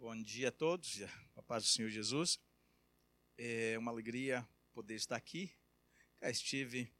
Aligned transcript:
Bom 0.00 0.16
dia 0.22 0.48
a 0.48 0.50
todos, 0.50 1.02
a 1.36 1.42
paz 1.42 1.62
do 1.62 1.68
Senhor 1.68 1.90
Jesus. 1.90 2.40
É 3.36 3.76
uma 3.76 3.90
alegria 3.90 4.48
poder 4.72 4.94
estar 4.94 5.14
aqui. 5.14 5.54
Já 6.22 6.30
estive 6.30 6.90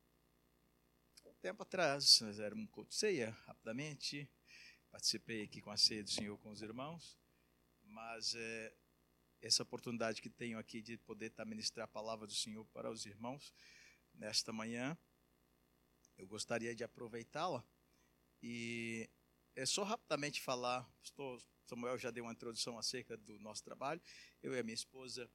um 1.24 1.32
tempo 1.36 1.62
atrás, 1.62 2.20
era 2.38 2.54
um 2.54 2.66
culto 2.66 2.94
ceia, 2.94 3.30
rapidamente. 3.46 4.30
Participei 4.90 5.44
aqui 5.44 5.62
com 5.62 5.70
a 5.70 5.78
ceia 5.78 6.04
do 6.04 6.10
Senhor 6.10 6.36
com 6.40 6.50
os 6.50 6.60
irmãos. 6.60 7.18
Mas 7.84 8.34
é, 8.34 8.76
essa 9.40 9.62
oportunidade 9.62 10.20
que 10.20 10.28
tenho 10.28 10.58
aqui 10.58 10.82
de 10.82 10.98
poder 10.98 11.28
estar 11.28 11.46
ministrar 11.46 11.84
a 11.84 11.88
palavra 11.88 12.26
do 12.26 12.34
Senhor 12.34 12.66
para 12.66 12.90
os 12.90 13.06
irmãos 13.06 13.54
nesta 14.12 14.52
manhã, 14.52 14.94
eu 16.18 16.26
gostaria 16.26 16.74
de 16.74 16.84
aproveitá-la 16.84 17.64
e 18.42 19.08
é 19.54 19.66
só 19.66 19.82
rapidamente 19.82 20.40
falar. 20.40 20.84
Pastor 21.00 21.42
Samuel 21.66 21.98
já 21.98 22.10
deu 22.10 22.24
uma 22.24 22.32
introdução 22.32 22.78
acerca 22.78 23.16
do 23.16 23.38
nosso 23.38 23.62
trabalho. 23.62 24.00
Eu 24.42 24.54
e 24.54 24.58
a 24.58 24.62
minha 24.62 24.74
esposa 24.74 25.30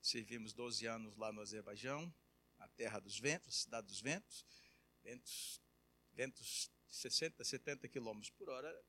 servimos 0.00 0.52
12 0.52 0.86
anos 0.86 1.16
lá 1.16 1.32
no 1.32 1.40
Azerbaijão, 1.40 2.12
a 2.58 2.68
terra 2.68 3.00
dos 3.00 3.18
ventos, 3.18 3.62
cidade 3.62 3.86
dos 3.86 4.00
ventos. 4.00 4.44
Ventos, 5.02 5.60
ventos 6.12 6.70
de 6.88 6.96
60, 6.96 7.44
70 7.44 7.88
quilômetros 7.88 8.30
por 8.30 8.48
hora. 8.48 8.84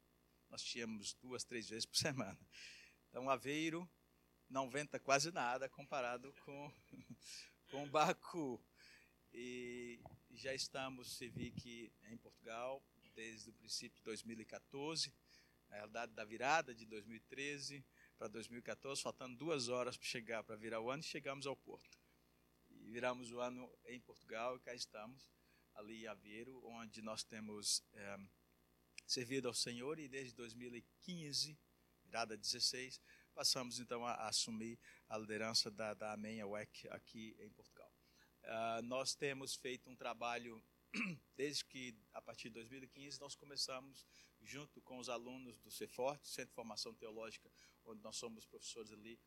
Nós 0.50 0.64
tínhamos 0.64 1.14
duas, 1.16 1.44
três 1.44 1.70
vezes 1.70 1.86
por 1.86 1.98
semana. 1.98 2.40
Então, 3.10 3.30
Aveiro 3.30 3.90
não 4.50 4.70
venta 4.70 5.00
quase 5.00 5.32
nada 5.32 5.68
comparado 5.70 6.34
com, 6.46 6.72
com 7.70 7.90
Baku. 7.90 8.64
E 9.34 10.00
já 10.32 10.54
estamos, 10.54 11.18
se 11.18 11.28
vi 11.28 11.52
que 11.52 11.92
em 12.04 12.18
Portugal, 12.18 12.82
desde 13.18 13.50
o 13.50 13.54
princípio 13.54 13.98
de 13.98 14.04
2014, 14.04 15.12
na 15.70 15.78
realidade 15.78 16.14
da 16.14 16.24
virada 16.24 16.74
de 16.74 16.86
2013 16.86 17.84
para 18.16 18.28
2014, 18.28 19.02
faltando 19.02 19.36
duas 19.36 19.70
horas 19.70 19.98
para 19.98 20.06
chegar, 20.06 20.44
para 20.44 20.56
virar 20.56 20.80
o 20.82 20.92
ano, 20.92 21.02
e 21.02 21.06
chegamos 21.06 21.48
ao 21.48 21.56
Porto. 21.56 21.98
E 22.70 22.92
viramos 22.92 23.32
o 23.32 23.40
ano 23.40 23.68
em 23.86 24.00
Portugal 24.00 24.56
e 24.56 24.60
cá 24.60 24.76
estamos, 24.76 25.28
ali 25.74 26.04
em 26.04 26.08
Aveiro, 26.08 26.64
onde 26.64 27.02
nós 27.02 27.24
temos 27.24 27.84
é, 27.94 28.20
servido 29.08 29.48
ao 29.48 29.54
Senhor 29.54 29.98
e 29.98 30.08
desde 30.08 30.36
2015, 30.36 31.58
virada 32.04 32.38
16, 32.38 33.02
passamos 33.34 33.80
então 33.80 34.06
a, 34.06 34.12
a 34.12 34.28
assumir 34.28 34.80
a 35.10 35.18
liderança 35.18 35.72
da, 35.72 35.96
da 35.96 36.14
AMEN, 36.14 36.42
a 36.42 36.46
aqui 36.96 37.36
em 37.40 37.50
Portugal. 37.50 37.92
Uh, 38.44 38.82
nós 38.84 39.16
temos 39.16 39.56
feito 39.56 39.90
um 39.90 39.96
trabalho 39.96 40.64
desde 41.36 41.66
que, 41.66 41.96
a 42.14 42.22
partir 42.22 42.50
de 42.50 42.56
2015, 42.56 43.20
nós 43.20 43.36
começamos, 43.36 44.06
junto 44.42 44.82
com 44.82 44.98
os 44.98 45.10
alunos 45.10 45.60
do 45.60 45.72
CEFORTE, 45.72 46.28
Centro 46.28 46.50
de 46.50 46.56
Formação 46.56 46.94
Teológica, 46.94 47.52
onde 47.86 48.02
nós 48.02 48.16
somos 48.16 48.46
professores 48.46 48.92
ali 48.92 49.20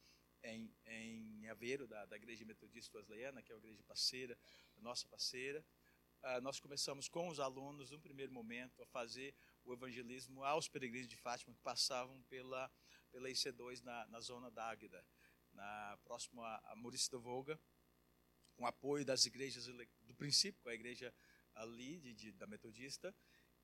em, 0.42 0.75
em 0.86 1.48
Aveiro, 1.48 1.86
da, 1.86 2.06
da 2.06 2.16
Igreja 2.16 2.44
Metodista 2.44 2.97
Wesleyana, 2.98 3.42
que 3.42 3.53
é 3.53 3.55
a 3.55 3.58
igreja 3.58 3.83
parceira, 3.83 4.38
nossa 4.77 5.06
parceira. 5.06 5.64
Uh, 6.22 6.41
nós 6.42 6.61
começamos 6.61 7.08
com 7.08 7.28
os 7.28 7.41
alunos, 7.41 7.91
no 7.91 8.00
primeiro 8.00 8.33
momento, 8.33 8.83
a 8.83 8.86
fazer 8.86 9.34
o 9.64 9.72
evangelismo 9.72 10.44
aos 10.44 10.69
peregrinos 10.69 11.08
de 11.08 11.16
Fátima 11.16 11.55
que 11.55 11.61
passavam 11.62 12.22
pela, 12.25 12.70
pela 13.11 13.28
IC2 13.28 13.83
na, 13.83 14.06
na 14.06 14.20
zona 14.20 14.50
da 14.50 14.69
Águeda, 14.69 15.05
na, 15.53 15.98
próximo 16.05 16.42
a, 16.42 16.61
a 16.64 16.77
Maurício 16.77 17.11
da 17.11 17.19
Volga, 17.19 17.58
com 18.55 18.66
apoio 18.66 19.05
das 19.05 19.25
igrejas 19.25 19.66
do 20.03 20.14
princípio, 20.14 20.61
com 20.62 20.69
a 20.69 20.75
igreja 20.75 21.14
ali 21.61 21.98
de, 22.14 22.33
da 22.33 22.47
Metodista. 22.47 23.14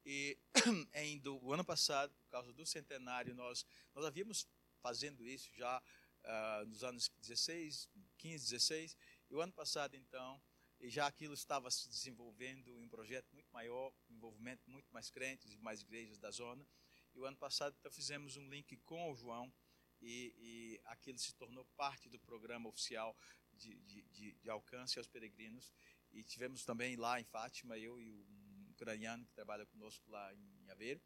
E 0.05 0.39
do, 1.23 1.43
o 1.45 1.53
ano 1.53 1.65
passado, 1.65 2.15
por 2.15 2.29
causa 2.29 2.53
do 2.53 2.65
centenário, 2.65 3.35
nós, 3.35 3.67
nós 3.95 4.05
havíamos 4.05 4.47
fazendo 4.81 5.27
isso 5.27 5.51
já 5.55 5.83
uh, 6.23 6.67
nos 6.67 6.85
anos 6.85 7.11
16, 7.19 7.89
15, 8.19 8.45
16. 8.51 8.97
E 9.29 9.35
o 9.35 9.41
ano 9.41 9.53
passado, 9.53 9.97
então, 9.97 10.41
já 10.83 11.07
aquilo 11.07 11.35
estava 11.35 11.71
se 11.71 11.89
desenvolvendo 11.89 12.79
em 12.79 12.85
um 12.85 12.89
projeto 12.89 13.33
muito 13.33 13.51
maior, 13.53 13.93
envolvimento 14.09 14.71
muito 14.71 14.93
mais 14.93 15.11
crentes 15.11 15.53
e 15.53 15.59
mais 15.59 15.81
igrejas 15.81 16.19
da 16.19 16.31
zona. 16.31 16.67
E 17.15 17.19
o 17.19 17.25
ano 17.25 17.37
passado, 17.37 17.75
então, 17.79 17.91
fizemos 17.91 18.37
um 18.37 18.49
link 18.49 18.77
com 18.85 19.11
o 19.11 19.17
João 19.17 19.53
e, 20.01 20.35
e 20.39 20.81
aquilo 20.85 21.19
se 21.19 21.35
tornou 21.35 21.65
parte 21.77 22.09
do 22.09 22.19
programa 22.21 22.69
oficial 22.69 23.17
de, 23.53 23.75
de, 23.81 24.03
de, 24.03 24.33
de 24.35 24.51
alcance 24.51 24.99
aos 24.99 25.09
peregrinos. 25.09 25.73
E 26.17 26.25
tivemos 26.25 26.65
também 26.65 26.97
lá 26.97 27.21
em 27.21 27.25
Fátima, 27.25 27.77
eu 27.77 28.01
e 28.01 28.11
um 28.11 28.71
ucraniano 28.71 29.27
que 29.27 29.35
trabalha 29.35 29.67
conosco 29.67 30.11
lá 30.11 30.35
em 30.35 30.71
Aveiro. 30.71 30.99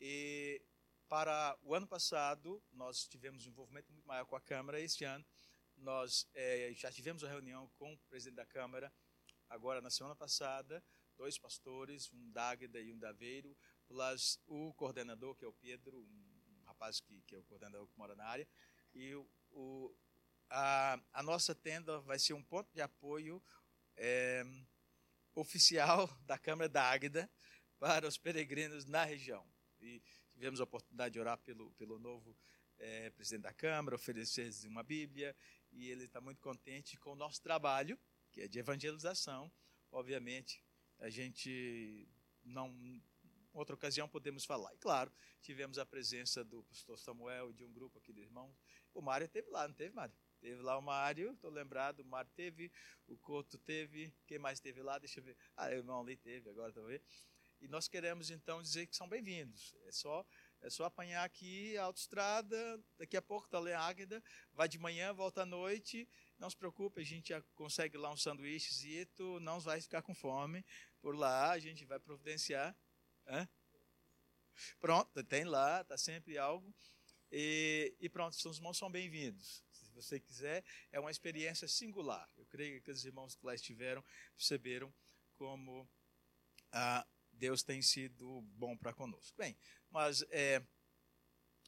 E 0.00 0.60
para 1.08 1.56
o 1.62 1.72
ano 1.76 1.86
passado, 1.86 2.60
nós 2.72 3.06
tivemos 3.06 3.46
um 3.46 3.50
envolvimento 3.50 3.92
muito 3.92 4.04
maior 4.04 4.24
com 4.24 4.34
a 4.34 4.40
Câmara. 4.40 4.80
Este 4.80 5.04
ano, 5.04 5.24
nós 5.76 6.28
é, 6.34 6.72
já 6.74 6.90
tivemos 6.90 7.22
uma 7.22 7.30
reunião 7.30 7.70
com 7.76 7.94
o 7.94 7.98
presidente 8.08 8.34
da 8.34 8.44
Câmara, 8.44 8.92
agora 9.48 9.80
na 9.80 9.90
semana 9.90 10.16
passada, 10.16 10.82
dois 11.16 11.38
pastores, 11.38 12.12
um 12.12 12.32
da 12.32 12.50
Águeda 12.50 12.80
e 12.80 12.92
um 12.92 12.98
da 12.98 13.10
Aveiro, 13.10 13.56
plus 13.86 14.40
o 14.44 14.74
coordenador, 14.74 15.36
que 15.36 15.44
é 15.44 15.48
o 15.48 15.52
Pedro, 15.52 16.00
um 16.00 16.64
rapaz 16.64 16.98
que, 16.98 17.22
que 17.28 17.36
é 17.36 17.38
o 17.38 17.44
coordenador 17.44 17.86
que 17.86 17.96
mora 17.96 18.16
na 18.16 18.24
área, 18.24 18.48
e 18.92 19.14
o, 19.50 19.96
a, 20.50 21.00
a 21.12 21.22
nossa 21.22 21.54
tenda 21.54 22.00
vai 22.00 22.18
ser 22.18 22.32
um 22.34 22.42
ponto 22.42 22.72
de 22.74 22.80
apoio 22.80 23.40
é, 23.96 24.44
oficial 25.34 26.08
da 26.26 26.38
Câmara 26.38 26.68
da 26.68 26.82
Águeda 26.82 27.30
para 27.78 28.06
os 28.06 28.18
peregrinos 28.18 28.84
na 28.84 29.04
região. 29.04 29.46
E 29.80 30.00
tivemos 30.32 30.60
a 30.60 30.64
oportunidade 30.64 31.14
de 31.14 31.20
orar 31.20 31.38
pelo, 31.38 31.72
pelo 31.72 31.98
novo 31.98 32.36
é, 32.78 33.10
presidente 33.10 33.42
da 33.42 33.52
Câmara, 33.52 33.96
oferecer 33.96 34.50
uma 34.66 34.82
Bíblia, 34.82 35.36
e 35.70 35.88
ele 35.88 36.04
está 36.04 36.20
muito 36.20 36.40
contente 36.40 36.96
com 36.96 37.12
o 37.12 37.16
nosso 37.16 37.40
trabalho, 37.40 37.98
que 38.30 38.42
é 38.42 38.48
de 38.48 38.58
evangelização. 38.58 39.50
Obviamente, 39.90 40.62
a 40.98 41.08
gente 41.10 42.08
não. 42.44 43.00
Outra 43.52 43.74
ocasião 43.74 44.08
podemos 44.08 44.44
falar. 44.44 44.72
E 44.74 44.78
claro, 44.78 45.12
tivemos 45.42 45.78
a 45.78 45.84
presença 45.84 46.42
do 46.42 46.62
pastor 46.64 46.98
Samuel 46.98 47.50
e 47.50 47.54
de 47.54 47.64
um 47.64 47.72
grupo 47.72 47.98
aqui 47.98 48.12
de 48.12 48.20
irmãos. 48.20 48.56
O 48.94 49.02
Mário 49.02 49.26
esteve 49.26 49.50
lá, 49.50 49.68
não 49.68 49.74
teve, 49.74 49.94
Mário? 49.94 50.14
Teve 50.42 50.60
lá 50.60 50.76
o 50.76 50.82
Mário, 50.82 51.30
estou 51.30 51.52
lembrado, 51.52 52.00
o 52.00 52.04
Mário 52.04 52.28
teve, 52.34 52.70
o 53.06 53.16
Couto 53.16 53.56
teve, 53.58 54.12
quem 54.26 54.40
mais 54.40 54.58
teve 54.58 54.82
lá? 54.82 54.98
Deixa 54.98 55.20
eu 55.20 55.24
ver. 55.24 55.36
Ah, 55.56 55.68
o 55.68 55.72
irmão 55.72 56.00
ali 56.00 56.16
teve, 56.16 56.50
agora 56.50 56.72
também. 56.72 57.00
E 57.60 57.68
nós 57.68 57.86
queremos 57.86 58.28
então 58.28 58.60
dizer 58.60 58.88
que 58.88 58.96
são 58.96 59.08
bem-vindos. 59.08 59.72
É 59.86 59.92
só 59.92 60.26
é 60.60 60.68
só 60.68 60.84
apanhar 60.84 61.24
aqui 61.24 61.76
a 61.76 61.84
autoestrada, 61.84 62.80
daqui 62.98 63.16
a 63.16 63.22
pouco 63.22 63.46
está 63.46 63.58
ali 63.58 63.72
a 63.72 63.80
Águeda, 63.80 64.22
vai 64.52 64.68
de 64.68 64.78
manhã, 64.78 65.12
volta 65.12 65.42
à 65.42 65.46
noite. 65.46 66.08
Não 66.40 66.50
se 66.50 66.56
preocupe, 66.56 67.00
a 67.00 67.04
gente 67.04 67.28
já 67.28 67.40
consegue 67.54 67.96
lá 67.96 68.10
um 68.10 68.16
sanduíchezito, 68.16 69.38
não 69.40 69.60
vai 69.60 69.80
ficar 69.80 70.02
com 70.02 70.14
fome. 70.14 70.64
Por 71.00 71.16
lá 71.16 71.52
a 71.52 71.58
gente 71.60 71.84
vai 71.84 72.00
providenciar. 72.00 72.76
Hã? 73.28 73.48
Pronto, 74.80 75.22
tem 75.22 75.44
lá, 75.44 75.82
está 75.82 75.96
sempre 75.96 76.36
algo. 76.36 76.74
E, 77.30 77.94
e 78.00 78.08
pronto, 78.08 78.34
os 78.34 78.56
irmãos 78.56 78.76
são 78.76 78.90
bem-vindos 78.90 79.62
você 80.02 80.20
quiser, 80.20 80.64
é 80.90 80.98
uma 80.98 81.10
experiência 81.10 81.66
singular. 81.68 82.28
Eu 82.36 82.44
creio 82.46 82.82
que 82.82 82.90
os 82.90 83.04
irmãos 83.04 83.34
que 83.34 83.46
lá 83.46 83.54
estiveram 83.54 84.04
perceberam 84.36 84.92
como 85.36 85.88
ah, 86.72 87.06
Deus 87.32 87.62
tem 87.62 87.80
sido 87.82 88.42
bom 88.54 88.76
para 88.76 88.92
conosco. 88.92 89.36
Bem, 89.36 89.56
mas 89.90 90.22
é, 90.30 90.62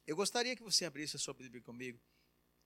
eu 0.05 0.15
gostaria 0.15 0.55
que 0.55 0.63
você 0.63 0.85
abrisse 0.85 1.15
a 1.15 1.19
sua 1.19 1.33
Bíblia 1.33 1.61
comigo 1.61 1.99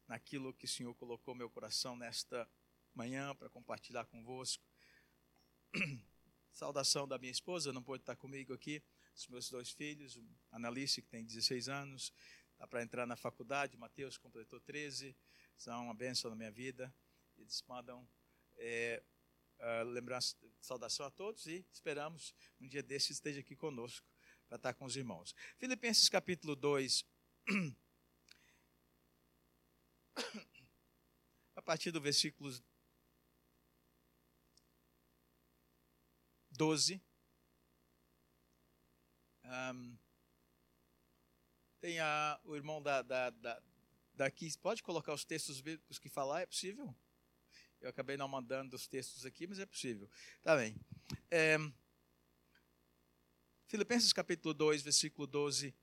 naquilo 0.07 0.53
que 0.53 0.65
o 0.65 0.67
Senhor 0.67 0.93
colocou 0.95 1.35
meu 1.35 1.49
coração 1.49 1.95
nesta 1.95 2.49
manhã 2.93 3.35
para 3.35 3.49
compartilhar 3.49 4.05
convosco. 4.05 4.63
Saudação 6.51 7.07
da 7.07 7.17
minha 7.17 7.31
esposa, 7.31 7.71
não 7.71 7.83
pode 7.83 8.01
estar 8.01 8.15
comigo 8.15 8.53
aqui, 8.53 8.83
os 9.15 9.27
meus 9.27 9.49
dois 9.49 9.71
filhos, 9.71 10.19
Analice, 10.51 11.01
que 11.01 11.07
tem 11.07 11.23
16 11.23 11.69
anos, 11.69 12.11
está 12.53 12.67
para 12.67 12.83
entrar 12.83 13.05
na 13.05 13.15
faculdade, 13.15 13.77
Mateus 13.77 14.17
completou 14.17 14.59
13, 14.59 15.15
são 15.59 15.83
uma 15.83 15.93
bênção 15.93 16.31
na 16.31 16.37
minha 16.37 16.51
vida. 16.51 16.91
Eles 17.37 17.61
mandam 17.67 18.09
é, 18.57 19.03
uh, 19.59 19.83
lembrança, 19.83 20.35
saudação 20.59 21.05
a 21.05 21.11
todos 21.11 21.45
e 21.45 21.67
esperamos 21.71 22.33
um 22.59 22.67
dia 22.67 22.81
desses 22.81 23.11
esteja 23.11 23.41
aqui 23.41 23.55
conosco 23.55 24.07
para 24.47 24.55
estar 24.55 24.73
com 24.73 24.85
os 24.85 24.95
irmãos. 24.95 25.35
Filipenses 25.57 26.07
capítulo 26.07 26.55
2, 26.55 27.05
a 31.55 31.61
partir 31.61 31.91
do 31.91 32.01
versículo 32.01 32.51
12. 36.51 37.01
Um, 39.43 39.97
tem 41.81 41.99
a, 41.99 42.39
o 42.43 42.55
irmão 42.55 42.81
da, 42.81 43.01
da, 43.01 43.29
da, 43.29 43.61
daqui, 44.19 44.49
pode 44.59 44.83
colocar 44.83 45.13
os 45.13 45.25
textos 45.25 45.59
bíblicos 45.61 45.97
que 45.97 46.09
falar? 46.09 46.41
É 46.41 46.45
possível? 46.45 46.95
Eu 47.81 47.89
acabei 47.89 48.17
não 48.17 48.27
mandando 48.27 48.75
os 48.75 48.87
textos 48.87 49.25
aqui, 49.25 49.47
mas 49.47 49.59
é 49.59 49.65
possível. 49.65 50.09
Tá 50.43 50.55
bem. 50.55 50.75
É, 51.31 51.57
Filipenses 53.67 54.13
capítulo 54.13 54.53
2, 54.53 54.81
versículo 54.81 55.25
12, 55.25 55.73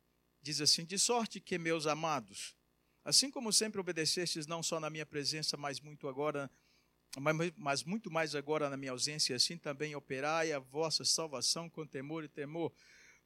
diz 0.41 0.61
assim: 0.61 0.85
De 0.85 0.99
sorte 0.99 1.41
que, 1.41 1.59
meus 1.59 1.87
amados, 1.87 2.56
Assim 3.06 3.31
como 3.31 3.53
sempre 3.53 3.81
obedecestes, 3.81 4.49
não 4.49 4.65
só 4.65 4.81
na 4.81 4.91
minha 4.91 5.06
presença, 5.06 5.56
mas 5.56 5.79
muito 5.79 6.09
agora, 6.09 6.50
mas 7.56 7.85
muito 7.85 8.11
mais 8.11 8.35
agora 8.35 8.69
na 8.69 8.77
minha 8.77 8.91
ausência, 8.91 9.37
assim 9.37 9.56
também 9.56 9.94
operai 9.94 10.50
a 10.50 10.59
vossa 10.59 11.05
salvação 11.05 11.71
com 11.71 11.87
temor 11.87 12.25
e 12.25 12.29
temor. 12.29 12.73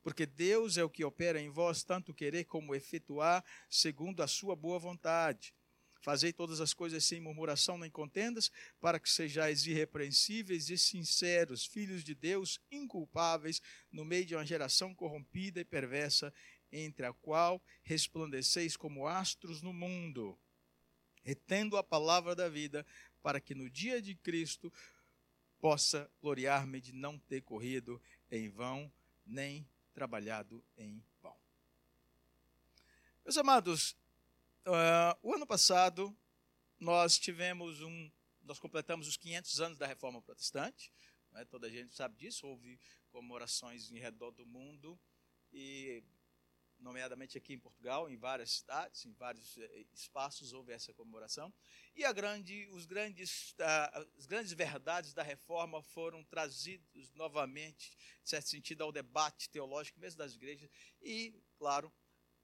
Porque 0.02 0.24
Deus 0.24 0.78
é 0.78 0.84
o 0.84 0.90
que 0.90 1.04
opera 1.04 1.40
em 1.40 1.50
vós, 1.50 1.82
tanto 1.82 2.14
querer 2.14 2.44
como 2.44 2.74
efetuar, 2.74 3.44
segundo 3.68 4.22
a 4.22 4.26
sua 4.26 4.56
boa 4.56 4.78
vontade. 4.78 5.54
Fazei 6.00 6.32
todas 6.32 6.60
as 6.60 6.72
coisas 6.72 7.04
sem 7.04 7.20
murmuração 7.20 7.76
nem 7.76 7.90
contendas, 7.90 8.50
para 8.80 8.98
que 8.98 9.10
sejais 9.10 9.66
irrepreensíveis 9.66 10.70
e 10.70 10.78
sinceros, 10.78 11.66
filhos 11.66 12.02
de 12.02 12.14
Deus, 12.14 12.58
inculpáveis, 12.70 13.60
no 13.92 14.04
meio 14.04 14.24
de 14.24 14.34
uma 14.34 14.46
geração 14.46 14.94
corrompida 14.94 15.60
e 15.60 15.64
perversa, 15.64 16.32
entre 16.72 17.04
a 17.04 17.12
qual 17.12 17.62
resplandeceis 17.82 18.76
como 18.76 19.06
astros 19.06 19.60
no 19.60 19.74
mundo, 19.74 20.38
retendo 21.22 21.76
a 21.76 21.82
palavra 21.82 22.34
da 22.34 22.48
vida, 22.48 22.86
para 23.22 23.40
que 23.40 23.54
no 23.54 23.68
dia 23.68 24.00
de 24.00 24.14
Cristo 24.14 24.72
possa 25.60 26.10
gloriar-me 26.22 26.80
de 26.80 26.92
não 26.92 27.18
ter 27.18 27.42
corrido 27.42 28.00
em 28.30 28.48
vão, 28.48 28.90
nem 29.26 29.68
trabalhado 30.00 30.64
em 30.78 31.04
vão. 31.20 31.38
Meus 33.22 33.36
amados, 33.36 33.94
uh, 34.66 35.12
o 35.22 35.34
ano 35.34 35.46
passado 35.46 36.16
nós 36.78 37.18
tivemos 37.18 37.82
um, 37.82 38.10
nós 38.40 38.58
completamos 38.58 39.06
os 39.06 39.18
500 39.18 39.60
anos 39.60 39.78
da 39.78 39.86
Reforma 39.86 40.22
Protestante, 40.22 40.90
né, 41.32 41.44
toda 41.44 41.66
a 41.66 41.70
gente 41.70 41.94
sabe 41.94 42.16
disso, 42.16 42.46
houve 42.46 42.80
comemorações 43.10 43.92
em 43.92 43.98
redor 43.98 44.30
do 44.30 44.46
mundo 44.46 44.98
e 45.52 46.02
nomeadamente 46.80 47.36
aqui 47.36 47.52
em 47.52 47.58
Portugal, 47.58 48.08
em 48.10 48.16
várias 48.16 48.52
cidades, 48.52 49.04
em 49.04 49.12
vários 49.12 49.56
eh, 49.58 49.86
espaços 49.92 50.52
houve 50.52 50.72
essa 50.72 50.92
comemoração. 50.94 51.52
E 51.94 52.04
a 52.04 52.12
grande, 52.12 52.66
os 52.72 52.86
grandes, 52.86 53.52
uh, 53.52 54.08
as 54.18 54.26
grandes 54.26 54.52
verdades 54.52 55.12
da 55.12 55.22
reforma 55.22 55.82
foram 55.82 56.24
trazidos 56.24 57.12
novamente, 57.12 57.96
em 58.22 58.26
certo 58.26 58.48
sentido, 58.48 58.82
ao 58.82 58.92
debate 58.92 59.48
teológico 59.50 60.00
mesmo 60.00 60.18
das 60.18 60.34
igrejas. 60.34 60.70
E, 61.02 61.34
claro, 61.56 61.92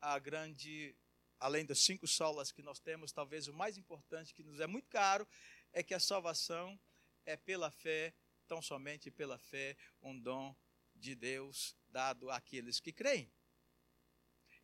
a 0.01 0.19
grande, 0.19 0.95
além 1.41 1.65
das 1.65 1.81
cinco 1.81 2.07
solas 2.07 2.53
que 2.53 2.63
nós 2.63 2.79
temos, 2.79 3.13
talvez 3.13 3.49
o 3.49 3.55
mais 3.55 3.77
importante, 3.77 4.35
que 4.35 4.43
nos 4.43 4.61
é 4.61 4.67
muito 4.67 4.89
caro, 4.89 5.27
é 5.73 5.83
que 5.83 5.95
a 5.95 6.01
salvação 6.01 6.79
é 7.25 7.37
pela 7.37 7.71
fé, 7.71 8.15
tão 8.47 8.63
somente 8.63 9.11
pela 9.11 9.39
fé, 9.39 9.77
um 10.03 10.19
dom 10.19 10.55
de 10.95 11.15
Deus 11.15 11.77
dado 11.89 12.31
àqueles 12.31 12.81
que 12.81 12.93
creem. 12.93 13.31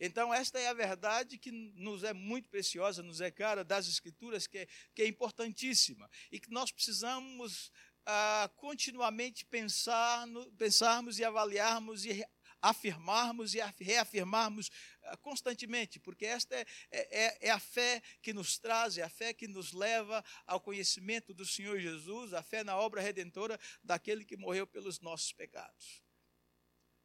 Então, 0.05 0.35
esta 0.35 0.59
é 0.59 0.67
a 0.67 0.75
verdade 0.75 1.39
que 1.39 1.53
nos 1.53 2.03
é 2.03 2.13
muito 2.13 2.49
preciosa, 2.49 3.05
nos 3.05 3.21
é 3.21 3.31
cara 3.31 3.63
das 3.63 3.87
Escrituras, 3.87 4.49
que 4.49 4.59
é, 4.59 4.67
que 4.93 5.03
é 5.03 5.07
importantíssima 5.07 6.11
e 6.33 6.41
que 6.41 6.51
nós 6.51 6.73
precisamos 6.73 7.71
ah, 8.05 8.51
continuamente 8.57 9.47
pensar 9.47 10.27
no, 10.27 10.51
pensarmos 10.55 11.21
e 11.21 11.25
avaliarmos 11.25 12.05
e 12.05 12.27
afirmarmos 12.61 13.55
e 13.55 13.61
reafirmarmos 13.79 14.73
ah, 15.05 15.17
constantemente, 15.19 16.01
porque 16.01 16.27
esta 16.27 16.57
é, 16.57 16.67
é, 16.91 17.25
é, 17.27 17.39
é, 17.43 17.51
a 17.51 17.61
fé 17.61 18.03
que 18.21 18.33
nos 18.33 18.59
traz, 18.59 18.99
é 18.99 19.03
a 19.05 19.09
fé 19.09 19.33
que 19.33 19.47
nos 19.47 19.73
leva 19.73 20.25
ao 20.49 20.61
conhecimento 20.61 21.33
do 21.33 21.47
Senhor 21.47 21.79
Jesus, 21.79 22.35
a 22.35 22.43
fé 22.43 22.65
na 22.65 22.77
obra 22.77 23.01
redentora 23.01 23.57
daquele 23.85 24.25
que 24.25 24.37
morreu 24.37 24.67
pelos 24.67 24.99
nossos 24.99 25.33
pecados. 25.33 26.03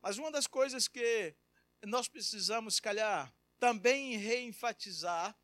Mas 0.02 0.18
uma 0.18 0.32
das 0.32 0.48
coisas 0.48 0.88
que 0.88 1.36
nós 1.86 2.08
precisamos, 2.08 2.80
calhar, 2.80 3.34
também 3.60 4.18
reenfatizar 4.18 5.38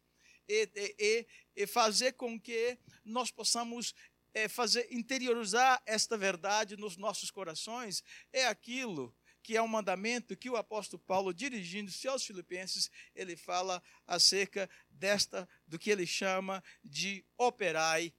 e, 0.47 0.69
e, 0.99 1.27
e 1.55 1.67
fazer 1.67 2.13
com 2.13 2.39
que 2.39 2.77
nós 3.03 3.31
possamos 3.31 3.93
é, 4.33 4.47
fazer 4.47 4.87
interiorizar 4.91 5.81
esta 5.85 6.17
verdade 6.17 6.75
nos 6.75 6.97
nossos 6.97 7.29
corações 7.29 8.03
é 8.31 8.47
aquilo 8.47 9.15
que 9.43 9.57
é 9.57 9.61
um 9.61 9.67
mandamento 9.67 10.37
que 10.37 10.49
o 10.49 10.55
apóstolo 10.55 11.03
Paulo, 11.03 11.33
dirigindo-se 11.33 12.07
aos 12.07 12.25
filipenses, 12.25 12.89
ele 13.13 13.35
fala 13.35 13.83
acerca 14.07 14.69
desta, 14.89 15.47
do 15.67 15.77
que 15.77 15.91
ele 15.91 16.07
chama 16.07 16.63
de 16.81 17.25
operai 17.37 18.13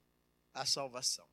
a 0.53 0.65
salvação. 0.65 1.27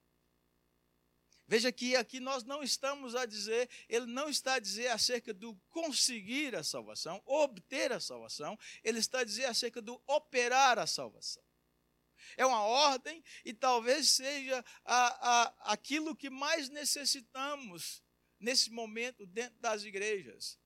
Veja 1.52 1.70
que 1.70 1.94
aqui 1.96 2.18
nós 2.18 2.44
não 2.44 2.62
estamos 2.62 3.14
a 3.14 3.26
dizer, 3.26 3.68
ele 3.86 4.06
não 4.06 4.30
está 4.30 4.54
a 4.54 4.58
dizer 4.58 4.88
acerca 4.88 5.34
do 5.34 5.54
conseguir 5.68 6.56
a 6.56 6.64
salvação, 6.64 7.22
obter 7.26 7.92
a 7.92 8.00
salvação, 8.00 8.58
ele 8.82 8.98
está 8.98 9.18
a 9.18 9.24
dizer 9.24 9.44
acerca 9.44 9.82
do 9.82 10.02
operar 10.06 10.78
a 10.78 10.86
salvação. 10.86 11.44
É 12.38 12.46
uma 12.46 12.62
ordem 12.62 13.22
e 13.44 13.52
talvez 13.52 14.08
seja 14.08 14.64
a, 14.82 15.42
a, 15.42 15.72
aquilo 15.74 16.16
que 16.16 16.30
mais 16.30 16.70
necessitamos 16.70 18.02
nesse 18.40 18.70
momento 18.70 19.26
dentro 19.26 19.60
das 19.60 19.82
igrejas. 19.84 20.58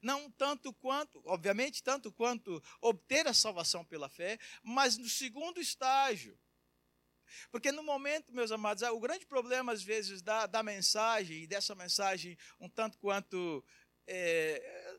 Não 0.00 0.30
tanto 0.30 0.72
quanto, 0.72 1.20
obviamente, 1.24 1.82
tanto 1.82 2.12
quanto 2.12 2.62
obter 2.80 3.26
a 3.26 3.34
salvação 3.34 3.84
pela 3.84 4.08
fé, 4.08 4.38
mas 4.62 4.96
no 4.96 5.08
segundo 5.08 5.60
estágio, 5.60 6.38
porque 7.50 7.72
no 7.72 7.82
momento, 7.82 8.34
meus 8.34 8.52
amados, 8.52 8.82
o 8.82 9.00
grande 9.00 9.26
problema, 9.26 9.72
às 9.72 9.82
vezes, 9.82 10.22
da, 10.22 10.46
da 10.46 10.62
mensagem, 10.62 11.42
e 11.42 11.46
dessa 11.46 11.74
mensagem 11.74 12.36
um 12.60 12.68
tanto 12.68 12.98
quanto 12.98 13.64
é, 14.06 14.96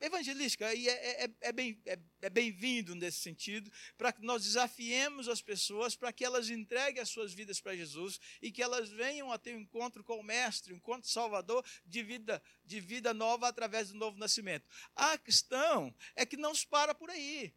evangelística, 0.00 0.72
e 0.74 0.88
é, 0.88 1.24
é, 1.24 1.30
é 1.42 1.52
bem, 1.52 1.80
é, 1.84 1.98
é 2.22 2.30
bem-vindo 2.30 2.94
nesse 2.94 3.18
sentido, 3.18 3.70
para 3.98 4.12
que 4.12 4.22
nós 4.22 4.44
desafiemos 4.44 5.28
as 5.28 5.42
pessoas 5.42 5.94
para 5.94 6.12
que 6.12 6.24
elas 6.24 6.48
entreguem 6.48 7.02
as 7.02 7.10
suas 7.10 7.34
vidas 7.34 7.60
para 7.60 7.76
Jesus 7.76 8.18
e 8.40 8.50
que 8.50 8.62
elas 8.62 8.88
venham 8.88 9.30
a 9.30 9.38
ter 9.38 9.54
um 9.54 9.60
encontro 9.60 10.02
com 10.02 10.18
o 10.18 10.22
Mestre, 10.22 10.72
um 10.72 10.76
encontro 10.76 11.08
salvador 11.08 11.64
de 11.84 12.02
vida, 12.02 12.42
de 12.64 12.80
vida 12.80 13.12
nova 13.12 13.48
através 13.48 13.88
do 13.88 13.94
novo 13.94 14.18
nascimento. 14.18 14.66
A 14.96 15.18
questão 15.18 15.94
é 16.16 16.24
que 16.24 16.36
não 16.36 16.54
se 16.54 16.66
para 16.66 16.94
por 16.94 17.10
aí. 17.10 17.54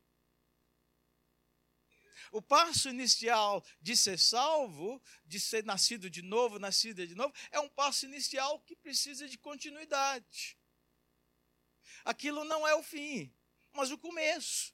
O 2.34 2.42
passo 2.42 2.90
inicial 2.90 3.64
de 3.80 3.96
ser 3.96 4.18
salvo, 4.18 5.00
de 5.24 5.40
ser 5.40 5.64
nascido 5.64 6.10
de 6.10 6.24
novo, 6.24 6.58
nascida 6.58 7.06
de 7.06 7.14
novo, 7.14 7.32
é 7.52 7.60
um 7.60 7.70
passo 7.70 8.08
inicial 8.08 8.60
que 8.62 8.76
precisa 8.76 9.30
de 9.30 9.38
continuidade. 9.38 10.58
Aquilo 12.04 12.44
não 12.44 12.68
é 12.68 12.74
o 12.74 12.82
fim, 12.82 13.32
mas 13.72 13.92
o 13.92 14.00
começo. 14.00 14.74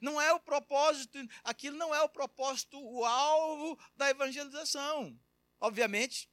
Não 0.00 0.20
é 0.20 0.32
o 0.32 0.38
propósito, 0.38 1.18
aquilo 1.42 1.76
não 1.76 1.92
é 1.92 2.00
o 2.00 2.08
propósito, 2.08 2.80
o 2.80 3.04
alvo 3.04 3.76
da 3.96 4.08
evangelização. 4.08 5.20
Obviamente, 5.58 6.30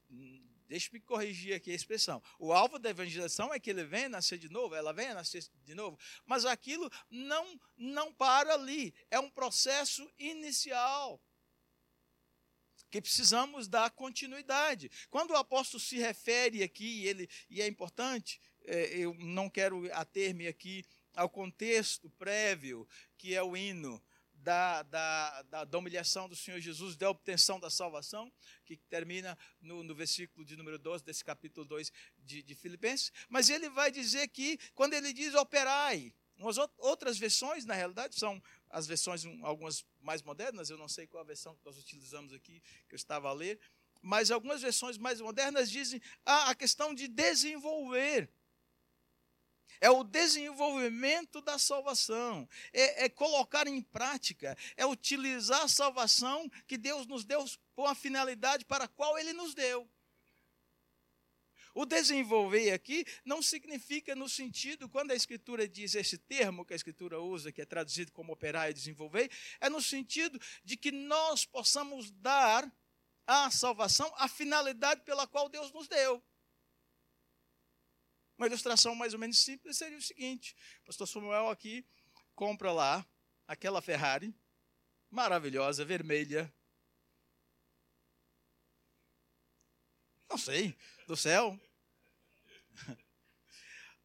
Deixa-me 0.68 1.00
corrigir 1.00 1.56
aqui 1.56 1.72
a 1.72 1.76
expressão. 1.76 2.22
O 2.38 2.52
alvo 2.52 2.78
da 2.78 2.90
evangelização 2.90 3.54
é 3.54 3.60
que 3.60 3.70
ele 3.70 3.86
venha 3.86 4.10
nascer 4.10 4.38
de 4.38 4.50
novo, 4.50 4.76
ela 4.76 4.92
venha 4.92 5.14
nascer 5.14 5.44
de 5.64 5.74
novo. 5.74 5.98
Mas 6.26 6.46
aquilo 6.46 6.92
não, 7.10 7.60
não 7.78 8.14
para 8.14 8.54
ali. 8.54 8.94
É 9.10 9.20
um 9.20 9.30
processo 9.30 10.10
inicial 10.18 11.22
que 12.90 13.02
precisamos 13.02 13.68
dar 13.68 13.90
continuidade. 13.92 14.90
Quando 15.10 15.32
o 15.32 15.38
apóstolo 15.38 15.82
se 15.82 15.98
refere 15.98 16.64
aqui, 16.64 17.06
ele, 17.06 17.30
e 17.50 17.62
é 17.62 17.68
importante, 17.68 18.42
é, 18.66 18.98
eu 18.98 19.14
não 19.16 19.50
quero 19.50 19.92
ater-me 19.94 20.48
aqui 20.48 20.86
ao 21.14 21.30
contexto 21.30 22.10
prévio, 22.12 22.88
que 23.18 23.34
é 23.34 23.42
o 23.42 23.58
hino 23.58 24.02
da, 24.48 24.82
da, 24.84 25.42
da, 25.42 25.64
da, 25.66 25.78
humilhação 25.78 26.30
do 26.30 26.34
Senhor 26.34 26.62
Jesus, 26.62 26.96
da 26.96 27.10
obtenção 27.10 27.60
da 27.60 27.70
salvação, 27.70 28.32
que 28.64 28.78
termina 28.78 29.38
no, 29.60 29.84
no 29.84 29.94
versículo 29.94 30.46
de 30.46 30.56
número 30.56 30.80
12 30.80 31.04
desse 31.04 31.22
capítulo 31.22 31.66
2 31.66 31.92
de, 32.20 32.42
de 32.42 32.56
Filipenses. 32.56 33.12
Mas 33.28 33.50
ele 33.50 33.70
vai 33.70 33.92
dizer 33.92 34.30
que, 34.30 34.58
quando 34.74 34.94
ele 34.94 35.12
diz 35.12 35.36
operai, 35.36 36.14
umas 36.38 36.58
outras 36.78 37.18
versões, 37.18 37.66
na 37.66 37.74
realidade, 37.74 38.18
são 38.18 38.42
as 38.70 38.88
versões, 38.88 39.26
algumas 39.44 39.86
mais 40.00 40.22
modernas, 40.22 40.70
eu 40.70 40.78
não 40.78 40.88
sei 40.88 41.06
qual 41.08 41.22
a 41.22 41.28
versão 41.28 41.54
que 41.54 41.66
nós 41.66 41.78
utilizamos 41.78 42.32
aqui, 42.32 42.64
que 42.88 42.96
eu 42.96 42.98
estava 42.98 43.28
a 43.28 43.34
ler, 43.34 43.60
mas 44.02 44.32
algumas 44.32 44.62
versões 44.62 44.98
mais 44.98 45.20
modernas 45.20 45.70
dizem 45.70 46.02
ah, 46.26 46.52
a 46.52 46.56
questão 46.56 46.94
de 46.94 47.10
desenvolver 47.10 48.30
é 49.80 49.90
o 49.90 50.04
desenvolvimento 50.04 51.42
da 51.42 51.58
salvação, 51.58 52.48
é, 52.74 53.06
é, 53.06 53.10
colocar 53.10 53.68
em 53.68 53.82
prática, 53.82 54.58
é 54.76 54.86
utilizar 54.86 55.64
a 55.64 55.68
salvação 55.68 56.50
que 56.68 56.78
Deus 56.78 57.06
nos 57.06 57.24
deu 57.24 57.46
com 57.76 57.86
a 57.86 57.96
finalidade 57.96 58.66
para 58.66 58.86
a 58.86 58.88
qual 58.88 59.18
Ele 59.18 59.34
nos 59.34 59.54
deu. 59.54 59.90
O 61.78 61.86
desenvolver 61.86 62.72
aqui 62.72 63.06
não 63.24 63.40
significa 63.40 64.16
no 64.16 64.28
sentido, 64.28 64.90
quando 64.90 65.12
a 65.12 65.16
Escritura 65.16 65.68
diz 65.68 65.94
esse 65.94 66.18
termo 66.18 66.66
que 66.66 66.74
a 66.74 66.76
Escritura 66.76 67.22
usa, 67.22 67.52
que 67.52 67.62
é 67.62 67.66
traduzido 67.66 68.12
como 68.12 68.34
operar 68.34 68.68
e 68.68 68.74
desenvolver, 68.74 69.30
é 69.62 69.70
no 69.70 69.80
sentido 69.80 70.42
de 70.64 70.76
que 70.76 70.92
nós 70.92 71.46
possamos 71.46 72.10
dar 72.10 72.68
à 73.28 73.52
salvação 73.52 74.12
a 74.18 74.28
finalidade 74.28 75.02
pela 75.02 75.28
qual 75.28 75.48
Deus 75.50 75.72
nos 75.72 75.88
deu. 75.88 76.24
Uma 78.38 78.48
ilustração 78.48 78.94
mais 78.94 79.14
ou 79.14 79.20
menos 79.20 79.40
simples 79.40 79.78
seria 79.78 79.98
o 79.98 80.02
seguinte: 80.02 80.56
o 80.84 80.86
pastor 80.86 81.08
Samuel 81.08 81.50
aqui 81.50 81.86
compra 82.36 82.72
lá 82.72 83.06
aquela 83.48 83.82
Ferrari 83.82 84.36
maravilhosa, 85.10 85.84
vermelha. 85.84 86.54
Não 90.30 90.38
sei, 90.38 90.78
do 91.08 91.16
céu. 91.16 91.60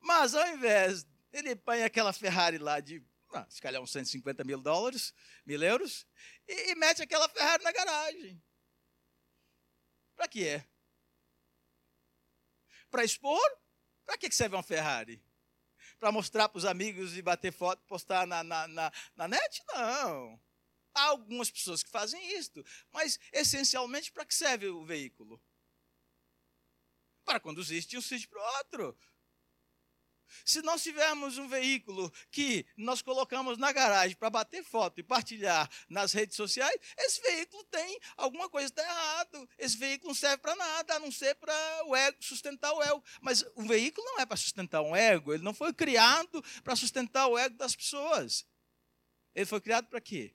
Mas 0.01 0.35
ao 0.35 0.47
invés, 0.49 1.07
ele 1.33 1.55
põe 1.55 1.83
aquela 1.83 2.13
Ferrari 2.13 2.59
lá 2.59 2.81
de, 2.81 3.05
ah, 3.35 3.47
se 3.51 3.61
calhar 3.61 3.83
uns 3.83 3.93
150 3.93 4.45
mil 4.45 4.63
dólares, 4.63 5.13
mil 5.45 5.63
euros, 5.63 6.07
e, 6.49 6.71
e 6.71 6.75
mete 6.77 7.03
aquela 7.03 7.29
Ferrari 7.29 7.63
na 7.65 7.73
garagem. 7.73 8.43
Para 10.15 10.29
que 10.29 10.47
é? 10.47 10.65
Para 12.91 13.05
expor? 13.05 13.62
Para 14.05 14.19
que 14.19 14.31
serve 14.33 14.57
uma 14.57 14.63
Ferrari? 14.63 15.23
Para 15.99 16.13
mostrar 16.13 16.49
para 16.49 16.59
os 16.59 16.65
amigos 16.65 17.17
e 17.17 17.23
bater 17.23 17.53
foto, 17.53 17.83
postar 17.87 18.27
na, 18.27 18.43
na, 18.43 18.67
na, 18.69 18.93
na 19.15 19.29
net? 19.29 19.63
Não. 19.69 20.41
Há 20.95 21.05
algumas 21.05 21.51
pessoas 21.51 21.83
que 21.83 21.91
fazem 21.91 22.39
isso, 22.39 22.63
mas 22.91 23.19
essencialmente 23.33 24.13
para 24.13 24.27
que 24.27 24.35
serve 24.35 24.69
o 24.69 24.85
veículo? 24.85 25.43
Para 27.25 27.41
conduzir 27.41 27.83
de 27.87 27.97
um 27.97 28.03
sítio 28.03 28.29
para 28.29 28.41
o 28.41 28.57
outro. 28.59 28.99
Se 30.45 30.63
nós 30.63 30.83
tivermos 30.83 31.39
um 31.39 31.49
veículo 31.49 32.13
que 32.31 32.67
nós 32.77 33.03
colocamos 33.03 33.59
na 33.59 33.73
garagem 33.73 34.17
para 34.17 34.31
bater 34.31 34.65
foto 34.65 34.99
e 34.99 35.03
partilhar 35.03 35.69
nas 35.89 36.13
redes 36.13 36.37
sociais, 36.37 36.79
esse 36.99 37.21
veículo 37.23 37.65
tem 37.65 37.99
alguma 38.17 38.49
coisa 38.49 38.69
está 38.69 38.83
errado. 38.83 39.49
Esse 39.59 39.77
veículo 39.77 40.09
não 40.09 40.15
serve 40.15 40.39
para 40.39 40.57
nada, 40.57 40.95
a 40.95 40.99
não 40.99 41.11
ser 41.13 41.35
para 41.37 41.85
o 41.87 41.95
ego, 41.97 42.17
sustentar 42.21 42.73
o 42.73 42.83
ego. 42.83 43.03
Mas 43.21 43.43
o 43.55 43.63
veículo 43.63 44.07
não 44.07 44.21
é 44.21 44.27
para 44.27 44.37
sustentar 44.37 44.83
um 44.83 44.95
ego, 44.95 45.33
ele 45.33 45.43
não 45.43 45.55
foi 45.55 45.73
criado 45.73 46.43
para 46.63 46.77
sustentar 46.77 47.27
o 47.27 47.39
ego 47.39 47.57
das 47.57 47.75
pessoas. 47.77 48.47
Ele 49.35 49.47
foi 49.47 49.61
criado 49.61 49.87
para 49.87 50.01
quê? 50.01 50.35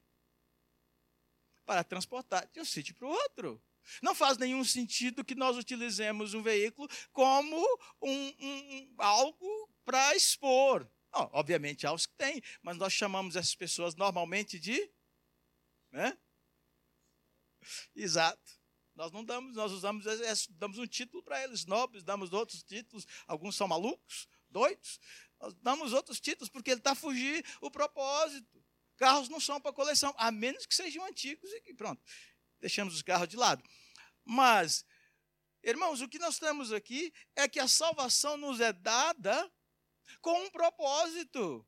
Para 1.65 1.83
transportar 1.83 2.47
de 2.47 2.59
um 2.59 2.65
sítio 2.65 2.95
para 2.95 3.07
o 3.07 3.11
outro. 3.11 3.61
Não 4.01 4.13
faz 4.15 4.37
nenhum 4.37 4.63
sentido 4.63 5.23
que 5.23 5.35
nós 5.35 5.57
utilizemos 5.57 6.33
um 6.33 6.41
veículo 6.41 6.87
como 7.11 7.57
um, 8.01 8.33
um, 8.39 8.95
algo 8.97 9.69
para 9.83 10.15
expor. 10.15 10.89
Oh, 11.13 11.29
obviamente 11.31 11.87
há 11.87 11.93
os 11.93 12.05
que 12.05 12.13
têm, 12.15 12.41
mas 12.61 12.77
nós 12.77 12.93
chamamos 12.93 13.35
essas 13.35 13.55
pessoas 13.55 13.95
normalmente 13.95 14.59
de. 14.59 14.91
Né? 15.91 16.17
Exato. 17.95 18.57
Nós 18.95 19.11
não 19.11 19.23
damos, 19.23 19.55
nós 19.55 19.71
usamos, 19.71 20.05
damos 20.51 20.79
um 20.79 20.87
título 20.87 21.21
para 21.21 21.43
eles, 21.43 21.65
nobres, 21.65 22.03
damos 22.03 22.33
outros 22.33 22.63
títulos, 22.63 23.05
alguns 23.27 23.55
são 23.55 23.67
malucos, 23.67 24.27
doidos. 24.49 24.99
Nós 25.39 25.53
damos 25.55 25.93
outros 25.93 26.19
títulos 26.19 26.49
porque 26.49 26.71
ele 26.71 26.79
está 26.79 26.91
a 26.91 26.95
fugir 26.95 27.45
o 27.61 27.69
propósito. 27.69 28.63
Carros 28.97 29.29
não 29.29 29.39
são 29.39 29.61
para 29.61 29.71
coleção, 29.71 30.13
a 30.17 30.31
menos 30.31 30.65
que 30.65 30.73
sejam 30.73 31.05
antigos 31.05 31.51
e 31.51 31.61
que 31.61 31.75
pronto, 31.75 32.01
deixamos 32.59 32.95
os 32.95 33.01
carros 33.01 33.27
de 33.27 33.37
lado. 33.37 33.63
Mas, 34.25 34.85
irmãos, 35.63 36.01
o 36.01 36.07
que 36.07 36.19
nós 36.19 36.37
temos 36.39 36.71
aqui 36.71 37.13
é 37.35 37.47
que 37.47 37.59
a 37.59 37.67
salvação 37.67 38.37
nos 38.37 38.59
é 38.59 38.73
dada 38.73 39.51
com 40.21 40.43
um 40.43 40.49
propósito. 40.49 41.65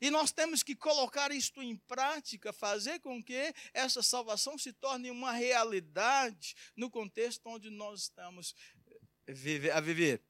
E 0.00 0.10
nós 0.10 0.32
temos 0.32 0.62
que 0.62 0.74
colocar 0.74 1.30
isto 1.30 1.62
em 1.62 1.76
prática, 1.76 2.52
fazer 2.52 3.00
com 3.00 3.22
que 3.22 3.54
essa 3.72 4.02
salvação 4.02 4.58
se 4.58 4.72
torne 4.72 5.10
uma 5.10 5.32
realidade 5.32 6.54
no 6.74 6.90
contexto 6.90 7.46
onde 7.46 7.70
nós 7.70 8.02
estamos 8.02 8.54
a 9.72 9.80
viver. 9.80 10.22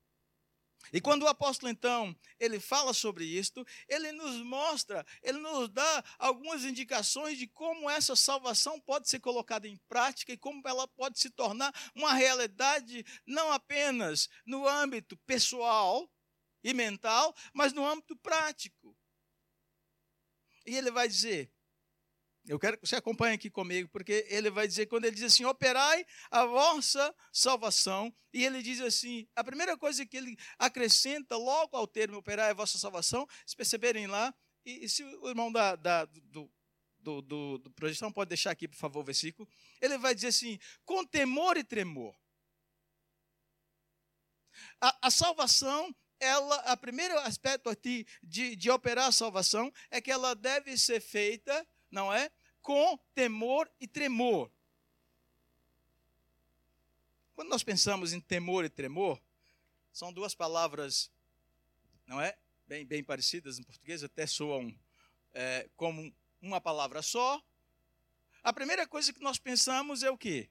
E 0.92 1.00
quando 1.00 1.22
o 1.22 1.28
apóstolo, 1.28 1.70
então, 1.70 2.16
ele 2.38 2.60
fala 2.60 2.92
sobre 2.92 3.24
isto, 3.24 3.64
ele 3.88 4.12
nos 4.12 4.36
mostra, 4.44 5.04
ele 5.22 5.38
nos 5.38 5.68
dá 5.68 6.04
algumas 6.18 6.64
indicações 6.64 7.38
de 7.38 7.46
como 7.46 7.88
essa 7.88 8.14
salvação 8.14 8.80
pode 8.80 9.08
ser 9.08 9.20
colocada 9.20 9.66
em 9.66 9.76
prática 9.88 10.32
e 10.32 10.38
como 10.38 10.62
ela 10.66 10.86
pode 10.88 11.18
se 11.18 11.30
tornar 11.30 11.72
uma 11.94 12.12
realidade 12.14 13.04
não 13.26 13.52
apenas 13.52 14.28
no 14.46 14.68
âmbito 14.68 15.16
pessoal, 15.26 16.08
e 16.64 16.72
mental, 16.72 17.36
mas 17.52 17.74
no 17.74 17.86
âmbito 17.86 18.16
prático. 18.16 18.96
E 20.66 20.74
ele 20.74 20.90
vai 20.90 21.06
dizer, 21.06 21.52
eu 22.46 22.58
quero 22.58 22.78
que 22.78 22.86
você 22.86 22.96
acompanhe 22.96 23.34
aqui 23.34 23.50
comigo, 23.50 23.88
porque 23.88 24.26
ele 24.28 24.50
vai 24.50 24.66
dizer, 24.68 24.86
quando 24.86 25.06
ele 25.06 25.14
diz 25.14 25.24
assim, 25.24 25.44
operai 25.44 26.04
a 26.30 26.44
vossa 26.44 27.14
salvação, 27.32 28.14
e 28.32 28.44
ele 28.44 28.62
diz 28.62 28.80
assim, 28.80 29.26
a 29.34 29.42
primeira 29.42 29.76
coisa 29.78 30.04
que 30.04 30.16
ele 30.16 30.36
acrescenta 30.58 31.36
logo 31.36 31.76
ao 31.76 31.86
termo 31.86 32.18
operai 32.18 32.50
a 32.50 32.54
vossa 32.54 32.78
salvação, 32.78 33.26
se 33.46 33.56
perceberem 33.56 34.06
lá, 34.06 34.34
e, 34.64 34.84
e 34.84 34.88
se 34.88 35.02
o 35.02 35.28
irmão 35.28 35.50
da, 35.50 35.74
da 35.74 36.04
do, 36.04 36.50
do, 36.98 37.22
do, 37.22 37.58
do 37.58 37.70
projeção 37.70 38.12
pode 38.12 38.28
deixar 38.28 38.50
aqui, 38.50 38.68
por 38.68 38.76
favor, 38.76 39.00
o 39.00 39.04
versículo, 39.04 39.48
ele 39.80 39.96
vai 39.96 40.14
dizer 40.14 40.28
assim, 40.28 40.58
com 40.84 41.04
temor 41.04 41.56
e 41.56 41.64
tremor. 41.64 42.14
A, 44.80 45.06
a 45.06 45.10
salvação 45.10 45.94
ela, 46.20 46.56
a 46.56 46.76
primeiro 46.76 47.18
aspecto 47.20 47.68
aqui 47.68 48.06
de, 48.22 48.56
de 48.56 48.70
operar 48.70 49.08
a 49.08 49.12
salvação 49.12 49.72
é 49.90 50.00
que 50.00 50.10
ela 50.10 50.34
deve 50.34 50.76
ser 50.78 51.00
feita, 51.00 51.66
não 51.94 52.12
é? 52.12 52.30
Com 52.60 52.98
temor 53.14 53.70
e 53.80 53.86
tremor. 53.86 54.50
Quando 57.34 57.48
nós 57.48 57.62
pensamos 57.62 58.12
em 58.12 58.20
temor 58.20 58.64
e 58.64 58.68
tremor, 58.68 59.20
são 59.92 60.12
duas 60.12 60.34
palavras, 60.34 61.10
não 62.06 62.20
é? 62.20 62.36
Bem, 62.66 62.84
bem 62.84 63.02
parecidas 63.02 63.58
em 63.58 63.62
português, 63.62 64.02
até 64.02 64.26
soam 64.26 64.76
é, 65.32 65.68
como 65.76 66.14
uma 66.42 66.60
palavra 66.60 67.00
só. 67.00 67.42
A 68.42 68.52
primeira 68.52 68.86
coisa 68.86 69.12
que 69.12 69.20
nós 69.20 69.38
pensamos 69.38 70.02
é 70.02 70.10
o 70.10 70.18
quê? 70.18 70.50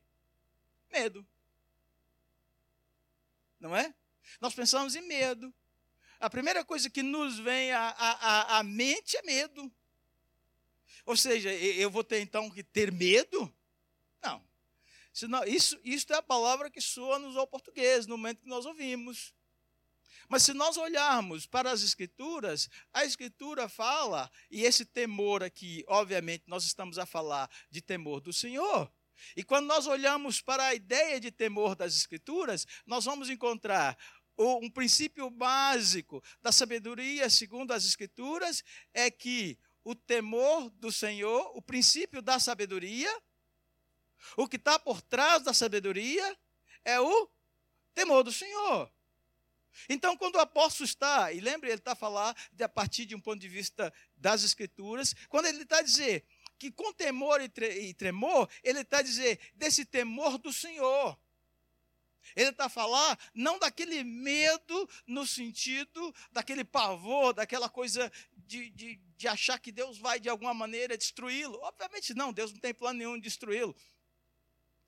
Medo. 0.92 1.28
Não 3.60 3.76
é? 3.76 3.94
Nós 4.40 4.54
pensamos 4.54 4.96
em 4.96 5.02
medo. 5.02 5.54
A 6.20 6.30
primeira 6.30 6.64
coisa 6.64 6.90
que 6.90 7.04
nos 7.04 7.38
vem 7.40 7.72
à, 7.72 7.90
à, 7.90 8.60
à 8.60 8.64
mente 8.64 9.18
é 9.18 9.22
medo. 9.24 9.72
Ou 11.06 11.18
seja, 11.18 11.54
eu 11.54 11.90
vou 11.90 12.04
ter 12.04 12.22
então 12.22 12.50
que 12.50 12.64
ter 12.64 12.92
medo? 12.92 13.54
Não. 14.22 14.44
Isso, 15.46 15.80
isso 15.84 16.12
é 16.12 16.16
a 16.16 16.24
palavra 16.24 16.72
que 16.72 16.82
soa-nos 16.82 17.38
ao 17.38 17.46
português, 17.46 18.08
no 18.08 18.18
momento 18.18 18.42
que 18.42 18.50
nós 18.50 18.66
ouvimos. 18.66 19.34
Mas 20.28 20.44
se 20.44 20.54
nós 20.54 20.78
olharmos 20.78 21.46
para 21.46 21.72
as 21.72 21.84
Escrituras, 21.84 22.70
a 22.92 23.06
Escritura 23.06 23.70
fala, 23.70 24.32
e 24.50 24.64
esse 24.64 24.86
temor 24.86 25.44
aqui, 25.44 25.84
obviamente, 25.88 26.46
nós 26.48 26.64
estamos 26.64 26.98
a 26.98 27.06
falar 27.06 27.50
de 27.70 27.82
temor 27.82 28.22
do 28.22 28.34
Senhor. 28.34 28.92
E 29.36 29.44
quando 29.44 29.68
nós 29.68 29.86
olhamos 29.86 30.42
para 30.42 30.66
a 30.66 30.74
ideia 30.74 31.20
de 31.20 31.30
temor 31.30 31.76
das 31.76 31.96
Escrituras, 31.96 32.66
nós 32.86 33.06
vamos 33.06 33.30
encontrar 33.30 33.96
um 34.36 34.70
princípio 34.70 35.30
básico 35.30 36.24
da 36.42 36.52
sabedoria, 36.52 37.30
segundo 37.30 37.72
as 37.72 37.86
Escrituras, 37.86 38.64
é 38.94 39.12
que 39.12 39.60
o 39.84 39.94
temor 39.96 40.70
do 40.72 40.92
Senhor, 40.92 41.52
o 41.56 41.62
princípio 41.62 42.22
da 42.22 42.40
sabedoria, 42.40 43.12
o 44.38 44.48
que 44.48 44.56
está 44.56 44.80
por 44.80 45.02
trás 45.02 45.44
da 45.44 45.54
sabedoria 45.54 46.38
é 46.86 47.00
o 47.00 47.30
temor 47.94 48.24
do 48.24 48.32
Senhor. 48.32 48.92
Então, 49.90 50.16
quando 50.16 50.36
o 50.36 50.40
apóstolo 50.40 50.86
está, 50.86 51.32
e 51.34 51.40
lembre, 51.40 51.70
ele 51.70 51.80
está 51.80 51.94
a 51.94 51.96
falar 51.96 52.36
a 52.60 52.70
partir 52.70 53.06
de 53.06 53.16
um 53.16 53.20
ponto 53.20 53.40
de 53.40 53.50
vista 53.50 53.94
das 54.16 54.44
Escrituras, 54.44 55.16
quando 55.30 55.48
ele 55.48 55.63
está 55.63 55.80
a 55.80 55.84
dizer 55.84 56.25
que 56.60 56.72
com 56.72 56.94
temor 56.94 57.42
e 57.42 57.94
tremor, 57.94 58.50
ele 58.63 58.80
está 58.82 59.00
a 59.00 59.02
dizer 59.02 59.40
desse 59.56 59.84
temor 59.84 60.38
do 60.38 60.54
Senhor. 60.54 61.18
Ele 62.36 62.50
está 62.50 62.66
a 62.66 62.70
falar 62.70 63.20
não 63.34 63.60
daquele 63.60 64.04
medo 64.04 64.90
no 65.06 65.28
sentido 65.28 66.16
daquele 66.32 66.63
pavor, 66.63 67.34
daquela 67.34 67.68
coisa 67.68 68.12
de, 68.48 68.70
de, 68.72 68.96
de 69.18 69.28
achar 69.28 69.60
que 69.60 69.72
Deus 69.72 69.98
vai 69.98 70.20
de 70.20 70.30
alguma 70.30 70.54
maneira 70.54 70.98
destruí-lo. 70.98 71.60
Obviamente 71.62 72.14
não, 72.14 72.34
Deus 72.34 72.52
não 72.52 72.60
tem 72.60 72.74
plano 72.74 73.00
nenhum 73.00 73.16
de 73.16 73.22
destruí-lo. 73.22 73.76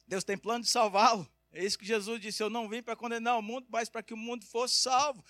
Deus 0.07 0.23
tem 0.23 0.37
plano 0.37 0.63
de 0.63 0.69
salvá-lo. 0.69 1.27
É 1.51 1.63
isso 1.63 1.77
que 1.77 1.85
Jesus 1.85 2.19
disse: 2.21 2.43
Eu 2.43 2.49
não 2.49 2.67
vim 2.67 2.83
para 2.83 2.95
condenar 2.95 3.37
o 3.37 3.41
mundo, 3.41 3.67
mas 3.69 3.89
para 3.89 4.03
que 4.03 4.13
o 4.13 4.17
mundo 4.17 4.45
fosse 4.45 4.75
salvo. 4.75 5.23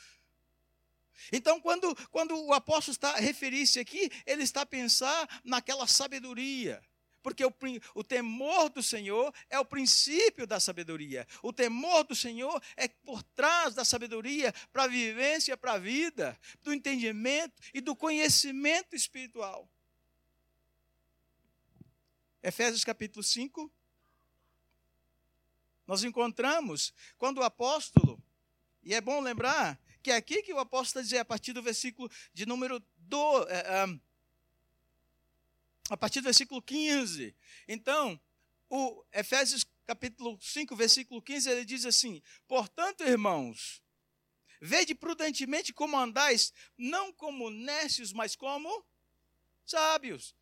Então, 1.32 1.62
quando, 1.62 1.96
quando 2.10 2.36
o 2.36 2.54
apóstolo 2.54 2.94
está 2.94 3.16
referir-se 3.16 3.80
aqui, 3.80 4.10
ele 4.26 4.44
está 4.44 4.62
a 4.62 4.66
pensar 4.66 5.42
naquela 5.46 5.88
sabedoria 5.88 6.84
porque 7.26 7.44
o, 7.44 7.52
o 7.96 8.04
temor 8.04 8.70
do 8.70 8.84
Senhor 8.84 9.34
é 9.50 9.60
o 9.60 9.66
princípio 9.66 10.46
da 10.46 10.60
sabedoria. 10.60 11.28
O 11.42 11.52
temor 11.52 12.04
do 12.04 12.16
Senhor 12.16 12.62
é 12.78 12.88
por 12.88 13.24
trás 13.24 13.74
da 13.74 13.84
sabedoria 13.84 14.54
para 14.72 14.84
a 14.84 14.88
vivência, 14.88 15.58
para 15.58 15.74
a 15.74 15.80
vida, 15.80 16.40
do 16.62 16.72
entendimento 16.72 17.60
e 17.74 17.82
do 17.82 17.96
conhecimento 17.96 18.96
espiritual. 18.96 19.68
Efésios 22.44 22.84
capítulo 22.84 23.24
5. 23.24 23.72
Nós 25.88 26.04
encontramos 26.04 26.94
quando 27.18 27.40
o 27.40 27.44
apóstolo, 27.44 28.24
e 28.84 28.94
é 28.94 29.02
bom 29.02 29.20
lembrar 29.20 29.82
que 30.04 30.12
é 30.12 30.16
aqui 30.16 30.44
que 30.44 30.54
o 30.54 30.60
apóstolo 30.60 31.02
está 31.02 31.02
dizendo, 31.02 31.22
a 31.22 31.26
partir 31.26 31.54
do 31.54 31.64
versículo 31.64 32.08
de 32.36 32.46
número 32.46 32.80
do, 32.98 33.48
é, 33.50 34.00
a 35.90 35.98
partir 35.98 36.22
do 36.22 36.26
versículo 36.26 36.62
15. 36.62 37.36
Então, 37.68 38.20
o 38.70 39.04
Efésios 39.12 39.66
capítulo 39.86 40.38
5, 40.42 40.76
versículo 40.76 41.22
15, 41.22 41.50
ele 41.50 41.66
diz 41.66 41.86
assim: 41.86 42.22
Portanto, 42.48 43.04
irmãos, 43.04 43.82
vede 44.60 44.96
prudentemente 44.96 45.74
como 45.74 45.98
andais, 45.98 46.52
não 46.78 47.14
como 47.14 47.50
nécios, 47.50 48.12
mas 48.12 48.36
como 48.36 48.86
sábios. 49.66 50.36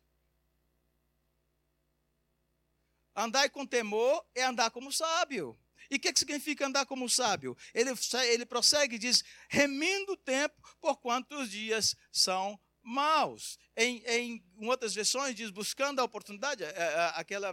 Andar 3.14 3.48
com 3.50 3.64
temor 3.64 4.24
é 4.34 4.42
andar 4.42 4.70
como 4.70 4.92
sábio. 4.92 5.56
E 5.90 5.96
o 5.96 6.00
que, 6.00 6.12
que 6.12 6.18
significa 6.18 6.66
andar 6.66 6.86
como 6.86 7.08
sábio? 7.08 7.56
Ele, 7.72 7.90
ele 8.26 8.46
prossegue 8.46 8.96
e 8.96 8.98
diz: 8.98 9.22
remindo 9.48 10.12
o 10.12 10.16
tempo, 10.16 10.54
por 10.80 10.96
quantos 10.96 11.50
dias 11.50 11.94
são 12.10 12.58
maus. 12.84 13.58
Em, 13.76 14.02
em 14.06 14.44
outras 14.68 14.94
versões 14.94 15.34
diz 15.34 15.50
buscando 15.50 16.00
a 16.00 16.04
oportunidade, 16.04 16.62
é, 16.62 16.68
é, 16.68 17.12
aquela, 17.14 17.52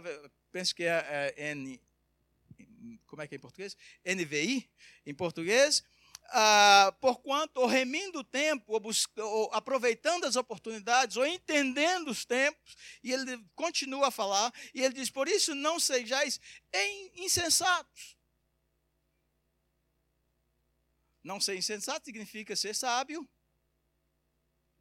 penso 0.52 0.74
que 0.74 0.84
é, 0.84 1.34
é 1.36 1.50
N, 1.54 1.80
como 3.06 3.22
é 3.22 3.26
que 3.26 3.34
é 3.34 3.38
em 3.38 3.40
português? 3.40 3.76
NVI, 4.04 4.70
em 5.06 5.14
português, 5.14 5.82
ah, 6.28 6.94
porquanto, 7.00 7.60
ou 7.60 7.66
remindo 7.66 8.20
o 8.20 8.24
tempo, 8.24 8.72
ou, 8.72 8.82
ou 9.18 9.50
aproveitando 9.52 10.24
as 10.24 10.36
oportunidades, 10.36 11.16
ou 11.16 11.26
entendendo 11.26 12.08
os 12.08 12.24
tempos, 12.24 12.76
e 13.02 13.12
ele 13.12 13.44
continua 13.54 14.08
a 14.08 14.10
falar, 14.10 14.52
e 14.74 14.82
ele 14.82 14.94
diz: 14.94 15.10
Por 15.10 15.28
isso 15.28 15.54
não 15.54 15.78
sejais 15.78 16.40
insensatos. 17.16 18.16
Não 21.22 21.40
ser 21.40 21.56
insensato 21.56 22.04
significa 22.04 22.56
ser 22.56 22.74
sábio, 22.74 23.28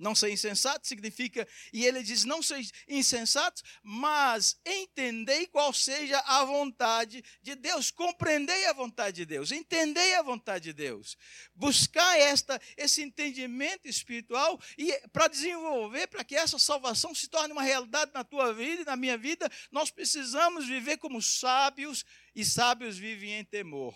não 0.02 0.16
ser 0.16 0.32
insensato 0.32 0.88
significa, 0.88 1.48
e 1.72 1.86
ele 1.86 2.04
diz: 2.04 2.26
não 2.26 2.42
seja 2.42 2.72
insensatos, 2.88 3.64
mas 3.84 4.60
entendei 4.66 5.48
qual 5.48 5.72
seja 5.72 6.20
a 6.20 6.44
vontade 6.44 7.24
de 7.42 7.56
Deus, 7.56 7.92
compreendei 7.92 8.66
a 8.66 8.74
vontade 8.74 9.18
de 9.18 9.26
Deus, 9.26 9.52
entendei 9.52 10.16
a 10.16 10.22
vontade 10.22 10.66
de 10.66 10.74
Deus. 10.74 11.18
Buscar 11.56 12.18
esta, 12.18 12.60
esse 12.76 13.02
entendimento 13.02 13.88
espiritual 13.88 14.60
e 14.78 14.92
para 15.14 15.28
desenvolver, 15.28 16.08
para 16.08 16.24
que 16.24 16.36
essa 16.36 16.58
salvação 16.58 17.14
se 17.14 17.28
torne 17.28 17.54
uma 17.54 17.64
realidade 17.64 18.12
na 18.14 18.24
tua 18.24 18.54
vida 18.54 18.82
e 18.82 18.86
na 18.86 18.96
minha 18.96 19.18
vida, 19.18 19.50
nós 19.72 19.92
precisamos 19.92 20.68
viver 20.68 20.98
como 20.98 21.22
sábios, 21.22 22.04
e 22.34 22.44
sábios 22.44 22.98
vivem 22.98 23.34
em 23.34 23.46
temor. 23.46 23.96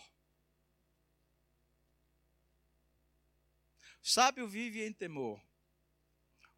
Sábio 4.02 4.48
vive 4.48 4.86
em 4.86 4.94
temor. 4.94 5.42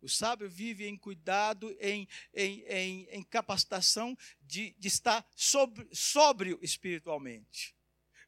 O 0.01 0.07
sábio 0.07 0.49
vive 0.49 0.87
em 0.87 0.95
cuidado, 0.95 1.75
em, 1.79 2.07
em, 2.33 2.61
em, 2.67 3.07
em 3.09 3.23
capacitação 3.23 4.17
de, 4.41 4.75
de 4.77 4.87
estar 4.87 5.25
sobre, 5.35 5.87
sóbrio 5.91 6.59
espiritualmente. 6.61 7.75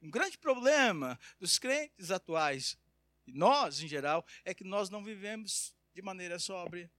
Um 0.02 0.10
grande 0.10 0.38
problema 0.38 1.20
dos 1.40 1.60
crentes 1.60 2.10
atuais, 2.10 2.78
e 3.28 3.34
nós 3.34 3.82
em 3.82 3.88
geral, 3.88 4.26
é 4.44 4.54
que 4.54 4.64
nós 4.64 4.90
não 4.90 5.04
vivemos 5.04 5.76
de 5.94 6.02
maneira 6.02 6.40
sóbria. 6.40 6.90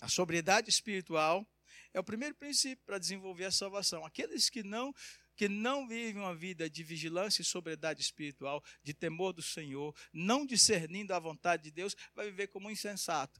A 0.00 0.08
sobriedade 0.08 0.70
espiritual 0.70 1.46
é 1.92 2.00
o 2.00 2.04
primeiro 2.04 2.34
princípio 2.34 2.84
para 2.84 2.98
desenvolver 2.98 3.46
a 3.46 3.50
salvação. 3.50 4.04
Aqueles 4.04 4.50
que 4.50 4.62
não 4.62 4.94
que 5.36 5.48
não 5.48 5.86
vivem 5.86 6.22
uma 6.22 6.34
vida 6.34 6.68
de 6.68 6.82
vigilância 6.82 7.42
e 7.42 7.44
sobriedade 7.44 8.00
espiritual, 8.00 8.64
de 8.82 8.94
temor 8.94 9.34
do 9.34 9.42
Senhor, 9.42 9.94
não 10.12 10.46
discernindo 10.46 11.12
a 11.12 11.18
vontade 11.18 11.64
de 11.64 11.70
Deus, 11.70 11.94
vai 12.14 12.26
viver 12.26 12.48
como 12.48 12.70
insensato. 12.70 13.38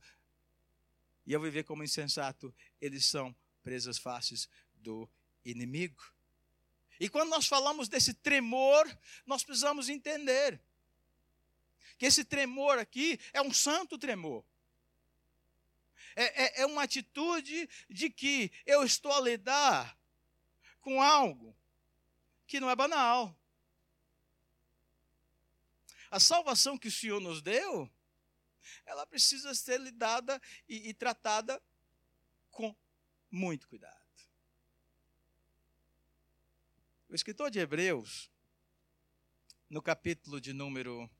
E 1.26 1.34
ao 1.34 1.40
viver 1.40 1.64
como 1.64 1.82
insensato, 1.82 2.54
eles 2.80 3.06
são 3.06 3.34
presas 3.62 3.98
fáceis 3.98 4.48
do 4.74 5.08
inimigo. 5.44 6.14
E 7.00 7.08
quando 7.08 7.30
nós 7.30 7.46
falamos 7.46 7.88
desse 7.88 8.12
tremor, 8.12 8.86
nós 9.24 9.42
precisamos 9.42 9.88
entender 9.88 10.60
que 11.98 12.04
esse 12.04 12.24
tremor 12.24 12.78
aqui 12.78 13.18
é 13.32 13.40
um 13.40 13.52
santo 13.52 13.98
tremor. 13.98 14.44
É, 16.14 16.44
é, 16.44 16.62
é 16.62 16.66
uma 16.66 16.82
atitude 16.82 17.68
de 17.88 18.10
que 18.10 18.52
eu 18.66 18.84
estou 18.84 19.12
a 19.12 19.20
lidar 19.20 19.98
com 20.80 21.02
algo 21.02 21.55
que 22.46 22.60
não 22.60 22.70
é 22.70 22.76
banal. 22.76 23.36
A 26.10 26.20
salvação 26.20 26.78
que 26.78 26.88
o 26.88 26.92
Senhor 26.92 27.20
nos 27.20 27.42
deu, 27.42 27.90
ela 28.84 29.06
precisa 29.06 29.54
ser 29.54 29.80
lidada 29.80 30.40
e, 30.68 30.88
e 30.88 30.94
tratada 30.94 31.62
com 32.50 32.74
muito 33.30 33.68
cuidado. 33.68 33.96
O 37.08 37.14
escritor 37.14 37.50
de 37.50 37.58
Hebreus, 37.58 38.30
no 39.68 39.82
capítulo 39.82 40.40
de 40.40 40.52
número 40.52 41.10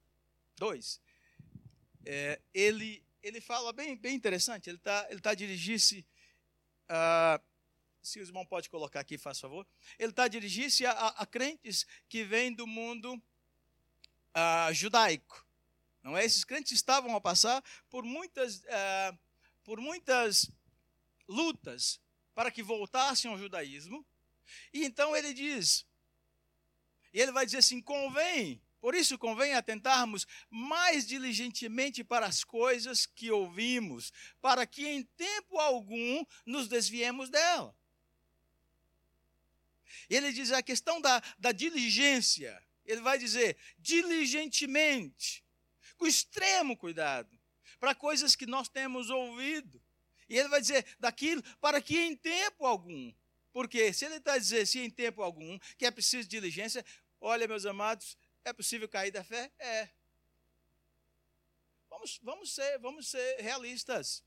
2, 0.56 1.00
é, 2.04 2.40
ele, 2.54 3.04
ele 3.22 3.40
fala 3.40 3.72
bem, 3.72 3.96
bem 3.96 4.14
interessante, 4.14 4.70
ele 4.70 4.78
está 4.78 5.06
ele 5.10 5.20
tá 5.20 5.34
dirigindo-se 5.34 6.06
a. 6.88 7.40
Uh, 7.42 7.55
se 8.06 8.20
o 8.20 8.22
irmão 8.22 8.46
pode 8.46 8.70
colocar 8.70 9.00
aqui, 9.00 9.18
faz 9.18 9.40
favor. 9.40 9.66
Ele 9.98 10.10
está 10.10 10.28
dirigindo-se 10.28 10.86
a, 10.86 10.92
a, 10.92 11.08
a, 11.08 11.26
crentes 11.26 11.84
que 12.08 12.22
vêm 12.22 12.52
do 12.52 12.64
mundo 12.64 13.14
uh, 13.14 14.72
judaico. 14.72 15.44
Não 16.04 16.16
é? 16.16 16.24
Esses 16.24 16.44
crentes 16.44 16.70
estavam 16.70 17.16
a 17.16 17.20
passar 17.20 17.62
por 17.90 18.04
muitas, 18.04 18.58
uh, 18.58 19.18
por 19.64 19.80
muitas 19.80 20.48
lutas 21.26 22.00
para 22.32 22.48
que 22.48 22.62
voltassem 22.62 23.28
ao 23.28 23.36
judaísmo. 23.36 24.06
E 24.72 24.84
então 24.84 25.16
ele 25.16 25.34
diz, 25.34 25.84
e 27.12 27.20
ele 27.20 27.32
vai 27.32 27.44
dizer 27.44 27.58
assim: 27.58 27.82
convém, 27.82 28.62
por 28.80 28.94
isso 28.94 29.18
convém 29.18 29.54
atentarmos 29.54 30.28
mais 30.48 31.04
diligentemente 31.04 32.04
para 32.04 32.26
as 32.26 32.44
coisas 32.44 33.04
que 33.04 33.32
ouvimos, 33.32 34.12
para 34.40 34.64
que 34.64 34.86
em 34.86 35.02
tempo 35.02 35.58
algum 35.58 36.24
nos 36.44 36.68
desviemos 36.68 37.28
dela. 37.28 37.74
Ele 40.08 40.32
diz 40.32 40.52
a 40.52 40.62
questão 40.62 41.00
da, 41.00 41.22
da 41.38 41.52
diligência. 41.52 42.62
Ele 42.84 43.00
vai 43.00 43.18
dizer 43.18 43.56
diligentemente, 43.78 45.44
com 45.96 46.06
extremo 46.06 46.76
cuidado, 46.76 47.36
para 47.78 47.94
coisas 47.94 48.36
que 48.36 48.46
nós 48.46 48.68
temos 48.68 49.10
ouvido. 49.10 49.82
E 50.28 50.36
ele 50.36 50.48
vai 50.48 50.60
dizer 50.60 50.84
daquilo 50.98 51.42
para 51.60 51.80
que 51.80 51.98
em 51.98 52.16
tempo 52.16 52.66
algum. 52.66 53.12
Porque 53.52 53.92
se 53.92 54.04
ele 54.04 54.16
está 54.16 54.36
dizendo 54.36 54.66
se 54.66 54.80
em 54.80 54.90
tempo 54.90 55.22
algum 55.22 55.58
que 55.78 55.86
é 55.86 55.90
preciso 55.90 56.28
diligência, 56.28 56.84
olha, 57.20 57.48
meus 57.48 57.64
amados, 57.64 58.18
é 58.44 58.52
possível 58.52 58.88
cair 58.88 59.10
da 59.10 59.24
fé? 59.24 59.50
É. 59.58 59.88
Vamos, 61.88 62.20
vamos, 62.22 62.54
ser, 62.54 62.78
vamos 62.78 63.08
ser 63.08 63.40
realistas. 63.40 64.22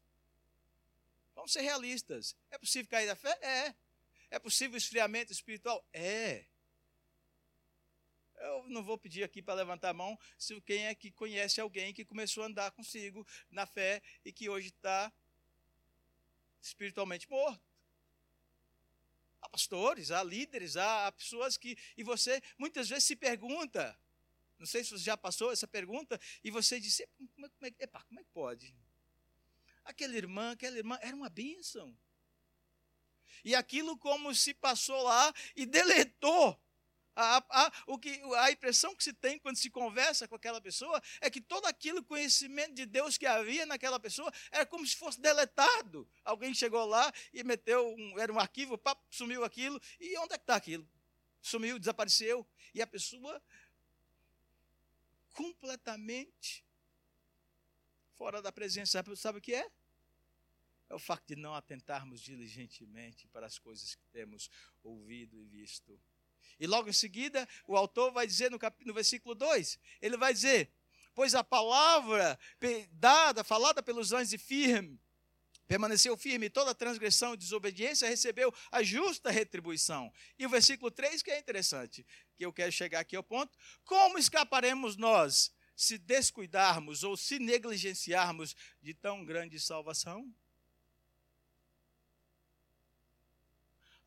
Vamos 1.35 1.53
ser 1.53 1.61
realistas. 1.61 2.35
É 2.49 2.57
possível 2.57 2.89
cair 2.89 3.05
da 3.05 3.15
fé? 3.15 3.37
É. 3.41 3.75
É 4.29 4.37
possível 4.37 4.77
esfriamento 4.77 5.31
espiritual? 5.31 5.83
É. 5.91 6.45
Eu 8.37 8.69
não 8.69 8.83
vou 8.83 8.97
pedir 8.97 9.23
aqui 9.23 9.41
para 9.41 9.55
levantar 9.55 9.89
a 9.89 9.93
mão 9.93 10.17
se 10.37 10.59
quem 10.61 10.85
é 10.85 10.95
que 10.95 11.11
conhece 11.11 11.59
alguém 11.59 11.93
que 11.93 12.05
começou 12.05 12.43
a 12.43 12.47
andar 12.47 12.71
consigo 12.71 13.27
na 13.49 13.65
fé 13.65 14.01
e 14.23 14.31
que 14.31 14.47
hoje 14.47 14.69
está 14.69 15.11
espiritualmente 16.61 17.29
morto. 17.29 17.61
Há 19.41 19.49
pastores, 19.49 20.11
há 20.11 20.23
líderes, 20.23 20.77
há 20.77 21.11
pessoas 21.11 21.57
que. 21.57 21.77
E 21.97 22.03
você 22.03 22.41
muitas 22.57 22.87
vezes 22.87 23.05
se 23.05 23.15
pergunta, 23.15 23.97
não 24.57 24.65
sei 24.65 24.83
se 24.83 24.91
você 24.91 25.03
já 25.03 25.17
passou 25.17 25.51
essa 25.51 25.67
pergunta, 25.67 26.19
e 26.43 26.51
você 26.51 26.79
disse: 26.79 27.07
como 27.33 27.45
é, 27.45 27.49
como 27.49 27.65
é, 27.65 27.83
epa, 27.83 28.03
como 28.03 28.19
é 28.19 28.23
que 28.23 28.29
pode? 28.31 28.75
Aquela 29.83 30.15
irmã, 30.15 30.51
aquela 30.51 30.77
irmã 30.77 30.99
era 31.01 31.15
uma 31.15 31.29
bênção. 31.29 31.97
E 33.43 33.55
aquilo 33.55 33.97
como 33.97 34.33
se 34.33 34.53
passou 34.53 35.01
lá 35.03 35.33
e 35.55 35.65
deletou. 35.65 36.59
A, 37.15 37.43
a, 37.49 37.71
o 37.87 37.97
que, 37.97 38.21
a 38.37 38.49
impressão 38.49 38.95
que 38.95 39.03
se 39.03 39.11
tem 39.11 39.37
quando 39.39 39.57
se 39.57 39.69
conversa 39.69 40.25
com 40.25 40.35
aquela 40.35 40.61
pessoa 40.61 41.01
é 41.19 41.29
que 41.29 41.41
todo 41.41 41.65
aquilo 41.65 42.01
conhecimento 42.01 42.73
de 42.75 42.85
Deus 42.85 43.17
que 43.17 43.25
havia 43.25 43.65
naquela 43.65 43.99
pessoa 43.99 44.31
era 44.49 44.65
como 44.65 44.87
se 44.87 44.95
fosse 44.95 45.19
deletado. 45.19 46.09
Alguém 46.23 46.53
chegou 46.53 46.85
lá 46.85 47.11
e 47.33 47.43
meteu, 47.43 47.93
um, 47.93 48.17
era 48.17 48.31
um 48.31 48.39
arquivo, 48.39 48.79
sumiu 49.09 49.43
aquilo, 49.43 49.81
e 49.99 50.17
onde 50.17 50.33
é 50.33 50.37
que 50.37 50.43
está 50.43 50.55
aquilo? 50.55 50.87
Sumiu, 51.41 51.77
desapareceu. 51.77 52.47
E 52.73 52.81
a 52.81 52.87
pessoa 52.87 53.41
completamente 55.33 56.65
fora 58.15 58.41
da 58.41 58.51
presença. 58.51 59.03
Sabe 59.15 59.39
o 59.39 59.41
que 59.41 59.53
é? 59.53 59.71
É 60.89 60.95
o 60.95 60.99
facto 60.99 61.27
de 61.27 61.35
não 61.35 61.53
atentarmos 61.53 62.21
diligentemente 62.21 63.27
para 63.27 63.45
as 63.45 63.59
coisas 63.59 63.95
que 63.95 64.05
temos 64.11 64.49
ouvido 64.83 65.37
e 65.37 65.45
visto. 65.45 65.99
E 66.59 66.67
logo 66.67 66.89
em 66.89 66.93
seguida, 66.93 67.47
o 67.67 67.77
autor 67.77 68.11
vai 68.11 68.25
dizer 68.25 68.49
no, 68.49 68.59
cap... 68.59 68.75
no 68.85 68.93
versículo 68.93 69.35
2, 69.35 69.79
ele 70.01 70.17
vai 70.17 70.33
dizer, 70.33 70.71
pois 71.13 71.35
a 71.35 71.43
palavra 71.43 72.37
dada, 72.91 73.43
falada 73.43 73.81
pelos 73.83 74.11
anjos 74.11 74.33
e 74.33 74.37
firme, 74.37 74.99
permaneceu 75.67 76.17
firme, 76.17 76.49
toda 76.49 76.73
transgressão 76.73 77.35
e 77.35 77.37
desobediência 77.37 78.09
recebeu 78.09 78.51
a 78.71 78.81
justa 78.81 79.29
retribuição. 79.29 80.11
E 80.37 80.45
o 80.45 80.49
versículo 80.49 80.89
3 80.89 81.21
que 81.21 81.29
é 81.29 81.39
interessante, 81.39 82.05
que 82.35 82.43
eu 82.43 82.51
quero 82.51 82.71
chegar 82.71 83.01
aqui 83.01 83.15
ao 83.15 83.23
ponto, 83.23 83.55
como 83.85 84.17
escaparemos 84.17 84.97
nós 84.97 85.53
se 85.75 85.97
descuidarmos 85.97 87.03
ou 87.03 87.15
se 87.15 87.39
negligenciarmos 87.39 88.55
de 88.81 88.93
tão 88.93 89.23
grande 89.23 89.59
salvação? 89.59 90.33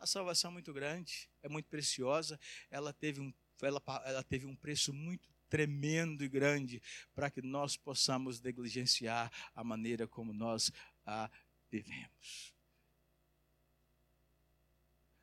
A 0.03 0.07
salvação 0.07 0.51
é 0.51 0.55
muito 0.55 0.73
grande, 0.73 1.31
é 1.45 1.49
muito 1.49 1.69
preciosa, 1.69 2.37
ela 2.69 2.93
teve 2.93 3.21
um, 3.21 3.33
ela, 3.63 3.81
ela 4.05 4.25
teve 4.25 4.47
um 4.47 4.57
preço 4.57 4.93
muito 4.93 5.33
tremendo 5.49 6.25
e 6.25 6.29
grande 6.29 6.83
para 7.15 7.31
que 7.31 7.41
nós 7.41 7.77
possamos 7.77 8.41
negligenciar 8.41 9.31
a 9.55 9.63
maneira 9.63 10.09
como 10.09 10.33
nós 10.33 10.73
a 11.07 11.31
vivemos. 11.71 12.53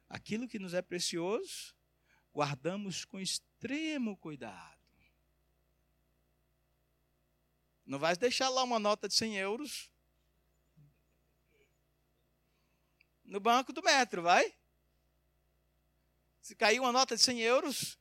Aquilo 0.07 0.47
que 0.47 0.57
nos 0.57 0.73
é 0.73 0.81
precioso, 0.81 1.75
guardamos 2.33 3.03
com 3.03 3.19
extremo 3.19 4.15
cuidado. 4.15 4.79
Não 7.85 7.99
vai 7.99 8.15
deixar 8.15 8.47
lá 8.47 8.63
uma 8.63 8.79
nota 8.79 9.09
de 9.09 9.13
100 9.13 9.39
euros 9.39 9.91
no 13.25 13.41
banco 13.41 13.73
do 13.73 13.83
metro, 13.83 14.21
vai? 14.21 14.57
Se 16.41 16.55
caiu 16.55 16.83
uma 16.83 16.91
nota 16.91 17.15
de 17.15 17.21
100 17.21 17.41
euros, 17.41 17.97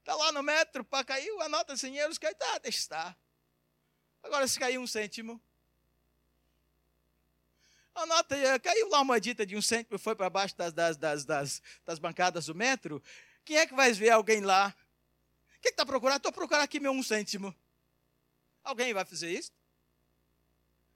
está 0.00 0.14
lá 0.14 0.32
no 0.32 0.42
metro, 0.42 0.84
para 0.84 1.04
cair 1.04 1.30
a 1.40 1.48
nota 1.48 1.74
de 1.74 1.80
100 1.80 1.96
euros, 1.98 2.18
cai, 2.18 2.34
tá, 2.34 2.58
deixa 2.58 2.78
estar. 2.78 3.18
Agora, 4.22 4.48
se 4.48 4.58
caiu 4.58 4.80
um 4.80 4.86
cêntimo, 4.86 5.40
a 7.94 8.06
nota 8.06 8.36
caiu 8.58 8.88
lá 8.88 9.00
uma 9.00 9.20
dita 9.20 9.46
de 9.46 9.56
um 9.56 9.62
cêntimo, 9.62 9.98
foi 9.98 10.16
para 10.16 10.28
baixo 10.28 10.56
das, 10.56 10.72
das, 10.72 10.96
das, 10.96 11.24
das, 11.24 11.62
das 11.84 11.98
bancadas 11.98 12.46
do 12.46 12.54
metro. 12.54 13.00
Quem 13.44 13.56
é 13.56 13.66
que 13.66 13.74
vai 13.74 13.92
ver 13.92 14.10
alguém 14.10 14.40
lá? 14.40 14.74
Quem 15.62 15.70
está 15.70 15.86
procurando? 15.86 16.16
Estou 16.16 16.32
procurando 16.32 16.64
aqui 16.64 16.80
meu 16.80 16.90
um 16.90 17.02
cêntimo. 17.02 17.54
Alguém 18.64 18.92
vai 18.92 19.04
fazer 19.04 19.30
isso? 19.30 19.52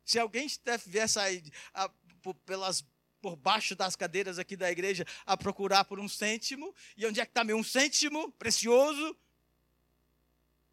Se 0.04 0.18
alguém 0.18 0.48
vier 0.86 1.08
sair 1.08 1.44
pelas 2.44 2.84
por 3.20 3.36
baixo 3.36 3.74
das 3.74 3.96
cadeiras 3.96 4.38
aqui 4.38 4.56
da 4.56 4.70
igreja 4.70 5.04
a 5.26 5.36
procurar 5.36 5.84
por 5.84 5.98
um 6.00 6.08
cêntimo. 6.08 6.74
E 6.96 7.06
onde 7.06 7.20
é 7.20 7.24
que 7.24 7.30
está 7.30 7.44
meu 7.44 7.56
um 7.56 7.64
cêntimo 7.64 8.32
precioso? 8.32 9.10
O 9.10 9.16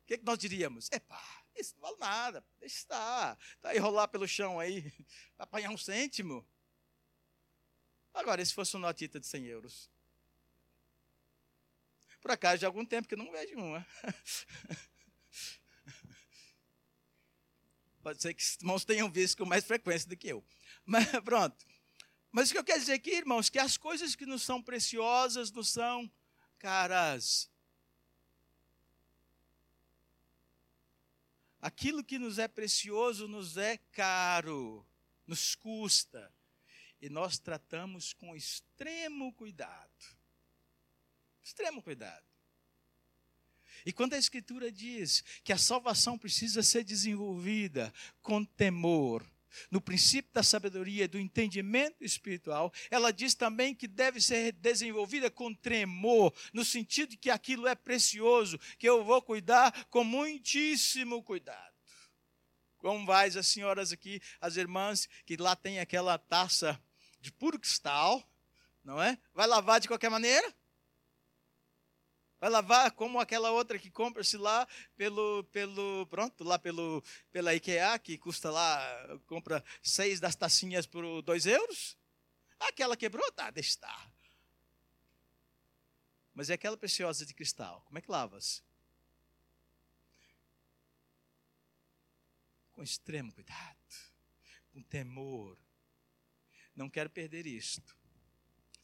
que, 0.05 0.17
que 0.17 0.25
nós 0.25 0.38
diríamos? 0.38 0.89
Epá, 0.91 1.23
isso 1.55 1.73
não 1.75 1.81
vale 1.81 1.97
nada, 1.99 2.45
deixa 2.60 2.75
estar. 2.75 3.38
Está 3.55 3.69
aí 3.69 3.79
rolar 3.79 4.08
pelo 4.08 4.27
chão 4.27 4.60
aí, 4.60 4.91
para 5.36 5.45
apanhar 5.45 5.71
um 5.71 5.77
cêntimo. 5.77 6.45
Agora, 8.13 8.41
e 8.41 8.45
se 8.45 8.53
fosse 8.53 8.75
uma 8.75 8.88
notita 8.88 9.19
de 9.19 9.27
100 9.27 9.45
euros? 9.45 9.89
Por 12.21 12.31
acaso, 12.31 12.60
de 12.60 12.65
algum 12.65 12.86
tempo 12.86 13.08
que 13.08 13.13
eu 13.13 13.17
não 13.19 13.31
vejo 13.31 13.55
uma. 13.58 13.86
Pode 18.01 18.21
ser 18.21 18.34
que 18.34 18.43
os 18.43 18.55
irmãos 18.58 18.86
tenham 18.86 19.12
visto 19.12 19.38
com 19.38 19.45
mais 19.45 19.65
frequência 19.65 20.08
do 20.08 20.15
que 20.15 20.27
eu. 20.27 20.45
Mas 20.86 21.08
pronto. 21.25 21.65
Mas 22.35 22.49
o 22.49 22.51
que 22.51 22.57
eu 22.57 22.65
quero 22.65 22.81
dizer 22.81 22.95
aqui, 22.95 23.11
irmãos, 23.11 23.49
que 23.49 23.57
as 23.57 23.77
coisas 23.77 24.13
que 24.13 24.25
nos 24.25 24.43
são 24.43 24.61
preciosas 24.61 25.53
nos 25.53 25.69
são 25.69 26.11
caras. 26.59 27.49
Aquilo 31.61 32.03
que 32.03 32.19
nos 32.19 32.37
é 32.37 32.45
precioso 32.45 33.25
nos 33.29 33.55
é 33.55 33.77
caro, 33.77 34.85
nos 35.25 35.55
custa. 35.55 36.29
E 37.01 37.07
nós 37.07 37.39
tratamos 37.39 38.11
com 38.11 38.35
extremo 38.35 39.31
cuidado. 39.31 40.05
Extremo 41.41 41.81
cuidado. 41.81 42.27
E 43.85 43.93
quando 43.93 44.13
a 44.13 44.17
Escritura 44.17 44.69
diz 44.69 45.21
que 45.41 45.53
a 45.53 45.57
salvação 45.57 46.17
precisa 46.17 46.61
ser 46.61 46.83
desenvolvida 46.83 47.93
com 48.21 48.43
temor, 48.43 49.25
no 49.69 49.81
princípio 49.81 50.31
da 50.33 50.43
sabedoria, 50.43 51.07
do 51.07 51.19
entendimento 51.19 52.03
espiritual, 52.03 52.71
ela 52.89 53.11
diz 53.11 53.33
também 53.35 53.73
que 53.73 53.87
deve 53.87 54.21
ser 54.21 54.51
desenvolvida 54.53 55.29
com 55.29 55.53
tremor, 55.53 56.33
no 56.53 56.65
sentido 56.65 57.11
de 57.11 57.17
que 57.17 57.29
aquilo 57.29 57.67
é 57.67 57.75
precioso, 57.75 58.59
que 58.77 58.87
eu 58.87 59.03
vou 59.03 59.21
cuidar 59.21 59.85
com 59.89 60.03
muitíssimo 60.03 61.23
cuidado. 61.23 61.75
Como 62.77 63.05
vai 63.05 63.27
as 63.27 63.47
senhoras 63.47 63.91
aqui, 63.91 64.21
as 64.39 64.57
irmãs, 64.57 65.07
que 65.25 65.37
lá 65.37 65.55
tem 65.55 65.79
aquela 65.79 66.17
taça 66.17 66.79
de 67.19 67.31
puro 67.31 67.59
cristal, 67.59 68.23
não 68.83 69.01
é? 69.01 69.17
Vai 69.33 69.47
lavar 69.47 69.79
de 69.79 69.87
qualquer 69.87 70.09
maneira? 70.09 70.53
Vai 72.45 72.51
lavar 72.51 72.91
como 72.91 73.19
aquela 73.19 73.49
outra 73.49 73.79
que 73.79 73.89
compra-se 73.89 74.38
lá 74.38 74.67
pelo, 74.95 75.43
pelo, 75.45 76.05
pronto, 76.05 76.43
lá 76.43 76.60
pelo, 76.60 77.03
pela 77.31 77.55
IKEA, 77.55 77.97
que 77.97 78.19
custa 78.19 78.51
lá, 78.51 79.19
compra 79.25 79.65
seis 79.81 80.19
das 80.19 80.36
tacinhas 80.36 80.86
por 80.86 81.23
dois 81.23 81.47
euros. 81.47 81.97
Aquela 82.60 82.95
quebrou, 82.95 83.31
tá, 83.31 83.49
deixa 83.49 83.69
estar. 83.69 84.13
Mas 86.36 86.51
é 86.51 86.53
aquela 86.53 86.77
preciosa 86.77 87.25
de 87.25 87.34
cristal, 87.34 87.81
como 87.88 87.97
é 87.97 88.01
que 88.03 88.12
lavas? 88.12 88.63
Com 92.73 92.84
extremo 92.84 93.34
cuidado, 93.34 93.95
com 94.71 94.84
temor. 94.84 95.58
Não 96.75 96.91
quero 96.91 97.10
perder 97.10 97.47
isto. 97.47 97.97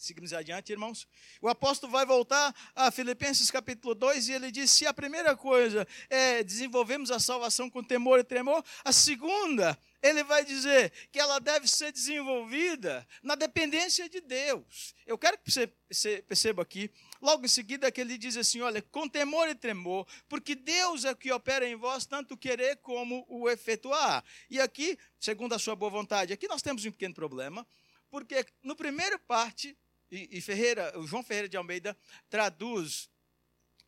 Seguimos 0.01 0.33
adiante, 0.33 0.71
irmãos. 0.71 1.07
O 1.39 1.47
apóstolo 1.47 1.91
vai 1.91 2.07
voltar 2.07 2.55
a 2.73 2.89
Filipenses 2.89 3.51
capítulo 3.51 3.93
2 3.93 4.29
e 4.29 4.33
ele 4.33 4.49
diz: 4.49 4.71
se 4.71 4.87
a 4.87 4.91
primeira 4.91 5.37
coisa 5.37 5.87
é 6.09 6.41
desenvolvemos 6.41 7.11
a 7.11 7.19
salvação 7.19 7.69
com 7.69 7.83
temor 7.83 8.17
e 8.17 8.23
tremor, 8.23 8.65
a 8.83 8.91
segunda, 8.91 9.77
ele 10.01 10.23
vai 10.23 10.43
dizer 10.43 10.91
que 11.11 11.19
ela 11.19 11.37
deve 11.37 11.67
ser 11.67 11.91
desenvolvida 11.91 13.07
na 13.21 13.35
dependência 13.35 14.09
de 14.09 14.19
Deus. 14.21 14.95
Eu 15.05 15.19
quero 15.19 15.37
que 15.37 15.51
você 15.51 16.23
perceba 16.23 16.63
aqui, 16.63 16.89
logo 17.21 17.45
em 17.45 17.47
seguida, 17.47 17.91
que 17.91 18.01
ele 18.01 18.17
diz 18.17 18.35
assim: 18.37 18.59
olha, 18.59 18.81
com 18.81 19.07
temor 19.07 19.49
e 19.49 19.53
tremor, 19.53 20.07
porque 20.27 20.55
Deus 20.55 21.05
é 21.05 21.13
que 21.13 21.31
opera 21.31 21.67
em 21.67 21.75
vós 21.75 22.07
tanto 22.07 22.35
querer 22.35 22.77
como 22.77 23.23
o 23.29 23.47
efetuar. 23.47 24.23
E 24.49 24.59
aqui, 24.59 24.97
segundo 25.19 25.53
a 25.53 25.59
sua 25.59 25.75
boa 25.75 25.91
vontade, 25.91 26.33
aqui 26.33 26.47
nós 26.47 26.63
temos 26.63 26.83
um 26.85 26.91
pequeno 26.91 27.13
problema, 27.13 27.67
porque 28.09 28.43
no 28.63 28.75
primeiro 28.75 29.19
parte 29.19 29.77
e, 30.11 30.37
e 30.37 30.41
Ferreira, 30.41 30.97
o 30.99 31.07
João 31.07 31.23
Ferreira 31.23 31.47
de 31.47 31.57
Almeida 31.57 31.97
traduz 32.29 33.09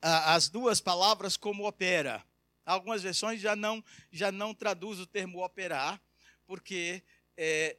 as 0.01 0.49
duas 0.49 0.81
palavras 0.81 1.37
como 1.37 1.67
opera. 1.67 2.25
Algumas 2.65 3.01
versões 3.03 3.39
já 3.39 3.55
não, 3.55 3.83
já 4.11 4.31
não 4.31 4.53
traduz 4.53 4.99
o 4.99 5.05
termo 5.05 5.43
operar, 5.43 6.01
porque 6.45 7.03
é, 7.37 7.77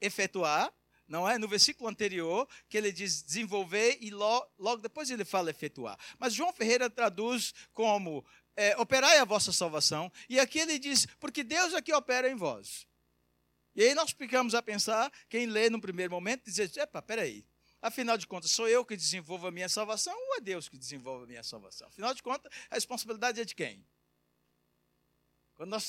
efetuar, 0.00 0.72
não 1.06 1.28
é? 1.28 1.38
No 1.38 1.48
versículo 1.48 1.88
anterior, 1.88 2.48
que 2.68 2.76
ele 2.76 2.92
diz 2.92 3.22
desenvolver 3.22 3.98
e 4.00 4.10
logo, 4.10 4.46
logo 4.58 4.82
depois 4.82 5.10
ele 5.10 5.24
fala 5.24 5.50
efetuar. 5.50 5.98
Mas 6.18 6.34
João 6.34 6.52
Ferreira 6.52 6.88
traduz 6.88 7.54
como 7.72 8.24
é, 8.56 8.76
operai 8.76 9.18
a 9.18 9.24
vossa 9.24 9.52
salvação, 9.52 10.12
e 10.28 10.38
aqui 10.38 10.58
ele 10.58 10.78
diz, 10.78 11.06
porque 11.18 11.42
Deus 11.42 11.72
é 11.74 11.82
que 11.82 11.92
opera 11.92 12.30
em 12.30 12.36
vós. 12.36 12.86
E 13.74 13.82
aí 13.82 13.94
nós 13.94 14.10
ficamos 14.10 14.54
a 14.54 14.62
pensar, 14.62 15.12
quem 15.28 15.46
lê 15.46 15.70
no 15.70 15.80
primeiro 15.80 16.12
momento, 16.12 16.44
dizer, 16.44 16.70
epa, 16.76 17.00
peraí, 17.00 17.46
afinal 17.80 18.18
de 18.18 18.26
contas, 18.26 18.50
sou 18.50 18.68
eu 18.68 18.84
que 18.84 18.96
desenvolvo 18.96 19.46
a 19.46 19.50
minha 19.50 19.68
salvação 19.68 20.14
ou 20.14 20.36
é 20.36 20.40
Deus 20.40 20.68
que 20.68 20.76
desenvolve 20.76 21.24
a 21.24 21.26
minha 21.26 21.42
salvação? 21.42 21.88
Afinal 21.88 22.12
de 22.14 22.22
contas, 22.22 22.52
a 22.68 22.74
responsabilidade 22.74 23.40
é 23.40 23.44
de 23.44 23.54
quem? 23.54 23.86
Quando 25.54 25.70
nós 25.70 25.86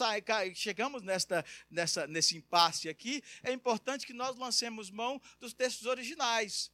chegamos 0.53 1.01
nesta, 1.01 1.45
nessa, 1.69 2.05
nesse 2.05 2.35
impasse 2.35 2.89
aqui, 2.89 3.23
é 3.41 3.53
importante 3.53 4.05
que 4.05 4.11
nós 4.11 4.35
lancemos 4.35 4.91
mão 4.91 5.21
dos 5.39 5.53
textos 5.53 5.87
originais 5.87 6.69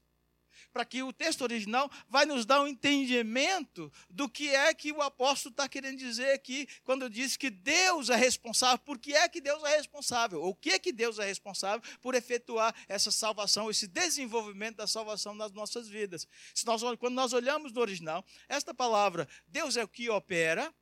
para 0.71 0.85
que 0.85 1.03
o 1.03 1.13
texto 1.13 1.41
original 1.41 1.89
vai 2.07 2.25
nos 2.25 2.45
dar 2.45 2.61
um 2.61 2.67
entendimento 2.67 3.91
do 4.09 4.29
que 4.29 4.49
é 4.49 4.73
que 4.73 4.91
o 4.91 5.01
apóstolo 5.01 5.51
está 5.51 5.67
querendo 5.67 5.97
dizer 5.97 6.31
aqui, 6.31 6.67
quando 6.83 7.09
diz 7.09 7.37
que 7.37 7.49
Deus 7.49 8.09
é 8.09 8.15
responsável, 8.15 8.79
por 8.79 8.97
que 8.97 9.13
é 9.13 9.27
que 9.27 9.41
Deus 9.41 9.63
é 9.63 9.77
responsável, 9.77 10.43
o 10.43 10.55
que 10.55 10.71
é 10.71 10.79
que 10.79 10.91
Deus 10.91 11.19
é 11.19 11.25
responsável 11.25 11.81
por 12.01 12.15
efetuar 12.15 12.73
essa 12.87 13.11
salvação, 13.11 13.69
esse 13.69 13.87
desenvolvimento 13.87 14.77
da 14.77 14.87
salvação 14.87 15.33
nas 15.33 15.51
nossas 15.51 15.87
vidas. 15.87 16.27
Se 16.53 16.65
nós, 16.65 16.81
quando 16.99 17.15
nós 17.15 17.33
olhamos 17.33 17.71
no 17.71 17.81
original, 17.81 18.25
esta 18.47 18.73
palavra, 18.73 19.27
Deus 19.47 19.77
é 19.77 19.83
o 19.83 19.87
que 19.87 20.09
opera, 20.09 20.73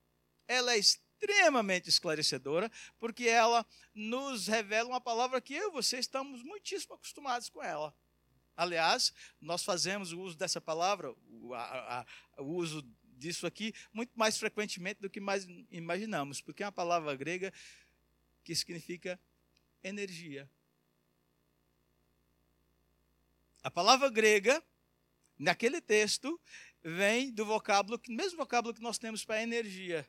ela 0.47 0.73
é 0.73 0.77
extremamente 0.77 1.89
esclarecedora, 1.89 2.71
porque 2.99 3.27
ela 3.27 3.65
nos 3.93 4.47
revela 4.47 4.89
uma 4.89 5.01
palavra 5.01 5.41
que 5.41 5.53
eu 5.53 5.69
e 5.69 5.71
você 5.71 5.97
estamos 5.97 6.43
muitíssimo 6.43 6.95
acostumados 6.95 7.49
com 7.49 7.63
ela. 7.63 7.93
Aliás, 8.55 9.13
nós 9.41 9.63
fazemos 9.63 10.13
o 10.13 10.21
uso 10.21 10.37
dessa 10.37 10.61
palavra, 10.61 11.13
o, 11.27 11.53
a, 11.53 12.05
a, 12.37 12.41
o 12.41 12.53
uso 12.55 12.81
disso 13.17 13.45
aqui, 13.47 13.73
muito 13.93 14.11
mais 14.15 14.37
frequentemente 14.37 15.01
do 15.01 15.09
que 15.09 15.19
mais 15.19 15.45
imaginamos, 15.71 16.41
porque 16.41 16.63
é 16.63 16.65
uma 16.65 16.71
palavra 16.71 17.15
grega 17.15 17.53
que 18.43 18.55
significa 18.55 19.19
energia. 19.83 20.49
A 23.63 23.71
palavra 23.71 24.09
grega, 24.09 24.63
naquele 25.37 25.81
texto, 25.81 26.39
vem 26.83 27.31
do 27.31 27.45
vocábulo, 27.45 27.99
mesmo 28.07 28.37
vocábulo 28.37 28.73
que 28.73 28.81
nós 28.81 28.99
temos 28.99 29.25
para 29.25 29.41
energia, 29.41 30.07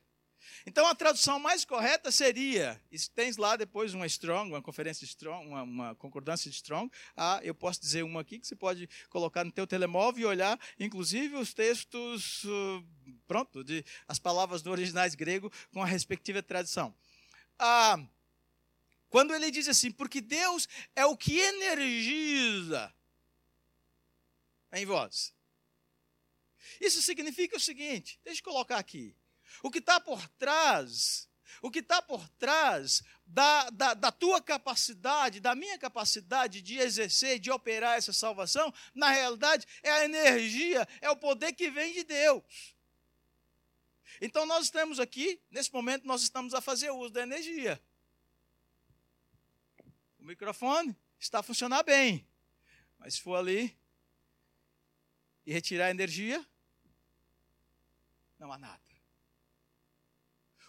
então 0.65 0.85
a 0.87 0.95
tradução 0.95 1.39
mais 1.39 1.63
correta 1.65 2.11
seria, 2.11 2.81
tens 3.15 3.37
lá 3.37 3.55
depois 3.55 3.93
uma 3.93 4.05
Strong, 4.05 4.51
uma 4.51 4.61
conferência 4.61 5.05
Strong, 5.05 5.47
uma, 5.47 5.63
uma, 5.63 5.95
concordância 5.95 6.49
de 6.49 6.55
Strong, 6.55 6.91
ah, 7.15 7.39
eu 7.43 7.55
posso 7.55 7.79
dizer 7.79 8.03
uma 8.03 8.21
aqui 8.21 8.39
que 8.39 8.47
você 8.47 8.55
pode 8.55 8.89
colocar 9.09 9.43
no 9.43 9.51
teu 9.51 9.65
telemóvel 9.65 10.21
e 10.21 10.25
olhar, 10.25 10.59
inclusive 10.79 11.35
os 11.35 11.53
textos, 11.53 12.43
uh, 12.43 12.85
pronto, 13.27 13.63
de, 13.63 13.83
as 14.07 14.19
palavras 14.19 14.61
do 14.61 14.71
originais 14.71 15.15
grego 15.15 15.51
com 15.71 15.81
a 15.81 15.85
respectiva 15.85 16.43
tradução. 16.43 16.93
Ah, 17.57 17.99
quando 19.09 19.33
ele 19.33 19.49
diz 19.49 19.67
assim, 19.67 19.91
porque 19.91 20.21
Deus 20.21 20.67
é 20.95 21.05
o 21.05 21.15
que 21.15 21.39
energiza 21.39 22.93
em 24.73 24.85
vós. 24.85 25.33
Isso 26.79 27.01
significa 27.01 27.57
o 27.57 27.59
seguinte, 27.59 28.19
deixa 28.23 28.41
eu 28.41 28.43
colocar 28.43 28.77
aqui. 28.77 29.15
O 29.63 29.71
que 29.71 29.79
está 29.79 29.99
por 29.99 30.27
trás, 30.29 31.27
o 31.61 31.71
que 31.71 31.79
está 31.79 32.01
por 32.01 32.27
trás 32.29 33.03
da, 33.25 33.69
da, 33.69 33.93
da, 33.93 34.11
tua 34.11 34.41
capacidade, 34.41 35.39
da 35.39 35.55
minha 35.55 35.77
capacidade 35.77 36.61
de 36.61 36.77
exercer, 36.77 37.39
de 37.39 37.51
operar 37.51 37.97
essa 37.97 38.13
salvação, 38.13 38.73
na 38.93 39.09
realidade 39.09 39.65
é 39.83 39.91
a 39.91 40.05
energia, 40.05 40.87
é 41.01 41.09
o 41.09 41.17
poder 41.17 41.53
que 41.53 41.69
vem 41.69 41.93
de 41.93 42.03
Deus. 42.03 42.75
Então 44.21 44.45
nós 44.45 44.65
estamos 44.65 44.99
aqui, 44.99 45.41
nesse 45.51 45.71
momento, 45.73 46.05
nós 46.05 46.21
estamos 46.21 46.53
a 46.53 46.61
fazer 46.61 46.89
uso 46.91 47.11
da 47.11 47.21
energia. 47.21 47.81
O 50.17 50.23
microfone 50.23 50.95
está 51.19 51.39
a 51.39 51.43
funcionar 51.43 51.83
bem, 51.83 52.27
mas 52.97 53.15
se 53.15 53.21
for 53.21 53.35
ali 53.35 53.77
e 55.45 55.53
retirar 55.53 55.85
a 55.85 55.91
energia, 55.91 56.45
não 58.39 58.51
há 58.51 58.57
nada. 58.57 58.86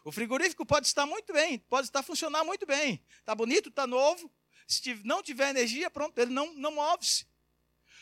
O 0.09 0.13
frigorífico 0.13 0.65
pode 0.65 0.87
estar 0.87 1.05
muito 1.05 1.35
bem, 1.35 1.59
pode 1.59 1.89
estar 1.89 2.03
funcionando 2.03 2.47
muito 2.47 2.65
bem. 2.65 3.05
Está 3.21 3.35
bonito, 3.35 3.69
está 3.69 3.87
novo. 3.87 4.33
Se 4.67 4.95
não 5.05 5.23
tiver 5.23 5.51
energia, 5.51 5.91
pronto, 5.91 6.19
ele 6.19 6.33
não, 6.33 6.51
não 6.55 6.73
move-se. 6.73 7.27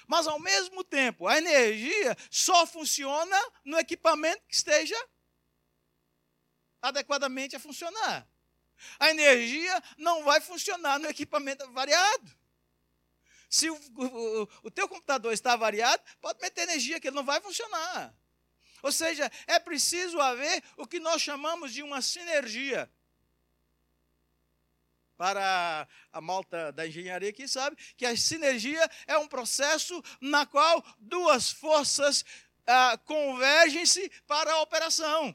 Mas, 0.07 0.29
ao 0.29 0.39
mesmo 0.39 0.85
tempo, 0.85 1.27
a 1.27 1.37
energia 1.37 2.17
só 2.31 2.65
funciona 2.65 3.37
no 3.65 3.77
equipamento 3.77 4.41
que 4.47 4.55
esteja 4.55 4.97
adequadamente 6.81 7.57
a 7.57 7.59
funcionar. 7.59 8.25
A 9.01 9.11
energia 9.11 9.83
não 9.99 10.23
vai 10.23 10.41
funcionar 10.41 11.01
no 11.01 11.09
equipamento 11.09 11.69
variado. 11.73 12.31
Se 13.51 13.69
o, 13.69 13.75
o, 13.75 14.49
o 14.63 14.71
teu 14.71 14.89
computador 14.89 15.33
está 15.33 15.57
variado, 15.57 16.05
pode 16.21 16.41
meter 16.41 16.69
energia 16.69 17.01
que 17.01 17.09
ele 17.09 17.17
não 17.17 17.25
vai 17.25 17.41
funcionar. 17.41 18.15
Ou 18.83 18.93
seja, 18.93 19.31
é 19.47 19.59
preciso 19.59 20.21
haver 20.21 20.63
o 20.77 20.87
que 20.87 21.01
nós 21.01 21.23
chamamos 21.23 21.73
de 21.73 21.83
uma 21.83 22.03
sinergia. 22.03 22.91
Para 25.17 25.89
a 26.13 26.21
malta 26.21 26.71
da 26.73 26.87
engenharia 26.87 27.33
que 27.33 27.49
sabe 27.49 27.77
que 27.97 28.05
a 28.05 28.17
sinergia 28.17 28.91
é 29.07 29.17
um 29.17 29.27
processo 29.27 30.03
na 30.21 30.45
qual 30.45 30.85
duas 30.99 31.51
forças 31.51 32.23
ah, 32.67 32.99
convergem-se 32.99 34.11
para 34.27 34.53
a 34.53 34.61
operação. 34.61 35.35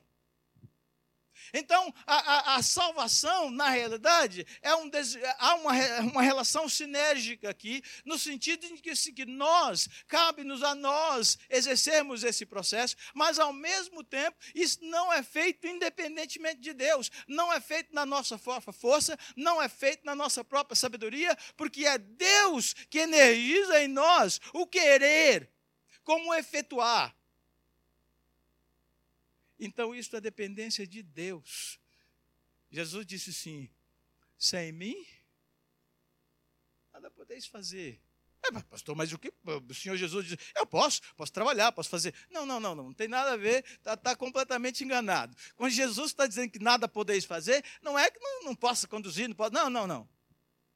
Então, 1.54 1.94
a, 2.06 2.16
a, 2.16 2.56
a, 2.56 2.64
salvação, 2.64 3.50
na 3.52 3.70
realidade, 3.70 4.46
é 4.62 4.74
um, 4.76 4.90
há 5.38 5.56
uma, 5.56 5.74
uma 6.02 6.22
relação 6.22 6.68
sinérgica 6.70 7.50
aqui, 7.50 7.84
no 8.06 8.18
sentido 8.18 8.68
de 8.68 8.82
que, 8.82 8.94
que 9.14 9.26
nós, 9.26 9.88
cabe-nos 10.08 10.64
a 10.64 10.74
nós 10.76 11.38
exercermos 11.50 12.24
esse 12.24 12.46
processo, 12.46 12.96
mas, 13.14 13.40
ao 13.40 13.54
mesmo 13.54 14.04
tempo, 14.04 14.38
isso 14.56 14.80
não 14.82 15.12
é 15.12 15.22
feito 15.24 15.68
independentemente 15.68 16.60
de 16.62 16.74
Deus, 16.74 17.12
não 17.28 17.52
é 17.52 17.60
feito 17.60 17.94
na 17.94 18.06
nossa 18.06 18.38
força, 18.38 19.18
não 19.36 19.62
é 19.62 19.68
feito 19.68 20.06
na 20.06 20.16
nossa 20.16 20.44
própria 20.44 20.76
sabedoria, 20.76 21.38
porque 21.58 21.86
é 21.86 21.98
Deus 21.98 22.74
que 22.90 23.00
energiza 23.00 23.82
em 23.82 23.88
nós 23.88 24.40
o 24.54 24.66
querer, 24.66 25.50
como 26.04 26.34
efetuar. 26.34 27.16
Então 29.64 29.94
isso 29.94 30.16
é 30.16 30.20
dependência 30.20 30.88
de 30.88 31.04
Deus. 31.04 31.80
Jesus 32.72 33.06
disse 33.06 33.30
assim: 33.30 33.70
sem 34.36 34.72
mim, 34.72 35.06
nada 36.92 37.12
podeis 37.12 37.46
fazer. 37.46 38.02
É, 38.44 38.52
pastor, 38.64 38.96
mas 38.96 39.14
o 39.14 39.20
que? 39.20 39.32
O 39.46 39.74
Senhor 39.76 39.96
Jesus 39.96 40.26
diz: 40.26 40.38
eu 40.56 40.66
posso, 40.66 41.00
posso 41.16 41.32
trabalhar, 41.32 41.72
posso 41.72 41.90
fazer. 41.90 42.12
Não, 42.32 42.44
não, 42.44 42.60
não, 42.60 42.74
não, 42.74 42.86
não 42.86 42.94
tem 42.94 43.08
nada 43.08 43.34
a 43.34 43.38
ver, 43.38 43.64
está 43.64 43.96
tá 43.96 44.16
completamente 44.16 44.84
enganado. 44.84 45.38
Quando 45.56 45.72
Jesus 45.72 46.08
está 46.08 46.26
dizendo 46.26 46.50
que 46.50 46.58
nada 46.58 46.88
podeis 46.88 47.24
fazer, 47.24 47.64
não 47.84 48.00
é 48.00 48.10
que 48.10 48.20
não, 48.20 48.46
não 48.46 48.56
possa 48.56 48.88
conduzir, 48.88 49.30
não 49.30 49.36
pode. 49.36 49.54
Não, 49.54 49.70
não, 49.70 49.86
não. 49.86 50.10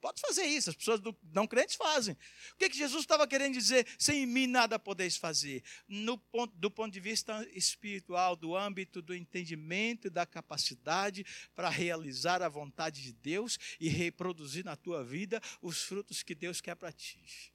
Pode 0.05 0.21
fazer 0.21 0.43
isso, 0.43 0.69
as 0.69 0.75
pessoas 0.75 1.01
não 1.33 1.47
crentes 1.47 1.75
fazem. 1.75 2.15
O 2.53 2.57
que, 2.57 2.69
que 2.69 2.77
Jesus 2.77 3.01
estava 3.01 3.27
querendo 3.27 3.53
dizer? 3.53 3.87
Sem 3.97 4.27
mim 4.27 4.45
nada 4.45 4.77
podeis 4.77 5.17
fazer. 5.17 5.63
No 5.87 6.15
ponto, 6.15 6.55
do 6.57 6.69
ponto 6.69 6.93
de 6.93 6.99
vista 6.99 7.43
espiritual, 7.53 8.35
do 8.35 8.55
âmbito 8.55 9.01
do 9.01 9.15
entendimento 9.15 10.05
e 10.05 10.11
da 10.11 10.23
capacidade 10.23 11.25
para 11.55 11.69
realizar 11.69 12.43
a 12.43 12.47
vontade 12.47 13.01
de 13.01 13.13
Deus 13.13 13.57
e 13.79 13.89
reproduzir 13.89 14.63
na 14.63 14.75
tua 14.75 15.03
vida 15.03 15.41
os 15.59 15.81
frutos 15.81 16.21
que 16.21 16.35
Deus 16.35 16.61
quer 16.61 16.75
para 16.75 16.91
ti. 16.91 17.51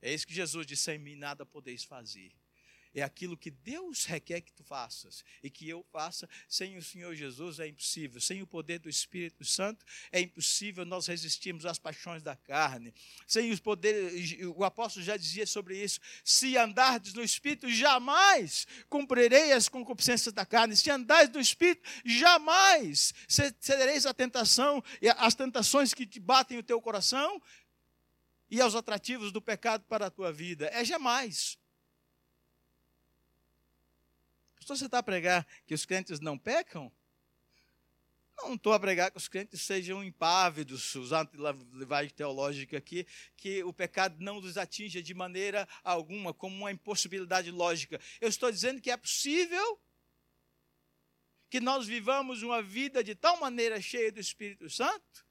É 0.00 0.14
isso 0.14 0.26
que 0.26 0.32
Jesus 0.32 0.66
disse: 0.66 0.84
sem 0.84 0.98
mim 0.98 1.14
nada 1.14 1.44
podeis 1.44 1.84
fazer 1.84 2.32
é 2.96 3.02
aquilo 3.02 3.36
que 3.36 3.50
Deus 3.50 4.06
requer 4.06 4.40
que 4.40 4.52
tu 4.52 4.64
faças 4.64 5.22
e 5.42 5.50
que 5.50 5.68
eu 5.68 5.84
faça. 5.92 6.26
Sem 6.48 6.78
o 6.78 6.82
Senhor 6.82 7.14
Jesus 7.14 7.60
é 7.60 7.68
impossível. 7.68 8.18
Sem 8.22 8.40
o 8.40 8.46
poder 8.46 8.78
do 8.78 8.88
Espírito 8.88 9.44
Santo 9.44 9.84
é 10.10 10.18
impossível 10.20 10.84
nós 10.86 11.06
resistirmos 11.06 11.66
às 11.66 11.78
paixões 11.78 12.22
da 12.22 12.34
carne. 12.34 12.94
Sem 13.26 13.50
os 13.50 13.60
poderes, 13.60 14.38
o 14.56 14.64
apóstolo 14.64 15.04
já 15.04 15.14
dizia 15.14 15.46
sobre 15.46 15.76
isso: 15.76 16.00
se 16.24 16.56
andardes 16.56 17.12
no 17.12 17.22
Espírito, 17.22 17.68
jamais 17.68 18.66
cumprirei 18.88 19.52
as 19.52 19.68
concupiscências 19.68 20.32
da 20.32 20.46
carne. 20.46 20.74
Se 20.74 20.90
andares 20.90 21.30
no 21.30 21.40
Espírito, 21.40 21.82
jamais 22.02 23.12
cedereis 23.28 24.06
à 24.06 24.14
tentação 24.14 24.82
e 25.02 25.08
às 25.10 25.34
tentações 25.34 25.92
que 25.92 26.06
te 26.06 26.18
batem 26.18 26.56
o 26.56 26.62
teu 26.62 26.80
coração 26.80 27.42
e 28.50 28.58
aos 28.58 28.74
atrativos 28.74 29.32
do 29.32 29.42
pecado 29.42 29.84
para 29.84 30.06
a 30.06 30.10
tua 30.10 30.32
vida. 30.32 30.70
É 30.72 30.82
jamais. 30.82 31.58
Pastor, 34.66 34.78
você 34.78 34.86
está 34.86 34.98
a 34.98 35.02
pregar 35.02 35.46
que 35.64 35.74
os 35.74 35.86
crentes 35.86 36.18
não 36.18 36.36
pecam? 36.36 36.90
Não 38.36 38.54
estou 38.54 38.72
a 38.72 38.80
pregar 38.80 39.12
que 39.12 39.16
os 39.16 39.28
crentes 39.28 39.62
sejam 39.62 40.02
impávidos, 40.02 40.92
usando 40.96 41.30
linguagem 41.72 42.12
teológica 42.12 42.76
aqui, 42.76 43.06
que 43.36 43.62
o 43.62 43.72
pecado 43.72 44.16
não 44.18 44.38
os 44.38 44.56
atinja 44.56 45.00
de 45.00 45.14
maneira 45.14 45.68
alguma, 45.84 46.34
como 46.34 46.56
uma 46.56 46.72
impossibilidade 46.72 47.48
lógica. 47.52 48.00
Eu 48.20 48.28
estou 48.28 48.50
dizendo 48.50 48.82
que 48.82 48.90
é 48.90 48.96
possível 48.96 49.80
que 51.48 51.60
nós 51.60 51.86
vivamos 51.86 52.42
uma 52.42 52.60
vida 52.60 53.04
de 53.04 53.14
tal 53.14 53.38
maneira 53.38 53.80
cheia 53.80 54.10
do 54.10 54.18
Espírito 54.18 54.68
Santo, 54.68 55.24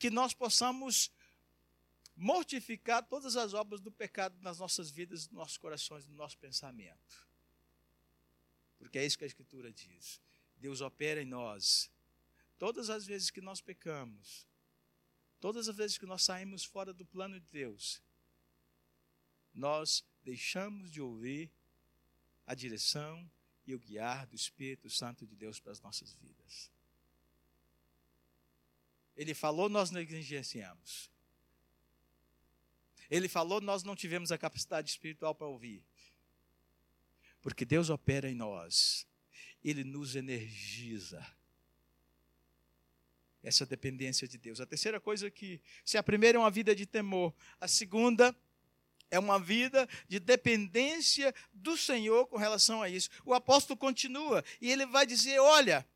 que 0.00 0.10
nós 0.10 0.34
possamos 0.34 1.12
mortificar 2.16 3.06
todas 3.06 3.36
as 3.36 3.54
obras 3.54 3.80
do 3.80 3.92
pecado 3.92 4.36
nas 4.40 4.58
nossas 4.58 4.90
vidas, 4.90 5.28
nos 5.28 5.32
nossos 5.32 5.58
corações, 5.58 6.04
no 6.08 6.16
nosso 6.16 6.36
pensamento. 6.38 7.24
Porque 8.78 8.98
é 8.98 9.04
isso 9.04 9.18
que 9.18 9.24
a 9.24 9.26
Escritura 9.26 9.72
diz. 9.72 10.20
Deus 10.56 10.80
opera 10.80 11.22
em 11.22 11.26
nós. 11.26 11.90
Todas 12.58 12.88
as 12.90 13.06
vezes 13.06 13.30
que 13.30 13.40
nós 13.40 13.60
pecamos, 13.60 14.46
todas 15.40 15.68
as 15.68 15.76
vezes 15.76 15.98
que 15.98 16.06
nós 16.06 16.22
saímos 16.22 16.64
fora 16.64 16.92
do 16.92 17.04
plano 17.04 17.38
de 17.38 17.46
Deus, 17.50 18.02
nós 19.54 20.04
deixamos 20.22 20.90
de 20.90 21.00
ouvir 21.00 21.50
a 22.46 22.54
direção 22.54 23.28
e 23.66 23.74
o 23.74 23.78
guiar 23.78 24.26
do 24.26 24.36
Espírito 24.36 24.88
Santo 24.88 25.26
de 25.26 25.34
Deus 25.34 25.58
para 25.58 25.72
as 25.72 25.80
nossas 25.80 26.14
vidas. 26.14 26.70
Ele 29.16 29.34
falou, 29.34 29.68
nós 29.68 29.90
negligenciamos. 29.90 31.10
Ele 33.10 33.28
falou, 33.28 33.60
nós 33.60 33.82
não 33.82 33.96
tivemos 33.96 34.30
a 34.30 34.38
capacidade 34.38 34.90
espiritual 34.90 35.34
para 35.34 35.46
ouvir. 35.46 35.82
Porque 37.46 37.64
Deus 37.64 37.90
opera 37.90 38.28
em 38.28 38.34
nós, 38.34 39.06
Ele 39.62 39.84
nos 39.84 40.16
energiza. 40.16 41.24
Essa 43.40 43.64
dependência 43.64 44.26
de 44.26 44.36
Deus. 44.36 44.60
A 44.60 44.66
terceira 44.66 44.98
coisa 44.98 45.30
que, 45.30 45.60
se 45.84 45.96
a 45.96 46.02
primeira 46.02 46.38
é 46.38 46.40
uma 46.40 46.50
vida 46.50 46.74
de 46.74 46.84
temor, 46.84 47.32
a 47.60 47.68
segunda 47.68 48.34
é 49.12 49.18
uma 49.20 49.38
vida 49.38 49.88
de 50.08 50.18
dependência 50.18 51.32
do 51.52 51.76
Senhor 51.76 52.26
com 52.26 52.36
relação 52.36 52.82
a 52.82 52.88
isso. 52.88 53.08
O 53.24 53.32
apóstolo 53.32 53.78
continua 53.78 54.44
e 54.60 54.68
ele 54.68 54.84
vai 54.84 55.06
dizer: 55.06 55.38
olha, 55.38 55.86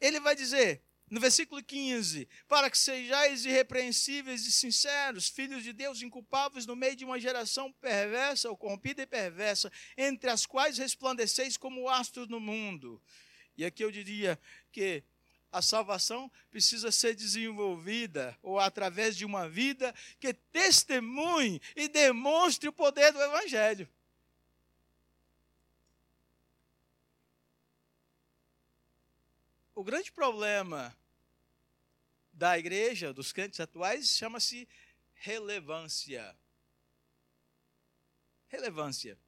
ele 0.00 0.18
vai 0.18 0.34
dizer, 0.34 0.82
no 1.10 1.20
versículo 1.20 1.62
15: 1.62 2.28
Para 2.46 2.70
que 2.70 2.78
sejais 2.78 3.44
irrepreensíveis 3.44 4.46
e 4.46 4.52
sinceros, 4.52 5.28
filhos 5.28 5.64
de 5.64 5.72
Deus 5.72 6.00
inculpáveis 6.00 6.66
no 6.66 6.76
meio 6.76 6.94
de 6.94 7.04
uma 7.04 7.18
geração 7.18 7.72
perversa, 7.72 8.48
ou 8.48 8.56
corrompida 8.56 9.02
e 9.02 9.06
perversa, 9.06 9.70
entre 9.96 10.30
as 10.30 10.46
quais 10.46 10.78
resplandeceis 10.78 11.56
como 11.56 11.88
astros 11.88 12.28
no 12.28 12.38
mundo. 12.38 13.02
E 13.56 13.64
aqui 13.64 13.84
eu 13.84 13.90
diria 13.90 14.40
que 14.70 15.02
a 15.52 15.60
salvação 15.60 16.30
precisa 16.48 16.92
ser 16.92 17.16
desenvolvida 17.16 18.38
ou 18.40 18.60
através 18.60 19.16
de 19.16 19.24
uma 19.24 19.48
vida 19.48 19.92
que 20.20 20.32
testemunhe 20.32 21.60
e 21.74 21.88
demonstre 21.88 22.68
o 22.68 22.72
poder 22.72 23.12
do 23.12 23.20
Evangelho. 23.20 23.88
O 29.74 29.82
grande 29.82 30.12
problema 30.12 30.96
da 32.40 32.58
igreja, 32.58 33.12
dos 33.12 33.32
crentes 33.32 33.60
atuais, 33.60 34.08
chama-se 34.16 34.66
relevância. 35.12 36.34
Relevância. 38.48 39.18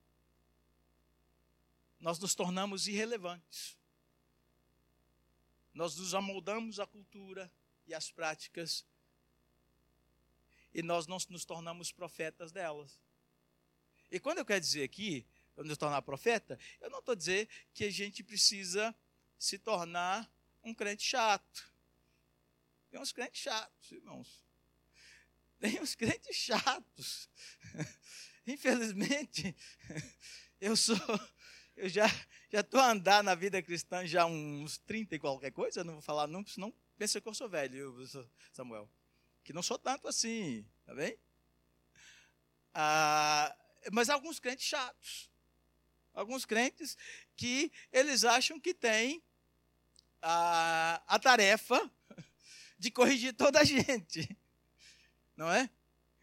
Nós 2.01 2.19
nos 2.19 2.35
tornamos 2.35 2.89
irrelevantes. 2.89 3.77
Nós 5.75 5.95
nos 5.99 6.15
amoldamos 6.15 6.81
à 6.81 6.87
cultura 6.87 7.53
e 7.87 7.93
às 7.93 8.11
práticas 8.11 8.87
e 10.73 10.83
nós 10.83 11.07
não 11.07 11.19
nos 11.29 11.45
tornamos 11.45 11.93
profetas 11.93 12.51
delas. 12.51 12.99
E 14.11 14.19
quando 14.19 14.39
eu 14.39 14.47
quero 14.47 14.61
dizer 14.61 14.85
aqui, 14.85 15.27
eu 15.55 15.65
nos 15.65 15.77
tornar 15.77 16.01
profeta, 16.01 16.59
eu 16.81 16.89
não 16.89 17.01
estou 17.01 17.15
dizendo 17.15 17.47
que 17.75 17.85
a 17.85 17.91
gente 17.91 18.25
precisa 18.25 18.95
se 19.39 19.59
tornar 19.59 20.33
um 20.65 20.73
crente 20.73 21.03
chato. 21.03 21.72
Tem 22.93 23.01
uns 23.01 23.11
crentes 23.11 23.41
chatos, 23.41 23.91
irmãos. 23.91 24.45
Tem 25.59 25.81
uns 25.81 25.95
crentes 25.95 26.37
chatos. 26.37 27.27
Infelizmente, 28.47 29.57
eu 30.61 30.77
sou, 30.77 30.95
eu 31.75 31.89
já 31.89 32.05
estou 32.53 32.79
a 32.79 32.91
andar 32.91 33.25
na 33.25 33.35
vida 33.35 33.63
cristã 33.63 34.07
já 34.07 34.27
uns 34.27 34.77
30 34.77 35.15
e 35.15 35.19
qualquer 35.19 35.53
coisa, 35.53 35.83
não 35.83 35.95
vou 35.95 36.03
falar 36.03 36.27
não, 36.27 36.47
senão 36.47 36.71
pensa 36.99 37.19
que 37.19 37.27
eu 37.27 37.33
sou 37.33 37.49
velho, 37.49 37.97
Samuel. 38.53 38.87
Que 39.43 39.55
não 39.55 39.63
sou 39.63 39.79
tanto 39.79 40.07
assim, 40.07 40.63
tá 40.85 40.95
bem? 40.95 41.19
Ah, 42.75 43.57
mas 43.91 44.11
alguns 44.11 44.39
crentes 44.39 44.67
chatos. 44.67 45.31
Alguns 46.13 46.45
crentes 46.45 46.95
que 47.39 47.73
eles 47.91 48.23
acham 48.23 48.61
que 48.61 48.75
têm 48.75 49.25
a, 50.21 51.03
a 51.07 51.19
tarefa 51.19 51.91
de 52.83 52.91
corrigir 52.91 53.33
toda 53.33 53.61
a 53.61 53.65
gente. 53.65 54.37
Não 55.37 55.49
é? 55.49 55.71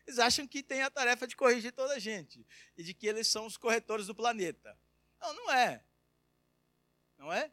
Eles 0.05 0.19
acham 0.19 0.45
que 0.45 0.61
tem 0.61 0.81
a 0.81 0.89
tarefa 0.89 1.25
de 1.25 1.35
corrigir 1.35 1.71
toda 1.71 1.93
a 1.93 1.99
gente 1.99 2.45
e 2.77 2.83
de 2.83 2.93
que 2.93 3.07
eles 3.07 3.27
são 3.27 3.45
os 3.45 3.55
corretores 3.55 4.07
do 4.07 4.15
planeta. 4.15 4.77
Não, 5.21 5.33
não 5.35 5.51
é. 5.53 5.83
Não 7.17 7.33
é? 7.33 7.51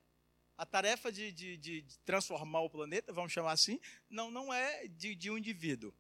A 0.56 0.64
tarefa 0.64 1.12
de, 1.12 1.30
de, 1.32 1.56
de 1.56 1.84
transformar 2.04 2.62
o 2.62 2.70
planeta, 2.70 3.12
vamos 3.12 3.32
chamar 3.32 3.52
assim, 3.52 3.78
não, 4.08 4.30
não 4.30 4.52
é 4.52 4.88
de, 4.88 5.14
de 5.14 5.30
um 5.30 5.36
indivíduo. 5.36 5.94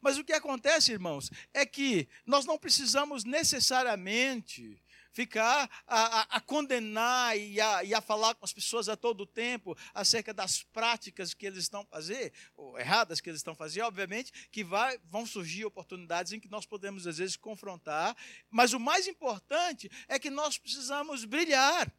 Mas 0.00 0.18
o 0.18 0.24
que 0.24 0.32
acontece, 0.32 0.92
irmãos, 0.92 1.30
é 1.54 1.64
que 1.64 2.08
nós 2.26 2.44
não 2.44 2.58
precisamos 2.58 3.24
necessariamente 3.24 4.82
ficar 5.12 5.70
a, 5.86 6.20
a, 6.20 6.22
a 6.36 6.40
condenar 6.40 7.36
e 7.38 7.60
a, 7.60 7.84
e 7.84 7.94
a, 7.94 8.00
falar 8.00 8.34
com 8.34 8.44
as 8.44 8.52
pessoas 8.52 8.88
a 8.88 8.96
todo 8.96 9.26
tempo 9.26 9.76
acerca 9.94 10.32
das 10.32 10.62
práticas 10.62 11.34
que 11.34 11.46
eles 11.46 11.60
estão 11.60 11.84
fazendo, 11.86 12.32
erradas 12.78 13.20
que 13.20 13.28
eles 13.28 13.40
estão 13.40 13.54
fazendo, 13.54 13.86
obviamente 13.86 14.32
que 14.50 14.64
vai, 14.64 14.98
vão 15.04 15.26
surgir 15.26 15.64
oportunidades 15.64 16.32
em 16.32 16.40
que 16.40 16.48
nós 16.48 16.66
podemos, 16.66 17.06
às 17.06 17.18
vezes, 17.18 17.36
confrontar, 17.36 18.16
mas 18.50 18.72
o 18.72 18.80
mais 18.80 19.06
importante 19.06 19.90
é 20.08 20.18
que 20.18 20.30
nós 20.30 20.58
precisamos 20.58 21.24
brilhar. 21.24 21.92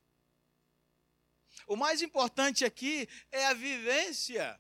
O 1.68 1.76
mais 1.76 2.02
importante 2.02 2.66
aqui 2.66 3.08
é 3.32 3.46
a 3.46 3.54
vivência. 3.54 4.60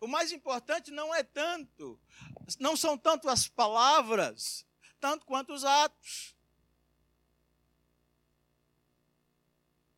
O 0.00 0.06
mais 0.06 0.32
importante 0.32 0.90
não 0.90 1.14
é 1.14 1.22
tanto, 1.22 2.00
não 2.58 2.74
são 2.74 2.96
tanto 2.96 3.28
as 3.28 3.46
palavras, 3.46 4.66
tanto 4.98 5.26
quanto 5.26 5.52
os 5.52 5.64
atos. 5.64 6.34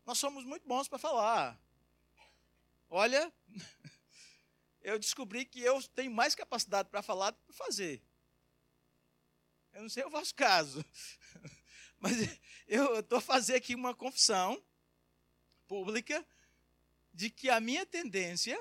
Nós 0.05 0.19
somos 0.19 0.45
muito 0.45 0.67
bons 0.67 0.89
para 0.89 0.99
falar. 0.99 1.61
Olha, 2.89 3.33
eu 4.83 4.99
descobri 4.99 5.45
que 5.45 5.61
eu 5.61 5.83
tenho 5.91 6.11
mais 6.11 6.35
capacidade 6.35 6.89
para 6.89 7.03
falar 7.03 7.31
do 7.31 7.39
que 7.39 7.45
para 7.45 7.55
fazer. 7.55 8.03
Eu 9.73 9.83
não 9.83 9.89
sei 9.89 10.05
o 10.05 10.11
vosso 10.11 10.35
caso, 10.35 10.85
mas 11.99 12.13
eu 12.69 13.01
estou 13.01 13.21
fazendo 13.21 13.57
aqui 13.57 13.75
uma 13.75 13.95
confissão 13.95 14.63
pública 15.67 16.27
de 17.15 17.31
que 17.31 17.49
a 17.49 17.61
minha 17.61 17.87
tendência, 17.87 18.59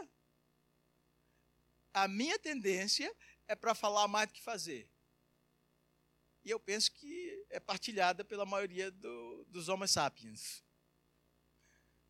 a 1.93 2.07
minha 2.07 2.39
tendência 2.39 3.13
é 3.47 3.55
para 3.55 3.75
falar 3.75 4.07
mais 4.07 4.27
do 4.27 4.33
que 4.33 4.41
fazer. 4.41 4.89
E 6.43 6.49
eu 6.49 6.59
penso 6.59 6.91
que 6.93 7.45
é 7.49 7.59
partilhada 7.59 8.23
pela 8.23 8.45
maioria 8.45 8.89
do, 8.89 9.45
dos 9.49 9.67
homens 9.69 9.91
sapiens. 9.91 10.63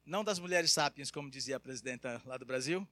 Não 0.05 0.23
das 0.23 0.39
mulheres 0.39 0.71
sapiens, 0.71 1.11
como 1.11 1.29
dizia 1.29 1.57
a 1.57 1.59
presidenta 1.59 2.21
lá 2.25 2.37
do 2.37 2.45
Brasil. 2.45 2.87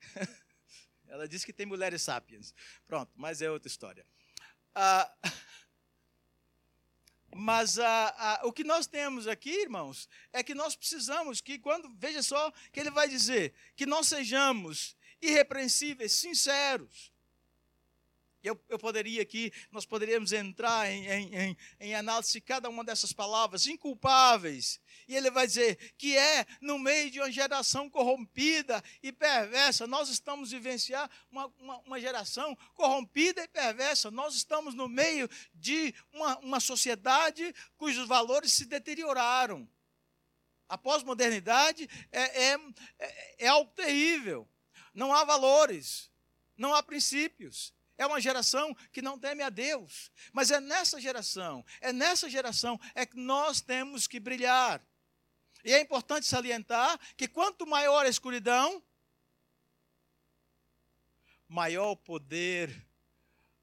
Ela 1.06 1.28
disse 1.28 1.44
que 1.44 1.52
tem 1.52 1.66
mulheres 1.66 2.02
sapiens. 2.02 2.54
Pronto, 2.86 3.12
mas 3.16 3.42
é 3.42 3.50
outra 3.50 3.68
história. 3.68 4.06
Ah, 4.74 5.12
mas 7.34 7.78
ah, 7.78 8.14
ah, 8.16 8.40
o 8.44 8.52
que 8.52 8.64
nós 8.64 8.86
temos 8.86 9.28
aqui, 9.28 9.62
irmãos, 9.62 10.08
é 10.32 10.42
que 10.42 10.54
nós 10.54 10.74
precisamos 10.74 11.40
que, 11.40 11.58
quando, 11.58 11.94
veja 11.96 12.22
só, 12.22 12.50
que 12.72 12.80
ele 12.80 12.90
vai 12.90 13.08
dizer, 13.08 13.52
que 13.76 13.84
nós 13.84 14.08
sejamos 14.08 14.96
irrepreensíveis, 15.20 16.12
sinceros, 16.12 17.11
eu, 18.42 18.60
eu 18.68 18.78
poderia 18.78 19.22
aqui, 19.22 19.52
nós 19.70 19.86
poderíamos 19.86 20.32
entrar 20.32 20.90
em, 20.90 21.06
em, 21.06 21.34
em, 21.36 21.56
em 21.78 21.94
análise 21.94 22.32
de 22.32 22.40
cada 22.40 22.68
uma 22.68 22.82
dessas 22.82 23.12
palavras, 23.12 23.66
inculpáveis. 23.66 24.80
E 25.06 25.14
ele 25.14 25.30
vai 25.30 25.46
dizer 25.46 25.94
que 25.96 26.16
é 26.16 26.44
no 26.60 26.78
meio 26.78 27.10
de 27.10 27.20
uma 27.20 27.30
geração 27.30 27.88
corrompida 27.88 28.82
e 29.02 29.12
perversa. 29.12 29.86
Nós 29.86 30.08
estamos 30.08 30.50
vivenciar 30.50 31.08
uma, 31.30 31.46
uma, 31.58 31.78
uma 31.80 32.00
geração 32.00 32.56
corrompida 32.74 33.44
e 33.44 33.48
perversa. 33.48 34.10
Nós 34.10 34.34
estamos 34.34 34.74
no 34.74 34.88
meio 34.88 35.28
de 35.54 35.94
uma, 36.12 36.38
uma 36.38 36.60
sociedade 36.60 37.54
cujos 37.76 38.08
valores 38.08 38.52
se 38.52 38.64
deterioraram. 38.64 39.68
A 40.68 40.76
pós-modernidade 40.76 41.88
é, 42.10 42.52
é, 42.52 42.58
é, 42.98 43.34
é 43.44 43.48
algo 43.48 43.70
terrível. 43.72 44.48
Não 44.92 45.12
há 45.12 45.22
valores, 45.22 46.10
não 46.56 46.74
há 46.74 46.82
princípios 46.82 47.72
é 48.02 48.06
uma 48.06 48.20
geração 48.20 48.74
que 48.92 49.00
não 49.00 49.18
teme 49.18 49.42
a 49.42 49.48
Deus. 49.48 50.10
Mas 50.32 50.50
é 50.50 50.60
nessa 50.60 51.00
geração, 51.00 51.64
é 51.80 51.92
nessa 51.92 52.28
geração 52.28 52.78
é 52.94 53.06
que 53.06 53.16
nós 53.16 53.60
temos 53.60 54.06
que 54.06 54.20
brilhar. 54.20 54.84
E 55.64 55.72
é 55.72 55.80
importante 55.80 56.26
salientar 56.26 56.98
que 57.16 57.28
quanto 57.28 57.66
maior 57.66 58.04
a 58.04 58.08
escuridão, 58.08 58.82
maior 61.48 61.92
o 61.92 61.96
poder 61.96 62.86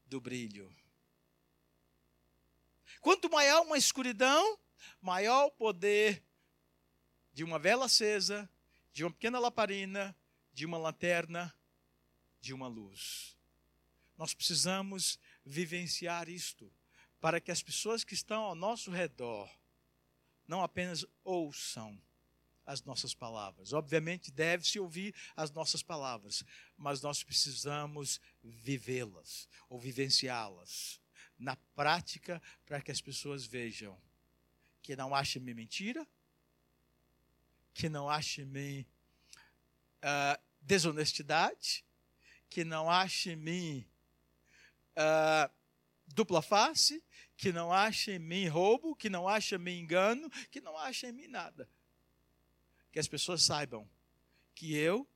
do 0.06 0.20
brilho. 0.20 0.74
Quanto 3.00 3.30
maior 3.30 3.62
uma 3.62 3.78
escuridão, 3.78 4.58
maior 5.00 5.46
o 5.46 5.50
poder 5.50 6.24
de 7.32 7.44
uma 7.44 7.58
vela 7.58 7.86
acesa, 7.86 8.50
de 8.92 9.04
uma 9.04 9.10
pequena 9.10 9.38
lamparina, 9.38 10.16
de 10.52 10.66
uma 10.66 10.78
lanterna, 10.78 11.54
de 12.40 12.52
uma 12.52 12.68
luz. 12.68 13.39
Nós 14.20 14.34
precisamos 14.34 15.18
vivenciar 15.46 16.28
isto 16.28 16.70
para 17.22 17.40
que 17.40 17.50
as 17.50 17.62
pessoas 17.62 18.04
que 18.04 18.12
estão 18.12 18.42
ao 18.42 18.54
nosso 18.54 18.90
redor 18.90 19.50
não 20.46 20.62
apenas 20.62 21.06
ouçam 21.24 21.98
as 22.66 22.82
nossas 22.82 23.14
palavras. 23.14 23.72
Obviamente, 23.72 24.30
deve-se 24.30 24.78
ouvir 24.78 25.14
as 25.34 25.50
nossas 25.50 25.82
palavras, 25.82 26.44
mas 26.76 27.00
nós 27.00 27.24
precisamos 27.24 28.20
vivê-las 28.44 29.48
ou 29.70 29.80
vivenciá-las 29.80 31.00
na 31.38 31.56
prática 31.74 32.42
para 32.66 32.82
que 32.82 32.90
as 32.90 33.00
pessoas 33.00 33.46
vejam 33.46 33.98
que 34.82 34.94
não 34.94 35.14
achem 35.14 35.40
me 35.40 35.54
mentira, 35.54 36.06
que 37.72 37.88
não 37.88 38.06
achem 38.06 38.44
me 38.44 38.86
uh, 40.04 40.38
desonestidade, 40.60 41.82
que 42.50 42.64
não 42.64 42.90
achem 42.90 43.34
me 43.34 43.89
uh, 44.96 45.50
dupla 46.06 46.42
face, 46.42 47.02
que 47.36 47.52
não 47.52 47.72
acha 47.72 48.12
em 48.12 48.18
mim 48.18 48.46
roubo, 48.46 48.94
que 48.94 49.08
não 49.08 49.28
acha 49.28 49.56
em 49.56 49.58
mim 49.58 49.78
engano, 49.78 50.30
que 50.50 50.60
não 50.60 50.76
acha 50.76 51.08
em 51.08 51.12
mim 51.12 51.26
nada. 51.26 51.68
Que 52.92 52.98
as 52.98 53.08
pessoas 53.08 53.42
saibam 53.42 53.88
que 54.54 54.74
eu 54.74 55.08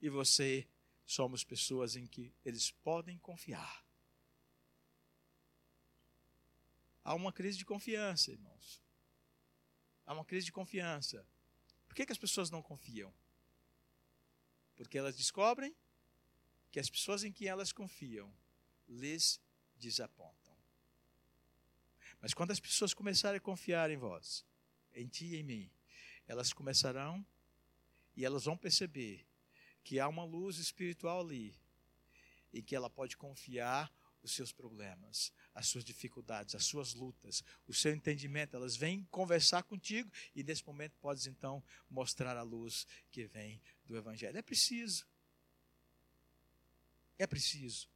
e 0.00 0.08
você 0.08 0.66
somos 1.04 1.44
pessoas 1.44 1.96
em 1.96 2.06
que 2.06 2.32
eles 2.44 2.70
podem 2.70 3.18
confiar. 3.18 3.84
Há 7.02 7.14
uma 7.14 7.32
crise 7.32 7.56
de 7.58 7.64
confiança, 7.64 8.30
irmãos. 8.30 8.82
Há 10.06 10.12
uma 10.12 10.24
crise 10.24 10.46
de 10.46 10.52
confiança. 10.52 11.26
Por 11.86 11.94
que, 11.94 12.06
que 12.06 12.12
as 12.12 12.18
pessoas 12.18 12.50
não 12.50 12.62
confiam? 12.62 13.12
Porque 14.76 14.98
elas 14.98 15.16
descobrem 15.16 15.74
que 16.70 16.78
as 16.78 16.88
pessoas 16.88 17.24
em 17.24 17.32
que 17.32 17.48
elas 17.48 17.72
confiam 17.72 18.32
lhes 18.88 19.40
desapontam. 19.76 20.56
Mas 22.20 22.34
quando 22.34 22.50
as 22.50 22.60
pessoas 22.60 22.92
começarem 22.92 23.38
a 23.38 23.40
confiar 23.40 23.90
em 23.90 23.96
vós, 23.96 24.44
em 24.92 25.06
ti 25.06 25.26
e 25.26 25.36
em 25.36 25.42
mim, 25.42 25.70
elas 26.26 26.52
começarão 26.52 27.24
e 28.16 28.24
elas 28.24 28.44
vão 28.44 28.56
perceber 28.56 29.26
que 29.84 30.00
há 30.00 30.08
uma 30.08 30.24
luz 30.24 30.58
espiritual 30.58 31.20
ali 31.20 31.56
e 32.52 32.60
que 32.60 32.74
ela 32.74 32.90
pode 32.90 33.16
confiar 33.16 33.92
os 34.20 34.32
seus 34.32 34.50
problemas, 34.50 35.32
as 35.54 35.68
suas 35.68 35.84
dificuldades, 35.84 36.56
as 36.56 36.64
suas 36.64 36.92
lutas, 36.92 37.44
o 37.66 37.72
seu 37.72 37.92
entendimento. 37.92 38.56
Elas 38.56 38.76
vêm 38.76 39.04
conversar 39.04 39.62
contigo 39.62 40.10
e 40.34 40.42
nesse 40.42 40.66
momento 40.66 40.98
podes 40.98 41.26
então 41.26 41.62
mostrar 41.88 42.36
a 42.36 42.42
luz 42.42 42.84
que 43.12 43.26
vem 43.26 43.62
do 43.86 43.96
Evangelho. 43.96 44.36
É 44.36 44.42
preciso. 44.42 45.06
É 47.16 47.26
preciso 47.26 47.88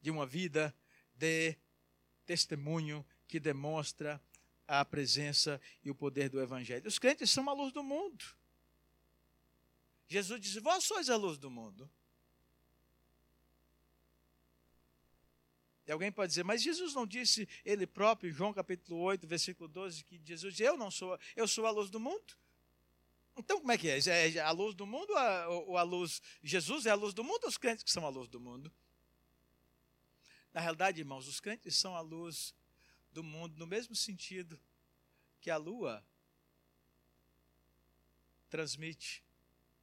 de 0.00 0.10
uma 0.10 0.26
vida 0.26 0.74
de 1.14 1.56
testemunho 2.24 3.04
que 3.26 3.40
demonstra 3.40 4.22
a 4.66 4.84
presença 4.84 5.60
e 5.82 5.90
o 5.90 5.94
poder 5.94 6.28
do 6.28 6.40
Evangelho. 6.40 6.86
Os 6.86 6.98
crentes 6.98 7.30
são 7.30 7.48
a 7.48 7.52
luz 7.52 7.72
do 7.72 7.82
mundo. 7.82 8.24
Jesus 10.06 10.40
disse: 10.40 10.60
Vós 10.60 10.84
sois 10.84 11.08
a 11.08 11.16
luz 11.16 11.38
do 11.38 11.50
mundo. 11.50 11.90
E 15.88 15.90
alguém 15.90 16.12
pode 16.12 16.28
dizer, 16.28 16.44
mas 16.44 16.62
Jesus 16.62 16.92
não 16.92 17.06
disse 17.06 17.48
ele 17.64 17.86
próprio, 17.86 18.30
João 18.30 18.52
capítulo 18.52 19.00
8, 19.00 19.26
versículo 19.26 19.66
12, 19.66 20.04
que 20.04 20.20
Jesus 20.22 20.52
disse, 20.52 20.68
eu 20.68 20.76
não 20.76 20.90
sou, 20.90 21.18
eu 21.34 21.48
sou 21.48 21.64
a 21.64 21.70
luz 21.70 21.88
do 21.88 21.98
mundo? 21.98 22.36
Então 23.34 23.58
como 23.58 23.72
é 23.72 23.78
que 23.78 23.88
é? 23.88 23.98
É 23.98 24.38
a 24.40 24.50
luz 24.50 24.74
do 24.74 24.86
mundo 24.86 25.10
ou 25.66 25.78
a 25.78 25.82
luz, 25.82 26.20
Jesus 26.42 26.84
é 26.84 26.90
a 26.90 26.94
luz 26.94 27.14
do 27.14 27.24
mundo 27.24 27.44
ou 27.44 27.48
os 27.48 27.56
crentes 27.56 27.82
que 27.82 27.90
são 27.90 28.04
a 28.04 28.10
luz 28.10 28.28
do 28.28 28.38
mundo? 28.38 28.70
Na 30.58 30.62
realidade, 30.62 31.00
irmãos, 31.00 31.28
os 31.28 31.38
crentes 31.38 31.76
são 31.76 31.94
a 31.94 32.00
luz 32.00 32.52
do 33.12 33.22
mundo 33.22 33.56
no 33.56 33.64
mesmo 33.64 33.94
sentido 33.94 34.60
que 35.40 35.52
a 35.52 35.56
lua 35.56 36.04
transmite 38.50 39.22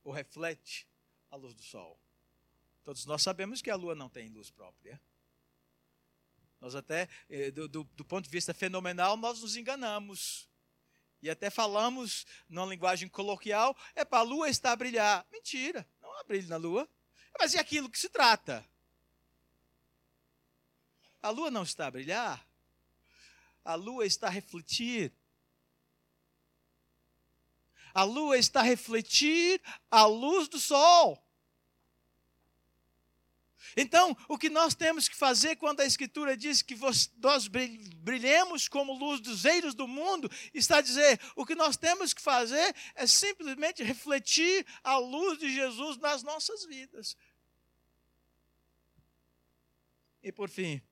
ou 0.04 0.12
reflete 0.12 0.86
a 1.32 1.38
luz 1.38 1.54
do 1.54 1.64
sol. 1.64 1.98
Todos 2.84 3.06
nós 3.06 3.22
sabemos 3.22 3.62
que 3.62 3.70
a 3.70 3.76
lua 3.78 3.96
não 3.96 4.10
tem 4.10 4.28
luz 4.28 4.52
própria. 4.52 5.00
Nós 6.60 6.76
até, 6.76 7.08
eh, 7.30 7.52
do, 7.52 7.70
do, 7.70 7.86
do 7.86 8.04
ponto 8.04 8.26
de 8.26 8.32
vista 8.32 8.54
fenomenal, 8.54 9.16
nós 9.16 9.40
nos 9.40 9.56
enganamos. 9.56 10.50
E 11.22 11.30
até 11.30 11.50
falamos, 11.50 12.26
numa 12.50 12.66
linguagem 12.66 13.08
coloquial, 13.08 13.78
é 13.96 14.04
para 14.04 14.20
a 14.20 14.24
lua 14.24 14.50
estar 14.50 14.74
a 14.74 14.76
brilhar. 14.76 15.26
Mentira, 15.32 15.88
não 16.02 16.20
há 16.20 16.24
brilho 16.26 16.50
na 16.50 16.58
lua. 16.58 16.86
Mas 17.40 17.56
é 17.56 17.60
aquilo 17.60 17.90
que 17.90 17.98
se 17.98 18.10
trata. 18.10 18.70
A 21.26 21.32
lua 21.32 21.50
não 21.50 21.64
está 21.64 21.88
a 21.88 21.92
brilhar. 21.92 22.48
A 23.64 23.74
lua 23.74 24.06
está 24.06 24.28
a 24.28 24.30
refletir. 24.30 25.12
A 27.96 28.04
lua 28.04 28.38
está 28.38 28.60
a 28.60 28.64
refletir 28.64 29.60
a 29.90 30.06
luz 30.06 30.48
do 30.48 30.60
sol. 30.60 31.20
Então, 33.76 34.16
o 34.30 34.38
que 34.38 34.50
nós 34.52 34.76
temos 34.76 35.10
que 35.10 35.16
fazer 35.16 35.56
quando 35.56 35.80
a 35.80 35.86
Escritura 35.88 36.38
diz 36.38 36.62
que 36.62 36.78
nós 37.18 37.48
brilhemos 37.48 38.68
como 38.68 38.94
luzeiros 38.94 39.74
do 39.74 39.88
mundo, 39.88 40.30
está 40.54 40.78
a 40.78 40.82
dizer: 40.82 41.20
o 41.36 41.44
que 41.44 41.56
nós 41.56 41.76
temos 41.76 42.14
que 42.14 42.22
fazer 42.22 42.76
é 42.94 43.08
simplesmente 43.08 43.82
refletir 43.82 44.64
a 44.84 45.00
luz 45.00 45.40
de 45.40 45.52
Jesus 45.52 45.98
nas 45.98 46.22
nossas 46.22 46.66
vidas. 46.66 47.18
E 50.22 50.32
por 50.32 50.50
fim, 50.50 50.84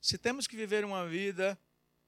se 0.00 0.16
temos 0.16 0.46
que 0.46 0.56
viver 0.56 0.84
uma 0.84 1.06
vida, 1.06 1.58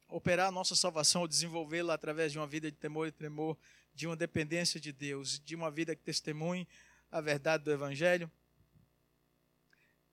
operar 0.08 0.48
a 0.48 0.52
nossa 0.52 0.74
salvação, 0.74 1.22
ou 1.22 1.28
desenvolvê-la 1.28 1.94
através 1.94 2.32
de 2.32 2.38
uma 2.38 2.46
vida 2.46 2.70
de 2.70 2.76
temor 2.76 3.06
e 3.06 3.12
tremor, 3.12 3.56
de 3.94 4.06
uma 4.06 4.16
dependência 4.16 4.80
de 4.80 4.92
Deus, 4.92 5.38
de 5.38 5.54
uma 5.54 5.70
vida 5.70 5.94
que 5.94 6.02
testemunhe 6.02 6.66
a 7.10 7.20
verdade 7.20 7.64
do 7.64 7.70
Evangelho, 7.70 8.30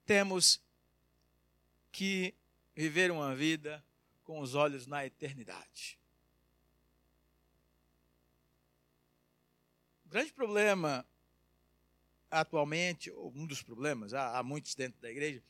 temos 0.05 0.61
que 1.91 2.33
viver 2.75 3.11
uma 3.11 3.35
vida 3.35 3.83
com 4.23 4.39
os 4.39 4.55
olhos 4.55 4.85
na 4.85 5.05
eternidade. 5.05 5.97
O 10.05 10.09
grande 10.09 10.33
problema 10.33 11.05
atualmente, 12.29 13.09
ou 13.11 13.31
um 13.35 13.45
dos 13.45 13.61
problemas, 13.61 14.13
há, 14.13 14.37
há 14.37 14.43
muitos 14.43 14.75
dentro 14.75 14.99
da 15.01 15.09
igreja, 15.09 15.41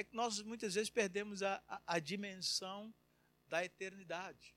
é 0.00 0.04
que 0.04 0.14
nós 0.14 0.40
muitas 0.42 0.74
vezes 0.74 0.90
perdemos 0.90 1.42
a, 1.42 1.62
a, 1.68 1.80
a 1.86 1.98
dimensão 1.98 2.92
da 3.48 3.64
eternidade. 3.64 4.54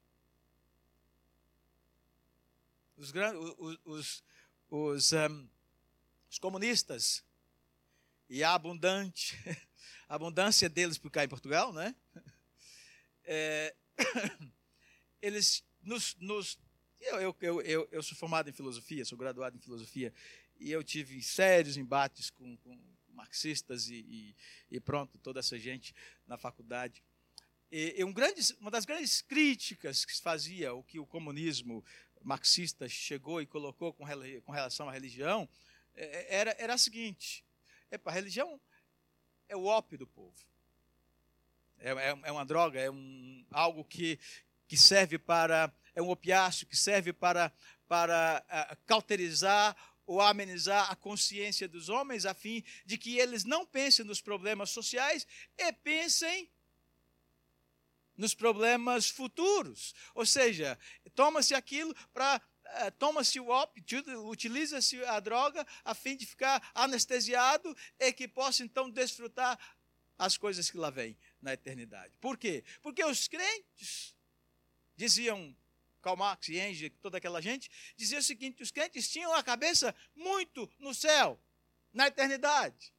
Os, 2.95 3.11
os, 3.11 3.79
os, 3.83 4.23
os 4.69 5.13
um, 5.13 5.49
os 6.29 6.39
comunistas 6.39 7.23
e 8.29 8.43
a 8.43 8.53
abundante, 8.53 9.37
a 10.07 10.15
abundância 10.15 10.69
deles 10.69 10.97
por 10.97 11.11
cá 11.11 11.23
em 11.23 11.29
Portugal, 11.29 11.73
né? 11.73 11.95
É, 13.25 13.75
eles 15.21 15.63
nos, 15.81 16.15
nos 16.15 16.57
eu, 17.01 17.19
eu, 17.19 17.61
eu, 17.61 17.89
eu, 17.91 18.03
sou 18.03 18.17
formado 18.17 18.49
em 18.49 18.53
filosofia, 18.53 19.03
sou 19.03 19.17
graduado 19.17 19.57
em 19.57 19.61
filosofia, 19.61 20.13
e 20.57 20.71
eu 20.71 20.83
tive 20.83 21.21
sérios 21.21 21.75
embates 21.75 22.29
com, 22.29 22.55
com 22.57 22.92
marxistas 23.13 23.87
e, 23.87 23.95
e, 23.95 24.35
e, 24.71 24.79
pronto, 24.79 25.17
toda 25.19 25.39
essa 25.39 25.57
gente 25.57 25.93
na 26.27 26.37
faculdade. 26.37 27.03
E, 27.71 27.95
e 27.97 28.03
um 28.03 28.13
grande, 28.13 28.41
uma 28.59 28.69
das 28.69 28.85
grandes 28.85 29.21
críticas 29.21 30.05
que 30.05 30.15
se 30.15 30.21
fazia, 30.21 30.73
o 30.73 30.83
que 30.83 30.99
o 30.99 31.05
comunismo 31.05 31.83
marxista 32.21 32.87
chegou 32.87 33.41
e 33.41 33.45
colocou 33.45 33.93
com, 33.93 34.05
com 34.43 34.51
relação 34.51 34.87
à 34.87 34.91
religião, 34.91 35.49
é, 35.95 36.03
é, 36.03 36.35
era, 36.35 36.55
era 36.59 36.73
a 36.73 36.77
seguinte: 36.77 37.45
é, 37.91 37.99
a 38.03 38.11
religião 38.11 38.59
é 39.47 39.55
o 39.55 39.65
ópio 39.65 39.97
do 39.97 40.07
povo. 40.07 40.37
É, 41.79 41.91
é, 41.91 42.19
é 42.23 42.31
uma 42.31 42.45
droga, 42.45 42.79
é 42.79 42.89
um, 42.89 43.45
algo 43.51 43.83
que, 43.83 44.19
que 44.67 44.77
serve 44.77 45.17
para. 45.17 45.71
É 45.95 46.01
um 46.01 46.09
opiáceo 46.09 46.65
que 46.65 46.75
serve 46.75 47.13
para, 47.13 47.53
para 47.87 48.43
uh, 48.49 48.77
cauterizar 48.87 49.75
ou 50.05 50.21
amenizar 50.21 50.91
a 50.91 50.95
consciência 50.95 51.67
dos 51.67 51.89
homens, 51.89 52.25
a 52.25 52.33
fim 52.33 52.63
de 52.85 52.97
que 52.97 53.17
eles 53.17 53.43
não 53.43 53.65
pensem 53.65 54.05
nos 54.05 54.21
problemas 54.21 54.69
sociais 54.69 55.25
e 55.57 55.71
pensem 55.71 56.49
nos 58.15 58.33
problemas 58.33 59.09
futuros. 59.09 59.93
Ou 60.13 60.25
seja, 60.25 60.77
toma-se 61.15 61.53
aquilo 61.53 61.93
para 62.13 62.41
é, 62.65 62.89
toma-se 62.91 63.39
o 63.39 63.49
ópio, 63.49 63.83
utiliza-se 64.25 65.03
a 65.05 65.19
droga 65.19 65.67
a 65.83 65.93
fim 65.93 66.15
de 66.15 66.25
ficar 66.25 66.71
anestesiado 66.73 67.75
e 67.99 68.11
que 68.13 68.27
possa 68.27 68.63
então 68.63 68.89
desfrutar 68.89 69.59
as 70.17 70.37
coisas 70.37 70.69
que 70.69 70.77
lá 70.77 70.89
vêm 70.89 71.17
na 71.41 71.53
eternidade. 71.53 72.17
Por 72.19 72.37
quê? 72.37 72.63
Porque 72.81 73.03
os 73.03 73.27
crentes, 73.27 74.15
diziam 74.95 75.55
Karl 76.03 76.17
Marx 76.17 76.49
e 76.49 76.59
Engels, 76.59 76.91
toda 77.01 77.17
aquela 77.17 77.41
gente, 77.41 77.71
diziam 77.95 78.19
o 78.19 78.23
seguinte: 78.23 78.61
os 78.61 78.69
crentes 78.69 79.09
tinham 79.09 79.33
a 79.33 79.41
cabeça 79.41 79.95
muito 80.13 80.69
no 80.77 80.93
céu, 80.93 81.39
na 81.91 82.07
eternidade. 82.07 82.93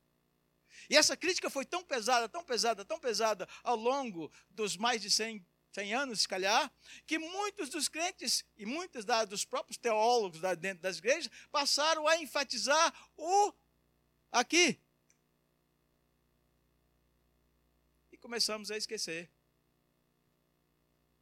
E 0.89 0.97
essa 0.97 1.17
crítica 1.17 1.49
foi 1.49 1.65
tão 1.65 1.85
pesada, 1.85 2.29
tão 2.29 2.43
pesada, 2.43 2.85
tão 2.85 2.99
pesada 2.99 3.49
ao 3.63 3.77
longo 3.77 4.33
dos 4.51 4.77
mais 4.77 5.01
de 5.01 5.11
100 5.11 5.47
100 5.75 5.93
anos, 5.93 6.21
se 6.21 6.29
calhar, 6.29 6.73
que 7.05 7.19
muitos 7.19 7.69
dos 7.69 7.89
crentes 7.89 8.45
e 8.57 8.65
muitos 8.65 9.05
da, 9.05 9.25
dos 9.25 9.45
próprios 9.45 9.77
teólogos 9.77 10.41
da, 10.41 10.55
dentro 10.55 10.81
das 10.81 10.99
igrejas 10.99 11.29
passaram 11.51 12.07
a 12.07 12.17
enfatizar 12.17 12.95
o 13.17 13.53
aqui. 14.31 14.81
E 18.13 18.17
começamos 18.17 18.71
a 18.71 18.77
esquecer 18.77 19.29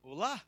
o 0.02 0.12
lá. 0.12 0.46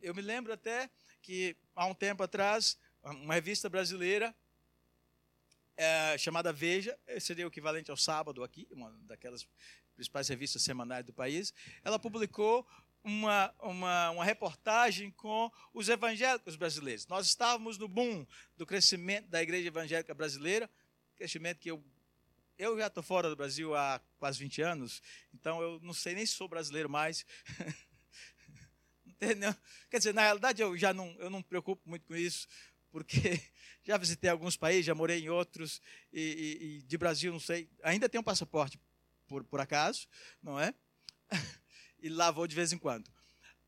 Eu 0.00 0.14
me 0.14 0.22
lembro 0.22 0.52
até 0.52 0.88
que 1.20 1.56
há 1.74 1.86
um 1.86 1.94
tempo 1.94 2.22
atrás, 2.22 2.78
uma 3.02 3.34
revista 3.34 3.68
brasileira 3.68 4.34
é, 5.76 6.16
chamada 6.18 6.52
Veja, 6.52 6.96
seria 7.20 7.44
o 7.44 7.48
equivalente 7.48 7.90
ao 7.90 7.96
sábado 7.96 8.44
aqui, 8.44 8.66
uma 8.70 8.90
daquelas 9.02 9.46
principais 9.94 10.28
revistas 10.28 10.62
semanais 10.62 11.04
do 11.04 11.12
país, 11.12 11.52
ela 11.82 11.98
publicou 11.98 12.66
uma, 13.02 13.54
uma, 13.60 14.10
uma 14.10 14.24
reportagem 14.24 15.10
com 15.10 15.50
os 15.72 15.88
evangélicos 15.88 16.56
brasileiros. 16.56 17.06
Nós 17.06 17.26
estávamos 17.26 17.76
no 17.76 17.86
boom 17.86 18.26
do 18.56 18.64
crescimento 18.64 19.28
da 19.28 19.42
igreja 19.42 19.68
evangélica 19.68 20.14
brasileira, 20.14 20.70
crescimento 21.14 21.58
que 21.58 21.70
eu, 21.70 21.84
eu 22.58 22.78
já 22.78 22.86
estou 22.86 23.02
fora 23.02 23.28
do 23.28 23.36
Brasil 23.36 23.74
há 23.74 24.00
quase 24.18 24.38
20 24.38 24.62
anos, 24.62 25.02
então 25.32 25.60
eu 25.60 25.78
não 25.80 25.92
sei 25.92 26.14
nem 26.14 26.24
se 26.24 26.32
sou 26.32 26.48
brasileiro 26.48 26.88
mais. 26.88 27.26
Entendeu? 29.24 29.54
Quer 29.90 29.98
dizer, 29.98 30.14
na 30.14 30.22
realidade 30.22 30.60
eu 30.60 30.76
já 30.76 30.92
não, 30.92 31.14
eu 31.18 31.30
não 31.30 31.38
me 31.38 31.44
preocupo 31.44 31.88
muito 31.88 32.06
com 32.06 32.14
isso, 32.14 32.46
porque 32.90 33.40
já 33.82 33.96
visitei 33.96 34.30
alguns 34.30 34.56
países, 34.56 34.84
já 34.84 34.94
morei 34.94 35.20
em 35.20 35.30
outros, 35.30 35.80
e, 36.12 36.20
e, 36.20 36.64
e 36.78 36.82
de 36.82 36.98
Brasil, 36.98 37.32
não 37.32 37.40
sei, 37.40 37.68
ainda 37.82 38.08
tenho 38.08 38.20
um 38.20 38.24
passaporte, 38.24 38.78
por, 39.26 39.42
por 39.44 39.60
acaso, 39.60 40.06
não 40.42 40.60
é? 40.60 40.74
e 42.00 42.08
lá 42.08 42.30
vou 42.30 42.46
de 42.46 42.54
vez 42.54 42.72
em 42.72 42.78
quando. 42.78 43.10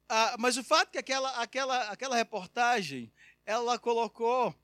Ah, 0.08 0.36
mas 0.38 0.56
o 0.56 0.62
fato 0.62 0.88
é 0.88 0.92
que 0.92 0.98
aquela, 0.98 1.30
aquela, 1.40 1.90
aquela 1.90 2.16
reportagem, 2.16 3.12
ela 3.44 3.78
colocou, 3.78 4.54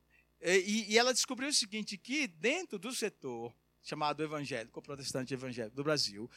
e, 0.40 0.92
e 0.92 0.98
ela 0.98 1.12
descobriu 1.12 1.48
o 1.48 1.52
seguinte, 1.52 1.96
que 1.96 2.26
dentro 2.26 2.78
do 2.78 2.92
setor 2.92 3.54
chamado 3.82 4.22
evangélico, 4.22 4.80
protestante 4.80 5.34
evangélico 5.34 5.74
do 5.74 5.82
Brasil, 5.82 6.30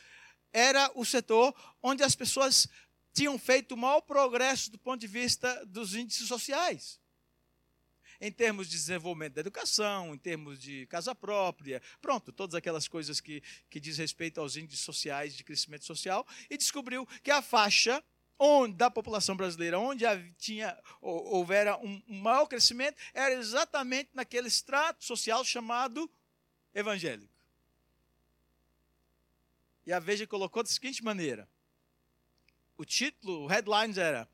era 0.51 0.89
o 0.95 1.03
setor 1.03 1.53
onde 1.83 2.01
as 2.01 2.15
pessoas 2.15 2.67
tinham 3.15 3.39
feito 3.39 3.71
o 3.71 3.77
maior 3.77 4.01
progresso 4.01 4.69
do 4.69 4.77
ponto 4.77 4.99
de 4.99 5.07
vista 5.07 5.65
dos 5.65 5.95
índices 5.95 6.27
sociais 6.27 6.99
em 8.19 8.31
termos 8.31 8.67
de 8.67 8.77
desenvolvimento 8.77 9.33
da 9.33 9.41
educação, 9.41 10.13
em 10.13 10.17
termos 10.17 10.59
de 10.59 10.85
casa 10.87 11.13
própria, 11.13 11.81
pronto, 12.01 12.31
todas 12.31 12.55
aquelas 12.55 12.87
coisas 12.87 13.19
que, 13.19 13.41
que 13.69 13.79
diz 13.79 13.97
respeito 13.97 14.39
aos 14.39 14.55
índices 14.55 14.81
sociais 14.81 15.33
de 15.35 15.43
crescimento 15.43 15.85
social, 15.85 16.25
e 16.49 16.57
descobriu 16.57 17.05
que 17.21 17.31
a 17.31 17.41
faixa 17.41 18.03
onde, 18.37 18.75
da 18.75 18.91
população 18.91 19.35
brasileira, 19.35 19.79
onde 19.79 20.05
tinha, 20.37 20.77
houvera 21.01 21.77
um, 21.77 22.01
um 22.07 22.21
maior 22.21 22.45
crescimento, 22.47 22.97
era 23.13 23.33
exatamente 23.33 24.09
naquele 24.13 24.47
extrato 24.47 25.03
social 25.03 25.43
chamado 25.43 26.09
evangélico. 26.73 27.33
E 29.85 29.93
a 29.93 29.99
Veja 29.99 30.25
colocou 30.25 30.63
da 30.63 30.69
seguinte 30.69 31.03
maneira: 31.03 31.47
o 32.77 32.85
título, 32.85 33.43
o 33.43 33.47
headlines 33.47 33.97
era 33.97 34.29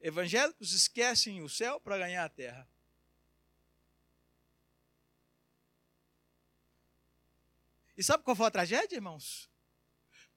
Evangélicos 0.00 0.72
esquecem 0.72 1.42
o 1.42 1.48
céu 1.48 1.80
para 1.80 1.96
ganhar 1.96 2.24
a 2.24 2.28
terra. 2.28 2.68
E 7.96 8.02
sabe 8.02 8.22
qual 8.22 8.36
foi 8.36 8.46
a 8.46 8.50
tragédia, 8.50 8.96
irmãos? 8.96 9.48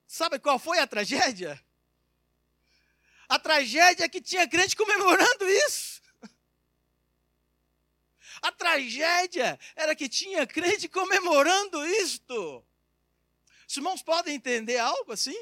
Sabe 0.07 0.39
qual 0.39 0.57
foi 0.57 0.79
a 0.79 0.87
tragédia? 0.87 1.61
A 3.27 3.37
tragédia 3.37 4.05
é 4.05 4.09
que 4.09 4.21
tinha 4.21 4.47
crente 4.47 4.73
comemorando 4.73 5.49
isso. 5.49 6.01
A 8.41 8.51
tragédia 8.53 9.59
era 9.75 9.95
que 9.95 10.07
tinha 10.07 10.47
crente 10.47 10.87
comemorando 10.87 11.85
isto. 11.87 12.65
Os 13.67 13.75
irmãos 13.75 14.01
podem 14.01 14.35
entender 14.35 14.77
algo 14.77 15.11
assim? 15.11 15.35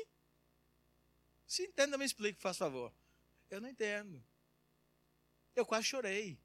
Se 1.47 1.63
entenda, 1.63 1.97
me 1.97 2.05
explique, 2.05 2.41
faz 2.41 2.57
favor. 2.57 2.93
Eu 3.49 3.61
não 3.61 3.69
entendo. 3.69 4.23
Eu 5.55 5.65
quase 5.65 5.87
chorei. 5.87 6.37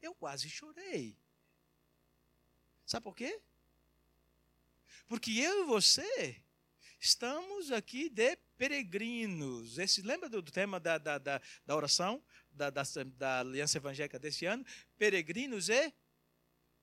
Eu 0.00 0.14
quase 0.14 0.48
chorei. 0.50 1.16
Sabe 2.84 3.04
por 3.04 3.16
quê? 3.16 3.40
Porque 5.06 5.32
eu 5.32 5.64
e 5.64 5.66
você 5.66 6.42
estamos 7.00 7.70
aqui 7.70 8.08
de 8.08 8.36
peregrinos. 8.56 9.78
Esse, 9.78 10.02
lembra 10.02 10.28
do, 10.28 10.40
do 10.40 10.50
tema 10.50 10.80
da, 10.80 10.98
da, 10.98 11.18
da, 11.18 11.40
da 11.64 11.76
oração 11.76 12.22
da, 12.50 12.70
da, 12.70 12.82
da 13.16 13.40
Aliança 13.40 13.78
Evangélica 13.78 14.18
desse 14.18 14.46
ano? 14.46 14.64
Peregrinos 14.96 15.68
e 15.68 15.92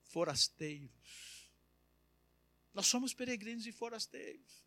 forasteiros. 0.04 1.50
Nós 2.74 2.88
somos 2.88 3.14
peregrinos 3.14 3.66
e 3.66 3.72
forasteiros. 3.72 4.64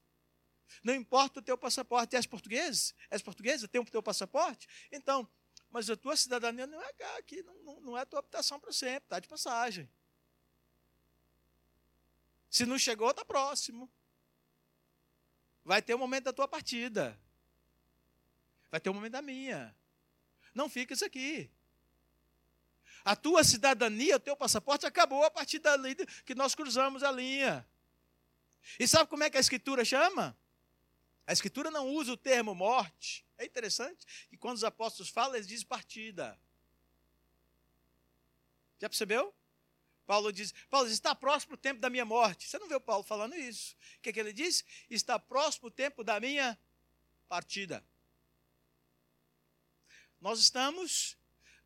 Não 0.83 0.95
importa 0.95 1.41
o 1.41 1.43
teu 1.43 1.57
passaporte. 1.57 2.17
És 2.17 2.27
português? 2.27 2.95
És 3.11 3.23
portuguesa? 3.23 3.69
Tem 3.69 3.81
o 3.81 3.85
teu 3.85 4.03
passaporte? 4.03 4.67
Então, 4.91 5.29
mas 5.71 5.91
a 5.91 5.97
tua 5.97 6.17
cidadania 6.17 6.67
não 6.67 6.81
é 6.81 6.89
aqui, 7.19 7.43
não, 7.43 7.81
não, 7.81 7.99
é 7.99 8.03
a 8.03 8.07
tua 8.07 8.21
habitação 8.21 8.61
para 8.61 8.73
sempre, 8.73 9.07
está 9.07 9.19
de 9.19 9.27
passagem. 9.27 9.91
Se 12.49 12.65
não 12.65 12.79
chegou, 12.79 13.11
está 13.11 13.25
próximo. 13.25 13.91
Vai 15.65 15.83
ter 15.83 15.95
o 15.95 15.99
momento 15.99 16.25
da 16.25 16.33
tua 16.33 16.47
partida. 16.47 17.19
Vai 18.71 18.79
ter 18.79 18.91
o 18.91 18.95
momento 18.95 19.13
da 19.13 19.23
minha. 19.23 19.75
Não 20.55 20.69
fiques 20.69 21.03
aqui. 21.03 21.51
A 23.05 23.17
tua 23.17 23.43
cidadania, 23.43 24.17
o 24.17 24.21
teu 24.21 24.37
passaporte 24.37 24.87
acabou 24.87 25.25
a 25.25 25.31
partir 25.31 25.59
dali 25.59 25.97
que 26.25 26.35
nós 26.35 26.55
cruzamos 26.55 27.03
a 27.03 27.11
linha. 27.11 27.69
E 28.79 28.87
sabe 28.87 29.11
como 29.11 29.25
é 29.25 29.31
que 29.31 29.37
a 29.37 29.41
escritura 29.41 29.85
chama? 29.85 30.37
A 31.27 31.33
Escritura 31.33 31.71
não 31.71 31.89
usa 31.89 32.13
o 32.13 32.17
termo 32.17 32.55
morte. 32.55 33.25
É 33.39 33.45
interessante 33.45 34.07
que 34.29 34.37
quando 34.37 34.57
os 34.57 34.65
apóstolos 34.65 35.11
falam, 35.11 35.37
eles 35.37 35.47
dizem 35.47 35.67
partida. 35.67 36.39
Já 38.79 38.89
percebeu? 38.89 39.35
Paulo 40.07 40.31
diz, 40.33 40.53
Paulo 40.69 40.87
diz, 40.87 40.95
está 40.95 41.15
próximo 41.15 41.55
o 41.55 41.57
tempo 41.57 41.81
da 41.81 41.89
minha 41.89 42.05
morte. 42.05 42.47
Você 42.47 42.59
não 42.59 42.69
vê 42.69 42.75
o 42.75 42.81
Paulo 42.81 43.03
falando 43.03 43.35
isso. 43.35 43.75
O 43.99 44.03
que, 44.03 44.11
é 44.11 44.13
que 44.13 44.21
ele 44.21 44.33
diz? 44.33 44.65
Está 44.91 45.19
próximo 45.19 45.69
o 45.69 45.71
tempo 45.71 46.05
da 46.05 46.21
minha 46.21 46.59
partida. 47.27 47.83
Nós 50.21 50.39
estamos, 50.39 51.17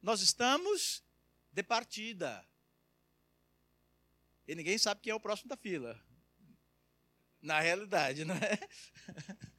nós 0.00 0.20
estamos 0.20 1.02
de 1.52 1.62
partida. 1.62 2.46
E 4.46 4.54
ninguém 4.54 4.78
sabe 4.78 5.00
quem 5.00 5.11
é 5.11 5.14
o 5.14 5.20
próximo 5.20 5.48
da 5.48 5.56
fila. 5.56 6.00
Na 7.41 7.61
realidade, 7.61 8.24
não 8.24 8.34
é? 8.34 8.59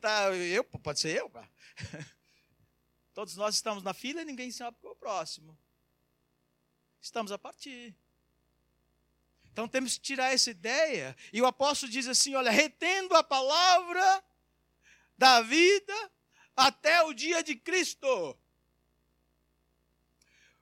Tá, 0.00 0.34
eu, 0.34 0.64
pode 0.64 1.00
ser 1.00 1.16
eu. 1.16 1.32
Todos 3.14 3.36
nós 3.36 3.54
estamos 3.54 3.82
na 3.82 3.94
fila 3.94 4.22
e 4.22 4.24
ninguém 4.24 4.50
sabe 4.50 4.76
é 4.82 4.88
o 4.88 4.96
próximo. 4.96 5.56
Estamos 7.00 7.30
a 7.30 7.38
partir. 7.38 7.96
Então 9.44 9.68
temos 9.68 9.96
que 9.96 10.00
tirar 10.00 10.34
essa 10.34 10.50
ideia. 10.50 11.16
E 11.32 11.40
o 11.40 11.46
apóstolo 11.46 11.90
diz 11.90 12.08
assim: 12.08 12.34
olha, 12.34 12.50
retendo 12.50 13.14
a 13.14 13.22
palavra 13.22 14.24
da 15.16 15.40
vida 15.42 16.12
até 16.56 17.02
o 17.04 17.14
dia 17.14 17.42
de 17.42 17.54
Cristo. 17.54 18.36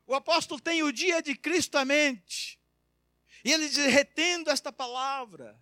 O 0.06 0.14
apóstolo 0.14 0.60
tem 0.60 0.82
o 0.82 0.92
dia 0.92 1.22
de 1.22 1.34
Cristo 1.34 1.78
à 1.78 1.84
mente. 1.84 2.60
E 3.42 3.50
ele 3.50 3.66
diz: 3.66 3.78
retendo 3.86 4.50
esta 4.50 4.70
palavra 4.70 5.58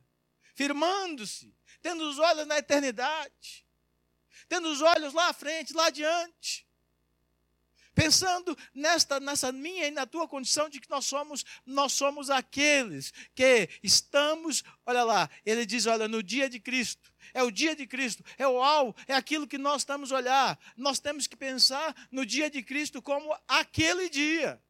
firmando-se, 0.55 1.55
tendo 1.83 2.09
os 2.09 2.19
olhos 2.19 2.47
na 2.47 2.59
eternidade, 2.59 3.67
tendo 4.49 4.69
os 4.69 4.81
olhos 4.81 5.13
lá 5.15 5.29
à 5.29 5.33
frente, 5.33 5.73
lá 5.73 5.87
adiante. 5.87 6.67
Pensando 7.95 8.57
nesta, 8.73 9.19
nessa 9.19 9.53
minha 9.53 9.89
e 9.89 9.91
na 9.91 10.07
tua 10.07 10.27
condição 10.27 10.69
de 10.69 10.81
que 10.81 10.89
nós 10.89 11.05
somos, 11.05 11.45
nós 11.67 11.93
somos 11.93 12.31
aqueles 12.31 13.13
que 13.35 13.69
estamos, 13.83 14.63
olha 14.87 15.03
lá, 15.03 15.29
ele 15.45 15.67
diz, 15.67 15.87
olha, 15.87 16.07
no 16.07 16.23
dia 16.23 16.49
de 16.49 16.61
Cristo, 16.61 17.13
é 17.35 17.43
o 17.43 17.51
dia 17.51 17.75
de 17.75 17.87
Cristo, 17.87 18.25
é 18.39 18.47
o 18.47 18.63
alvo, 18.63 18.95
é 19.07 19.15
aquilo 19.15 19.47
que 19.47 19.59
nós 19.59 19.83
estamos 19.83 20.13
a 20.13 20.17
olhar. 20.17 20.59
Nós 20.77 20.99
temos 20.99 21.27
que 21.27 21.37
pensar 21.37 21.95
no 22.11 22.25
dia 22.25 22.49
de 22.49 22.63
Cristo 22.63 23.03
como 23.03 23.37
aquele 23.47 24.09
dia. 24.09 24.63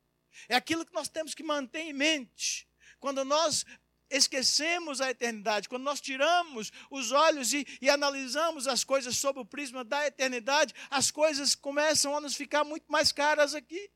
É 0.49 0.57
aquilo 0.57 0.85
que 0.85 0.95
nós 0.95 1.09
temos 1.09 1.35
que 1.35 1.43
manter 1.43 1.81
em 1.81 1.93
mente. 1.93 2.69
Quando 2.99 3.25
nós 3.25 3.65
esquecemos 4.11 5.01
a 5.01 5.11
eternidade, 5.11 5.69
quando 5.69 5.85
nós 5.85 6.01
tiramos 6.01 6.73
os 6.91 7.13
olhos 7.13 7.53
e, 7.53 7.67
e, 7.81 7.89
analisamos 7.89 8.67
as 8.67 8.83
coisas 8.83 9.17
sob 9.17 9.41
o 9.41 9.45
prisma 9.45 9.85
da 9.85 10.07
eternidade, 10.07 10.75
as 10.91 11.11
coisas 11.11 11.55
começam 11.55 12.17
a 12.17 12.21
nos 12.21 12.35
ficar 12.35 12.65
muito 12.65 12.91
mais 12.91 13.13
caras 13.13 13.55
aqui. 13.55 13.91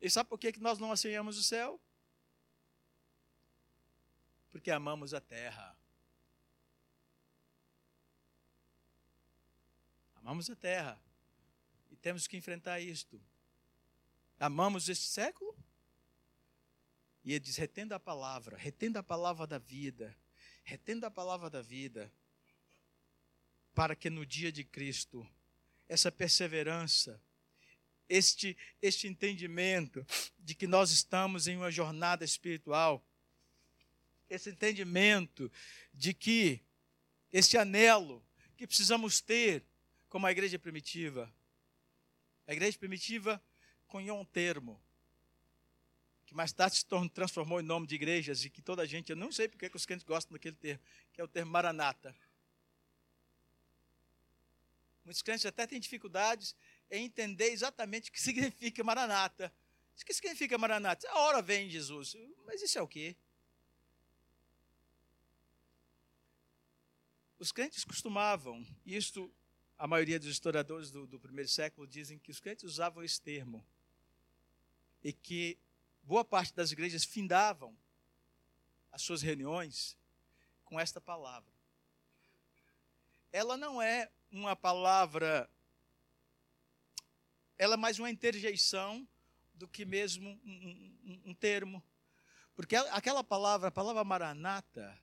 E 0.00 0.10
sabe 0.10 0.28
por 0.28 0.38
que 0.38 0.58
nós 0.58 0.78
não 0.78 0.90
aceiamos 0.90 1.38
o 1.38 1.42
céu? 1.42 1.80
Porque 4.50 4.70
amamos 4.70 5.14
a 5.14 5.20
terra. 5.20 5.76
Amamos 10.16 10.50
a 10.50 10.56
terra. 10.56 11.00
E 11.90 11.96
temos 11.96 12.26
que 12.26 12.36
enfrentar 12.36 12.80
isto. 12.80 13.20
Amamos 14.38 14.88
este 14.88 15.06
século? 15.06 15.54
E 17.24 17.32
ele 17.32 17.40
diz: 17.40 17.56
retenda 17.56 17.96
a 17.96 18.00
palavra, 18.00 18.56
retenda 18.56 19.00
a 19.00 19.02
palavra 19.02 19.46
da 19.46 19.58
vida, 19.58 20.16
retenda 20.64 21.06
a 21.06 21.10
palavra 21.10 21.50
da 21.50 21.60
vida, 21.60 22.12
para 23.74 23.94
que 23.94 24.08
no 24.08 24.24
dia 24.24 24.50
de 24.50 24.64
Cristo, 24.64 25.26
essa 25.88 26.10
perseverança, 26.10 27.22
este, 28.08 28.56
este 28.80 29.06
entendimento 29.06 30.04
de 30.38 30.54
que 30.54 30.66
nós 30.66 30.90
estamos 30.90 31.46
em 31.46 31.56
uma 31.56 31.70
jornada 31.70 32.24
espiritual, 32.24 33.04
esse 34.28 34.50
entendimento 34.50 35.50
de 35.92 36.14
que 36.14 36.62
esse 37.32 37.56
anelo 37.56 38.24
que 38.56 38.66
precisamos 38.66 39.20
ter 39.20 39.64
como 40.08 40.26
a 40.26 40.32
igreja 40.32 40.58
primitiva. 40.58 41.32
A 42.46 42.52
igreja 42.52 42.76
primitiva 42.76 43.42
cunhou 43.86 44.20
um 44.20 44.24
termo 44.24 44.82
que 46.30 46.36
mais 46.36 46.52
tarde 46.52 46.76
se 46.76 46.86
transformou 47.12 47.58
em 47.60 47.64
nome 47.64 47.88
de 47.88 47.96
igrejas 47.96 48.44
e 48.44 48.50
que 48.50 48.62
toda 48.62 48.82
a 48.82 48.86
gente, 48.86 49.10
eu 49.10 49.16
não 49.16 49.32
sei 49.32 49.48
porque 49.48 49.68
que 49.68 49.76
os 49.76 49.84
crentes 49.84 50.06
gostam 50.06 50.32
daquele 50.32 50.54
termo, 50.54 50.80
que 51.12 51.20
é 51.20 51.24
o 51.24 51.26
termo 51.26 51.50
maranata. 51.50 52.14
Muitos 55.04 55.22
crentes 55.22 55.44
até 55.44 55.66
têm 55.66 55.80
dificuldades 55.80 56.54
em 56.88 57.04
entender 57.04 57.50
exatamente 57.50 58.10
o 58.10 58.12
que 58.12 58.20
significa 58.22 58.84
maranata. 58.84 59.52
O 60.00 60.04
que 60.04 60.14
significa 60.14 60.56
maranata? 60.56 61.10
A 61.10 61.18
hora 61.18 61.42
vem 61.42 61.68
Jesus. 61.68 62.16
Mas 62.46 62.62
isso 62.62 62.78
é 62.78 62.82
o 62.82 62.86
quê? 62.86 63.16
Os 67.40 67.50
crentes 67.50 67.82
costumavam, 67.82 68.64
isto 68.86 69.34
a 69.76 69.88
maioria 69.88 70.20
dos 70.20 70.28
historiadores 70.28 70.92
do, 70.92 71.08
do 71.08 71.18
primeiro 71.18 71.50
século 71.50 71.88
dizem 71.88 72.20
que 72.20 72.30
os 72.30 72.38
crentes 72.38 72.62
usavam 72.62 73.02
esse 73.02 73.20
termo 73.20 73.66
e 75.02 75.12
que 75.12 75.58
boa 76.10 76.24
parte 76.24 76.52
das 76.52 76.72
igrejas 76.72 77.04
findavam 77.04 77.72
as 78.90 79.00
suas 79.00 79.22
reuniões 79.22 79.96
com 80.64 80.80
esta 80.80 81.00
palavra. 81.00 81.52
Ela 83.32 83.56
não 83.56 83.80
é 83.80 84.10
uma 84.32 84.56
palavra, 84.56 85.48
ela 87.56 87.74
é 87.74 87.76
mais 87.76 88.00
uma 88.00 88.10
interjeição 88.10 89.06
do 89.54 89.68
que 89.68 89.84
mesmo 89.84 90.30
um, 90.44 90.96
um, 91.04 91.22
um 91.26 91.34
termo. 91.34 91.80
Porque 92.56 92.74
aquela 92.74 93.22
palavra, 93.22 93.68
a 93.68 93.70
palavra 93.70 94.02
maranata, 94.02 95.00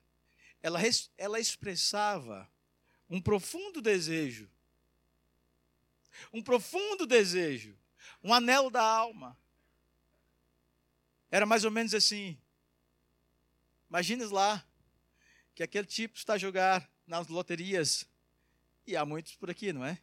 ela, 0.62 0.78
ela 1.16 1.40
expressava 1.40 2.46
um 3.08 3.18
profundo 3.18 3.80
desejo, 3.80 4.46
um 6.34 6.42
profundo 6.42 7.06
desejo, 7.06 7.78
um 8.22 8.34
anelo 8.34 8.70
da 8.70 8.82
alma. 8.82 9.34
Era 11.30 11.44
mais 11.44 11.64
ou 11.64 11.70
menos 11.70 11.94
assim. 11.94 12.38
Imagines 13.88 14.30
lá 14.30 14.64
que 15.54 15.62
aquele 15.62 15.86
tipo 15.86 16.16
está 16.16 16.34
a 16.34 16.38
jogar 16.38 16.90
nas 17.06 17.28
loterias, 17.28 18.06
e 18.86 18.96
há 18.96 19.04
muitos 19.04 19.34
por 19.34 19.50
aqui, 19.50 19.72
não 19.72 19.84
é? 19.84 19.98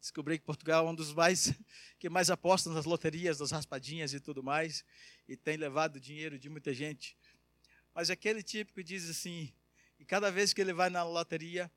Descobri 0.00 0.38
que 0.38 0.44
Portugal 0.44 0.86
é 0.86 0.90
um 0.90 0.94
dos 0.94 1.12
mais 1.12 1.52
que 1.98 2.08
mais 2.08 2.30
apostam 2.30 2.72
nas 2.72 2.84
loterias, 2.84 3.40
nas 3.40 3.50
raspadinhas 3.50 4.12
e 4.12 4.20
tudo 4.20 4.42
mais, 4.42 4.84
e 5.26 5.36
tem 5.36 5.56
levado 5.56 5.98
dinheiro 5.98 6.38
de 6.38 6.48
muita 6.48 6.72
gente. 6.72 7.16
Mas 7.94 8.10
aquele 8.10 8.42
tipo 8.42 8.72
que 8.72 8.84
diz 8.84 9.08
assim: 9.08 9.52
e 9.98 10.04
cada 10.04 10.30
vez 10.30 10.52
que 10.52 10.60
ele 10.60 10.72
vai 10.72 10.90
na 10.90 11.02
loteria 11.02 11.70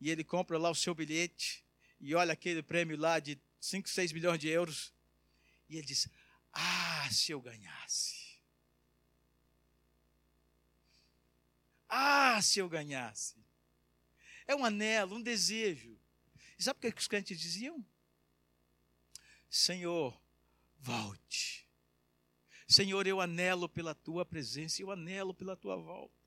e 0.00 0.10
ele 0.10 0.24
compra 0.24 0.56
lá 0.56 0.70
o 0.70 0.74
seu 0.74 0.94
bilhete 0.94 1.64
e 2.00 2.14
olha 2.14 2.32
aquele 2.32 2.62
prêmio 2.62 2.96
lá 2.96 3.18
de 3.18 3.38
5, 3.60 3.88
6 3.88 4.12
milhões 4.12 4.38
de 4.38 4.48
euros, 4.48 4.94
e 5.68 5.76
ele 5.76 5.86
diz: 5.86 6.08
Ah, 6.52 7.08
se 7.10 7.32
eu 7.32 7.40
ganhasse. 7.40 8.40
Ah, 11.88 12.40
se 12.42 12.58
eu 12.58 12.68
ganhasse. 12.68 13.36
É 14.46 14.54
um 14.54 14.64
anelo, 14.64 15.16
um 15.16 15.22
desejo. 15.22 15.98
E 16.58 16.62
sabe 16.62 16.78
o 16.78 16.92
que 16.92 17.00
os 17.00 17.08
crentes 17.08 17.38
diziam? 17.38 17.84
Senhor, 19.48 20.20
volte. 20.78 21.68
Senhor, 22.66 23.06
eu 23.06 23.20
anelo 23.20 23.68
pela 23.68 23.94
tua 23.94 24.26
presença, 24.26 24.82
eu 24.82 24.90
anelo 24.90 25.32
pela 25.32 25.56
tua 25.56 25.76
volta. 25.76 26.18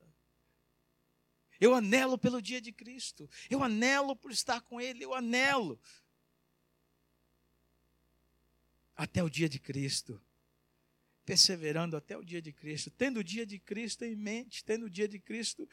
Eu 1.60 1.74
anelo 1.74 2.18
pelo 2.18 2.42
dia 2.42 2.60
de 2.60 2.72
Cristo. 2.72 3.30
Eu 3.48 3.62
anelo 3.62 4.16
por 4.16 4.32
estar 4.32 4.60
com 4.62 4.80
Ele. 4.80 5.04
Eu 5.04 5.14
anelo. 5.14 5.80
Até 8.96 9.22
o 9.22 9.28
dia 9.28 9.48
de 9.48 9.58
Cristo. 9.58 10.20
Perseverando 11.24 11.96
até 11.96 12.16
o 12.16 12.24
dia 12.24 12.42
de 12.42 12.52
Cristo. 12.52 12.90
Tendo 12.90 13.20
o 13.20 13.24
dia 13.24 13.46
de 13.46 13.58
Cristo 13.58 14.04
em 14.04 14.16
mente. 14.16 14.64
Tendo 14.64 14.86
o 14.86 14.90
dia 14.90 15.08
de 15.08 15.18
Cristo 15.18 15.68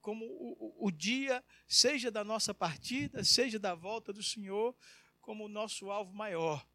como 0.00 0.24
o, 0.24 0.86
o, 0.86 0.90
dia, 0.90 1.44
seja 1.66 2.10
da 2.10 2.24
nossa 2.24 2.54
partida, 2.54 3.22
seja 3.24 3.58
da 3.58 3.74
volta 3.74 4.12
do 4.12 4.22
Senhor, 4.22 4.74
como 5.20 5.44
o 5.44 5.48
nosso 5.48 5.90
alvo 5.90 6.14
maior. 6.14 6.66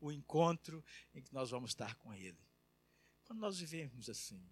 O 0.00 0.12
encontro 0.12 0.84
em 1.14 1.22
que 1.22 1.32
nós 1.32 1.50
vamos 1.50 1.70
estar 1.70 1.94
com 1.96 2.12
Ele. 2.12 2.38
Quando 3.24 3.40
nós 3.40 3.58
vivemos 3.58 4.10
assim 4.10 4.42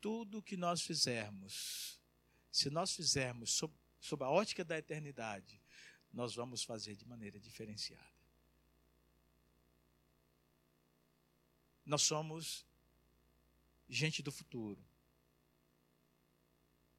tudo 0.00 0.42
que 0.42 0.56
nós 0.56 0.82
fizermos, 0.82 2.00
se 2.50 2.70
nós 2.70 2.94
fizermos 2.94 3.52
sob, 3.52 3.74
sob 4.00 4.24
a 4.24 4.30
ótica 4.30 4.64
da 4.64 4.78
eternidade, 4.78 5.60
nós 6.12 6.34
vamos 6.34 6.62
fazer 6.62 6.96
de 6.96 7.06
maneira 7.06 7.38
diferenciada. 7.38 8.17
Nós 11.88 12.02
somos 12.02 12.66
gente 13.88 14.22
do 14.22 14.30
futuro. 14.30 14.78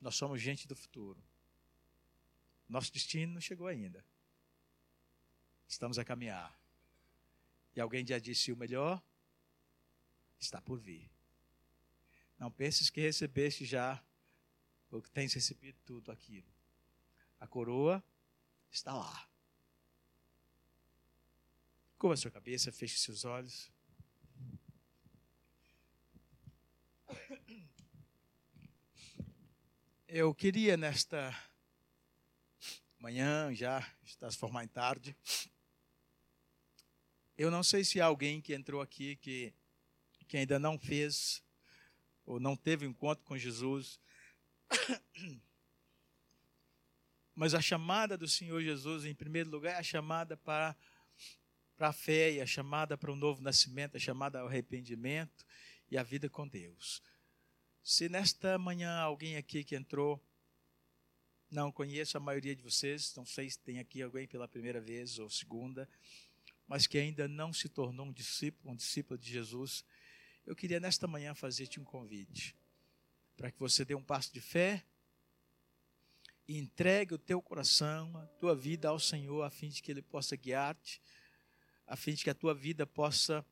Nós 0.01 0.15
somos 0.15 0.41
gente 0.41 0.67
do 0.67 0.75
futuro. 0.75 1.23
Nosso 2.67 2.91
destino 2.91 3.33
não 3.33 3.39
chegou 3.39 3.67
ainda. 3.67 4.03
Estamos 5.67 5.99
a 5.99 6.03
caminhar. 6.03 6.59
E 7.75 7.79
alguém 7.79 8.03
já 8.03 8.17
disse: 8.17 8.51
o 8.51 8.57
melhor 8.57 8.99
está 10.39 10.59
por 10.59 10.79
vir. 10.79 11.07
Não 12.39 12.49
penses 12.49 12.89
que 12.89 12.99
recebeste 12.99 13.65
já, 13.65 14.03
ou 14.89 15.03
que 15.03 15.11
tens 15.11 15.33
recebido 15.33 15.77
tudo 15.85 16.11
aquilo. 16.11 16.51
A 17.39 17.45
coroa 17.45 18.03
está 18.71 18.91
lá. 18.91 19.29
Curva 21.99 22.17
sua 22.17 22.31
cabeça, 22.31 22.71
feche 22.71 22.97
seus 22.97 23.23
olhos. 23.23 23.71
Eu 30.11 30.33
queria 30.33 30.75
nesta 30.75 31.37
manhã, 32.97 33.53
já 33.53 33.87
está 34.03 34.31
se 34.31 34.39
formar 34.39 34.63
em 34.63 34.67
tarde. 34.67 35.15
Eu 37.37 37.51
não 37.51 37.61
sei 37.61 37.83
se 37.83 38.01
há 38.01 38.07
alguém 38.07 38.41
que 38.41 38.55
entrou 38.55 38.81
aqui 38.81 39.17
que, 39.17 39.53
que 40.27 40.35
ainda 40.35 40.57
não 40.57 40.79
fez 40.79 41.43
ou 42.25 42.39
não 42.39 42.55
teve 42.55 42.87
encontro 42.87 43.23
com 43.23 43.37
Jesus. 43.37 43.99
Mas 47.35 47.53
a 47.53 47.61
chamada 47.61 48.17
do 48.17 48.27
Senhor 48.27 48.63
Jesus, 48.63 49.05
em 49.05 49.13
primeiro 49.13 49.51
lugar, 49.51 49.75
é 49.75 49.77
a 49.77 49.83
chamada 49.83 50.35
para, 50.35 50.75
para 51.77 51.89
a 51.89 51.93
fé, 51.93 52.31
e 52.31 52.41
a 52.41 52.47
chamada 52.47 52.97
para 52.97 53.11
o 53.11 53.15
novo 53.15 53.43
nascimento, 53.43 53.95
a 53.95 53.99
chamada 53.99 54.39
ao 54.39 54.47
arrependimento 54.47 55.45
e 55.91 55.99
a 55.99 56.01
vida 56.01 56.27
com 56.27 56.47
Deus. 56.47 56.99
Se 57.83 58.09
nesta 58.09 58.57
manhã 58.57 58.97
alguém 58.97 59.37
aqui 59.37 59.63
que 59.63 59.75
entrou, 59.75 60.21
não 61.49 61.71
conheço 61.71 62.17
a 62.17 62.19
maioria 62.19 62.55
de 62.55 62.61
vocês, 62.61 63.15
não 63.15 63.25
sei 63.25 63.49
se 63.49 63.59
tem 63.59 63.79
aqui 63.79 64.01
alguém 64.01 64.27
pela 64.27 64.47
primeira 64.47 64.79
vez 64.79 65.17
ou 65.17 65.29
segunda, 65.29 65.89
mas 66.67 66.85
que 66.85 66.97
ainda 66.97 67.27
não 67.27 67.51
se 67.51 67.67
tornou 67.67 68.05
um 68.05 68.11
discípulo, 68.11 68.73
um 68.73 68.75
discípulo 68.75 69.17
de 69.17 69.31
Jesus, 69.31 69.83
eu 70.45 70.55
queria 70.55 70.79
nesta 70.79 71.07
manhã 71.07 71.33
fazer-te 71.33 71.79
um 71.79 71.83
convite 71.83 72.55
para 73.35 73.51
que 73.51 73.59
você 73.59 73.85
dê 73.85 73.95
um 73.95 74.03
passo 74.03 74.33
de 74.33 74.41
fé 74.41 74.83
e 76.47 76.57
entregue 76.57 77.13
o 77.13 77.17
teu 77.17 77.41
coração, 77.41 78.17
a 78.17 78.25
tua 78.39 78.55
vida 78.55 78.89
ao 78.89 78.99
Senhor, 78.99 79.43
a 79.43 79.49
fim 79.49 79.69
de 79.69 79.81
que 79.81 79.91
Ele 79.91 80.01
possa 80.01 80.35
guiar-te, 80.35 81.01
a 81.87 81.95
fim 81.95 82.13
de 82.13 82.23
que 82.23 82.29
a 82.29 82.35
tua 82.35 82.53
vida 82.53 82.85
possa 82.85 83.45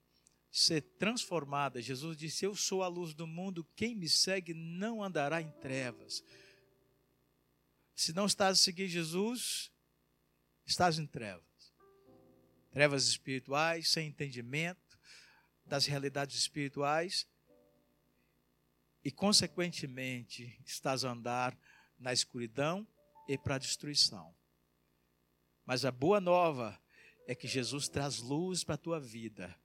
ser 0.58 0.82
transformada. 0.82 1.82
Jesus 1.82 2.18
disse: 2.18 2.44
Eu 2.46 2.56
sou 2.56 2.82
a 2.82 2.88
luz 2.88 3.14
do 3.14 3.28
mundo, 3.28 3.64
quem 3.76 3.96
me 3.96 4.10
segue 4.10 4.54
não 4.54 5.04
andará 5.04 5.40
em 5.40 5.52
trevas. 5.52 6.24
Se 7.94 8.12
não 8.12 8.26
estás 8.26 8.60
a 8.60 8.62
seguir 8.62 8.88
Jesus, 8.88 9.72
estás 10.66 10.98
em 10.98 11.06
trevas. 11.06 11.46
Trevas 12.72 13.08
espirituais, 13.08 13.90
sem 13.90 14.08
entendimento, 14.08 14.98
das 15.66 15.86
realidades 15.86 16.38
espirituais 16.38 17.28
e, 19.04 19.12
consequentemente, 19.12 20.60
estás 20.66 21.06
a 21.06 21.12
andar 21.12 21.58
na 22.00 22.14
escuridão 22.14 22.88
e 23.28 23.38
para 23.38 23.56
a 23.56 23.60
destruição. 23.60 24.36
Mas 25.66 25.86
a 25.86 25.92
boa 25.92 26.20
nova 26.20 26.80
é 27.28 27.36
que 27.36 27.48
Jesus 27.48 27.88
traz 27.88 28.20
luz 28.20 28.64
para 28.64 28.76
a 28.76 28.80
tua 28.80 29.00
vida. 29.00 29.56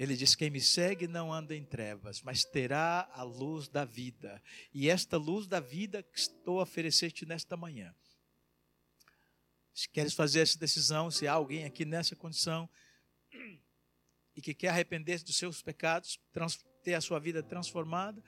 Ele 0.00 0.16
diz: 0.16 0.34
Quem 0.34 0.48
me 0.48 0.62
segue 0.62 1.06
não 1.06 1.30
anda 1.30 1.54
em 1.54 1.62
trevas, 1.62 2.22
mas 2.22 2.42
terá 2.42 3.06
a 3.12 3.22
luz 3.22 3.68
da 3.68 3.84
vida. 3.84 4.42
E 4.72 4.88
esta 4.88 5.18
luz 5.18 5.46
da 5.46 5.60
vida 5.60 6.02
que 6.02 6.18
estou 6.18 6.58
a 6.58 6.62
oferecer-te 6.62 7.26
nesta 7.26 7.54
manhã. 7.54 7.94
Se 9.74 9.86
queres 9.90 10.14
fazer 10.14 10.40
essa 10.40 10.58
decisão, 10.58 11.10
se 11.10 11.28
há 11.28 11.34
alguém 11.34 11.66
aqui 11.66 11.84
nessa 11.84 12.16
condição, 12.16 12.66
e 14.34 14.40
que 14.40 14.54
quer 14.54 14.68
arrepender-se 14.68 15.22
dos 15.22 15.36
seus 15.36 15.60
pecados, 15.60 16.18
ter 16.82 16.94
a 16.94 17.00
sua 17.02 17.20
vida 17.20 17.42
transformada, 17.42 18.24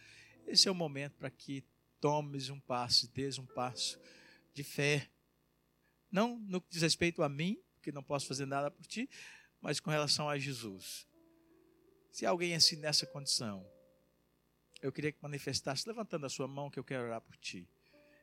esse 0.47 0.69
é 0.69 0.71
o 0.71 0.75
momento 0.75 1.17
para 1.17 1.31
que 1.31 1.65
tomes 1.99 2.51
um 2.51 2.61
passo, 2.61 3.11
dês 3.15 3.39
um 3.39 3.47
passo 3.47 3.99
de 4.53 4.63
fé. 4.63 5.09
Não 6.11 6.39
no 6.39 6.61
que 6.61 6.69
diz 6.69 6.83
respeito 6.83 7.23
a 7.23 7.31
mim, 7.31 7.59
que 7.81 7.91
não 7.91 8.03
posso 8.03 8.27
fazer 8.27 8.45
nada 8.45 8.71
por 8.71 8.85
ti, 8.85 9.09
mas 9.59 9.81
com 9.81 9.91
relação 9.91 10.29
a 10.29 10.39
Jesus. 10.39 11.11
Se 12.13 12.27
alguém 12.27 12.53
é 12.53 12.57
assim 12.57 12.77
nessa 12.77 13.07
condição, 13.07 13.67
eu 14.83 14.93
queria 14.93 15.11
que 15.11 15.23
manifestasse 15.23 15.89
levantando 15.89 16.27
a 16.27 16.29
sua 16.29 16.47
mão 16.47 16.71
que 16.71 16.79
eu 16.79 16.85
quero 16.85 17.05
orar 17.05 17.23
por 17.23 17.35
ti. 17.39 17.67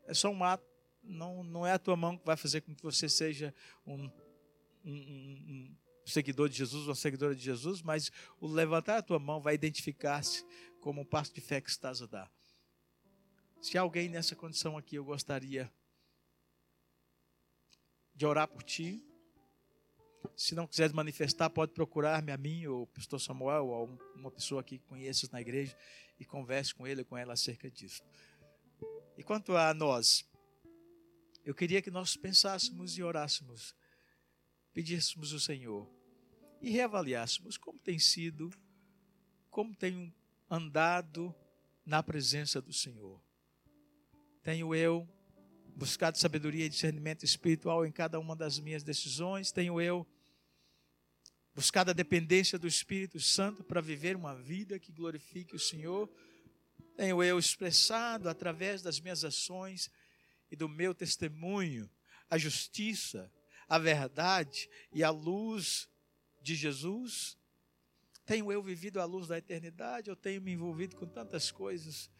É 0.05 0.13
só 0.13 0.29
um 0.29 0.43
ato, 0.43 0.63
não, 1.01 1.43
não 1.43 1.65
é 1.65 1.71
a 1.71 1.79
tua 1.79 1.97
mão 1.97 2.15
que 2.15 2.23
vai 2.23 2.37
fazer 2.37 2.61
com 2.61 2.75
que 2.75 2.83
você 2.83 3.09
seja 3.09 3.51
um, 3.83 4.03
um, 4.85 4.93
um, 4.93 5.75
seguidor 6.05 6.49
de 6.49 6.55
Jesus, 6.55 6.85
uma 6.87 6.93
seguidora 6.93 7.35
de 7.35 7.41
Jesus, 7.41 7.81
mas 7.81 8.11
o 8.39 8.47
levantar 8.47 8.97
a 8.97 9.01
tua 9.01 9.17
mão 9.17 9.41
vai 9.41 9.55
identificar-se 9.55 10.45
como 10.79 11.01
um 11.01 11.05
passo 11.05 11.33
de 11.33 11.41
fé 11.41 11.59
que 11.59 11.69
estás 11.69 11.99
a 11.99 12.05
dar. 12.05 12.31
Se 13.59 13.75
alguém 13.75 14.07
nessa 14.07 14.35
condição 14.35 14.77
aqui, 14.77 14.97
eu 14.97 15.03
gostaria 15.03 15.71
de 18.13 18.23
orar 18.23 18.47
por 18.47 18.61
ti. 18.61 19.03
Se 20.35 20.55
não 20.55 20.67
quiser 20.67 20.91
manifestar, 20.93 21.49
pode 21.49 21.73
procurar-me 21.73 22.31
a 22.31 22.37
mim, 22.37 22.65
ou 22.65 22.83
o 22.83 22.87
pastor 22.87 23.19
Samuel, 23.19 23.67
ou 23.67 23.99
uma 24.15 24.31
pessoa 24.31 24.63
que 24.63 24.79
conheças 24.79 25.29
na 25.29 25.41
igreja, 25.41 25.77
e 26.19 26.25
converse 26.25 26.73
com 26.73 26.85
ele 26.85 27.01
ou 27.01 27.05
com 27.05 27.17
ela 27.17 27.33
acerca 27.33 27.69
disso. 27.69 28.01
E 29.17 29.23
quanto 29.23 29.55
a 29.55 29.73
nós, 29.73 30.25
eu 31.45 31.55
queria 31.55 31.81
que 31.81 31.91
nós 31.91 32.15
pensássemos 32.15 32.97
e 32.97 33.03
orássemos, 33.03 33.75
pedíssemos 34.73 35.33
ao 35.33 35.39
Senhor 35.39 35.89
e 36.61 36.69
reavaliássemos 36.69 37.57
como 37.57 37.79
tem 37.79 37.97
sido, 37.97 38.49
como 39.49 39.75
tenho 39.75 40.13
andado 40.49 41.33
na 41.85 42.03
presença 42.03 42.61
do 42.61 42.73
Senhor. 42.73 43.21
Tenho 44.43 44.75
eu 44.75 45.07
buscado 45.79 46.17
sabedoria 46.17 46.65
e 46.65 46.69
discernimento 46.69 47.23
espiritual 47.23 47.85
em 47.85 47.91
cada 47.91 48.19
uma 48.19 48.35
das 48.35 48.59
minhas 48.59 48.83
decisões? 48.83 49.49
Tenho 49.49 49.79
eu 49.79 50.05
buscado 51.55 51.89
a 51.89 51.93
dependência 51.93 52.59
do 52.59 52.67
Espírito 52.67 53.17
Santo 53.17 53.63
para 53.63 53.79
viver 53.79 54.17
uma 54.17 54.35
vida 54.35 54.77
que 54.77 54.91
glorifique 54.91 55.55
o 55.55 55.59
Senhor? 55.59 56.13
Tenho 56.97 57.23
eu 57.23 57.39
expressado 57.39 58.27
através 58.27 58.81
das 58.81 58.99
minhas 58.99 59.23
ações 59.23 59.89
e 60.51 60.55
do 60.57 60.67
meu 60.67 60.93
testemunho 60.93 61.89
a 62.29 62.37
justiça, 62.37 63.31
a 63.65 63.79
verdade 63.79 64.69
e 64.91 65.01
a 65.01 65.09
luz 65.09 65.87
de 66.41 66.55
Jesus? 66.55 67.37
Tenho 68.25 68.51
eu 68.51 68.61
vivido 68.61 68.99
à 68.99 69.05
luz 69.05 69.29
da 69.29 69.37
eternidade? 69.37 70.09
Eu 70.09 70.15
tenho 70.17 70.41
me 70.41 70.51
envolvido 70.51 70.97
com 70.97 71.07
tantas 71.07 71.51
coisas 71.51 72.11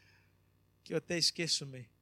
que 0.82 0.94
eu 0.94 0.98
até 0.98 1.18
esqueço-me 1.18 1.99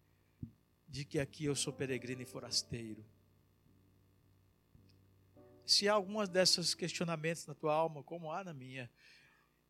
de 0.87 1.03
que 1.03 1.19
aqui 1.19 1.45
eu 1.45 1.55
sou 1.55 1.73
peregrino 1.73 2.21
e 2.21 2.25
forasteiro. 2.25 3.05
Se 5.65 5.89
há 5.89 5.93
algumas 5.93 6.29
desses 6.29 6.73
questionamentos 6.73 7.45
na 7.45 7.53
tua 7.53 7.73
alma, 7.73 8.01
como 8.01 8.31
há 8.31 8.43
na 8.43 8.53
minha, 8.53 8.89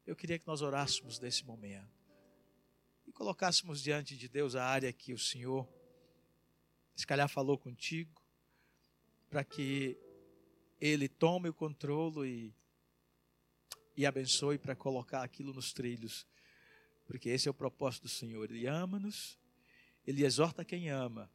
eu 0.05 0.15
queria 0.15 0.37
que 0.37 0.45
nós 0.45 0.61
orássemos 0.61 1.19
nesse 1.19 1.43
momento 1.43 1.97
e 3.07 3.11
colocássemos 3.11 3.81
diante 3.81 4.15
de 4.17 4.27
Deus 4.27 4.55
a 4.55 4.63
área 4.63 4.91
que 4.91 5.13
o 5.13 5.17
Senhor, 5.17 5.67
se 6.95 7.07
calhar, 7.07 7.27
falou 7.29 7.57
contigo, 7.57 8.21
para 9.29 9.43
que 9.43 9.97
Ele 10.79 11.07
tome 11.07 11.49
o 11.49 11.53
controle 11.53 12.27
e, 12.27 12.53
e 14.01 14.05
abençoe 14.05 14.57
para 14.57 14.75
colocar 14.75 15.23
aquilo 15.23 15.53
nos 15.53 15.73
trilhos, 15.73 16.27
porque 17.05 17.29
esse 17.29 17.47
é 17.47 17.51
o 17.51 17.53
propósito 17.53 18.03
do 18.03 18.09
Senhor. 18.09 18.51
Ele 18.51 18.67
ama-nos 18.67 19.39
ele 20.07 20.25
exorta 20.25 20.63
quem 20.63 20.89
ama. 20.89 21.29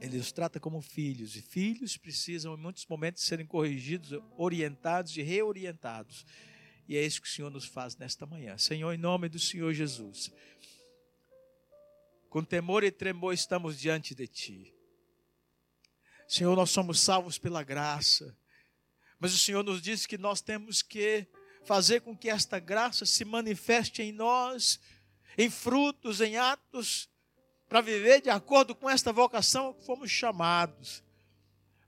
Ele 0.00 0.16
os 0.16 0.32
trata 0.32 0.58
como 0.58 0.80
filhos. 0.80 1.36
E 1.36 1.42
filhos 1.42 1.98
precisam, 1.98 2.54
em 2.54 2.56
muitos 2.56 2.86
momentos, 2.86 3.22
serem 3.22 3.46
corrigidos, 3.46 4.18
orientados 4.38 5.14
e 5.14 5.22
reorientados. 5.22 6.24
E 6.88 6.96
é 6.96 7.04
isso 7.04 7.20
que 7.20 7.28
o 7.28 7.30
Senhor 7.30 7.50
nos 7.50 7.66
faz 7.66 7.96
nesta 7.96 8.24
manhã. 8.24 8.56
Senhor, 8.56 8.90
em 8.92 8.98
nome 8.98 9.28
do 9.28 9.38
Senhor 9.38 9.74
Jesus. 9.74 10.32
Com 12.30 12.42
temor 12.42 12.82
e 12.82 12.90
tremor 12.90 13.34
estamos 13.34 13.78
diante 13.78 14.14
de 14.14 14.26
Ti. 14.26 14.74
Senhor, 16.26 16.56
nós 16.56 16.70
somos 16.70 16.98
salvos 16.98 17.38
pela 17.38 17.62
graça. 17.62 18.34
Mas 19.18 19.34
o 19.34 19.38
Senhor 19.38 19.62
nos 19.62 19.82
diz 19.82 20.06
que 20.06 20.16
nós 20.16 20.40
temos 20.40 20.82
que 20.82 21.26
fazer 21.64 22.00
com 22.00 22.16
que 22.16 22.30
esta 22.30 22.58
graça 22.58 23.04
se 23.04 23.24
manifeste 23.24 24.02
em 24.02 24.12
nós, 24.12 24.80
em 25.36 25.50
frutos, 25.50 26.20
em 26.20 26.36
atos 26.36 27.08
para 27.68 27.80
viver 27.80 28.20
de 28.20 28.30
acordo 28.30 28.74
com 28.74 28.88
esta 28.88 29.12
vocação 29.12 29.72
que 29.72 29.84
fomos 29.84 30.10
chamados. 30.10 31.02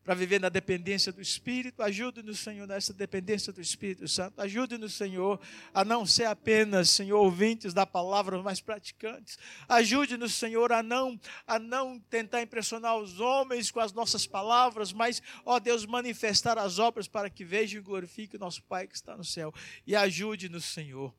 Para 0.03 0.15
viver 0.15 0.41
na 0.41 0.49
dependência 0.49 1.13
do 1.13 1.21
Espírito, 1.21 1.83
ajude-nos, 1.83 2.39
Senhor, 2.39 2.65
nessa 2.65 2.93
dependência 2.93 3.53
do 3.53 3.61
Espírito 3.61 4.07
Santo. 4.07 4.41
Ajude-nos, 4.41 4.95
Senhor, 4.95 5.41
a 5.75 5.85
não 5.85 6.07
ser 6.07 6.27
apenas, 6.27 6.91
Senhor, 6.91 7.19
ouvintes 7.19 7.75
da 7.75 7.85
palavra, 7.85 8.41
mas 8.41 8.61
praticantes. 8.61 9.37
Ajude-nos, 9.69 10.33
Senhor, 10.35 10.71
a 10.71 10.81
não, 10.81 11.19
a 11.45 11.59
não 11.59 11.99
tentar 11.99 12.41
impressionar 12.41 12.97
os 12.97 13.19
homens 13.19 13.73
com 13.73 13.81
as 13.81 13.93
nossas 13.93 14.29
palavras, 14.29 14.93
mas, 14.93 15.21
ó 15.45 15.59
Deus, 15.59 15.85
manifestar 15.85 16.57
as 16.57 16.79
obras 16.79 17.09
para 17.09 17.29
que 17.29 17.45
vejam 17.45 17.81
e 17.81 17.83
glorifiquem 17.83 18.39
o 18.39 18.41
nosso 18.41 18.63
Pai 18.63 18.87
que 18.87 18.95
está 18.95 19.17
no 19.17 19.25
céu. 19.25 19.53
E 19.85 19.97
ajude-nos, 19.97 20.67
Senhor, 20.67 21.13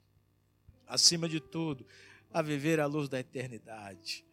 acima 0.87 1.27
de 1.27 1.41
tudo, 1.41 1.85
a 2.33 2.41
viver 2.41 2.79
à 2.79 2.85
luz 2.85 3.09
da 3.09 3.19
eternidade 3.19 4.26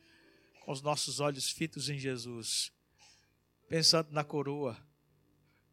com 0.65 0.73
os 0.73 0.81
nossos 0.81 1.21
olhos 1.21 1.51
fitos 1.51 1.91
em 1.91 1.99
Jesus, 1.99 2.73
pensando 3.69 4.11
na 4.11 4.25
coroa, 4.25 4.77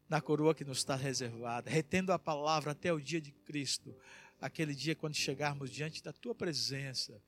na 0.06 0.20
coroa 0.20 0.54
que 0.54 0.64
nos 0.64 0.78
está 0.78 0.94
reservada, 0.94 1.70
retendo 1.70 2.12
a 2.12 2.18
palavra 2.18 2.72
até 2.72 2.92
o 2.92 3.00
dia 3.00 3.20
de 3.20 3.32
Cristo, 3.32 3.96
aquele 4.38 4.74
dia 4.74 4.94
quando 4.94 5.14
chegarmos 5.14 5.70
diante 5.70 6.02
da 6.02 6.12
tua 6.12 6.34
presença 6.34 7.22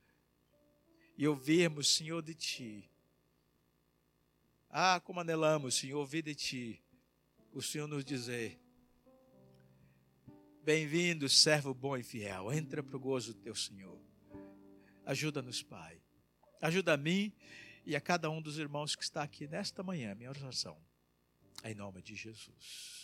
e 1.16 1.26
ouvirmos, 1.26 1.94
Senhor, 1.94 2.22
de 2.22 2.34
ti. 2.34 2.90
Ah, 4.68 5.00
como 5.00 5.20
anelamos, 5.20 5.76
Senhor, 5.76 5.98
ouvir 5.98 6.22
de 6.22 6.34
ti, 6.34 6.82
o 7.50 7.62
Senhor 7.62 7.86
nos 7.86 8.04
dizer: 8.04 8.60
Bem-vindo, 10.62 11.28
servo 11.30 11.72
bom 11.72 11.96
e 11.96 12.02
fiel, 12.02 12.52
entra 12.52 12.82
para 12.82 12.96
o 12.96 13.00
gozo 13.00 13.32
do 13.32 13.40
teu 13.40 13.54
Senhor. 13.54 13.98
Ajuda-nos, 15.06 15.62
Pai 15.62 16.03
Ajuda 16.64 16.94
a 16.94 16.96
mim 16.96 17.30
e 17.84 17.94
a 17.94 18.00
cada 18.00 18.30
um 18.30 18.40
dos 18.40 18.56
irmãos 18.56 18.96
que 18.96 19.02
está 19.02 19.22
aqui 19.22 19.46
nesta 19.46 19.82
manhã, 19.82 20.14
minha 20.14 20.30
oração. 20.30 20.78
Em 21.62 21.74
nome 21.74 22.00
de 22.00 22.14
Jesus. 22.14 23.03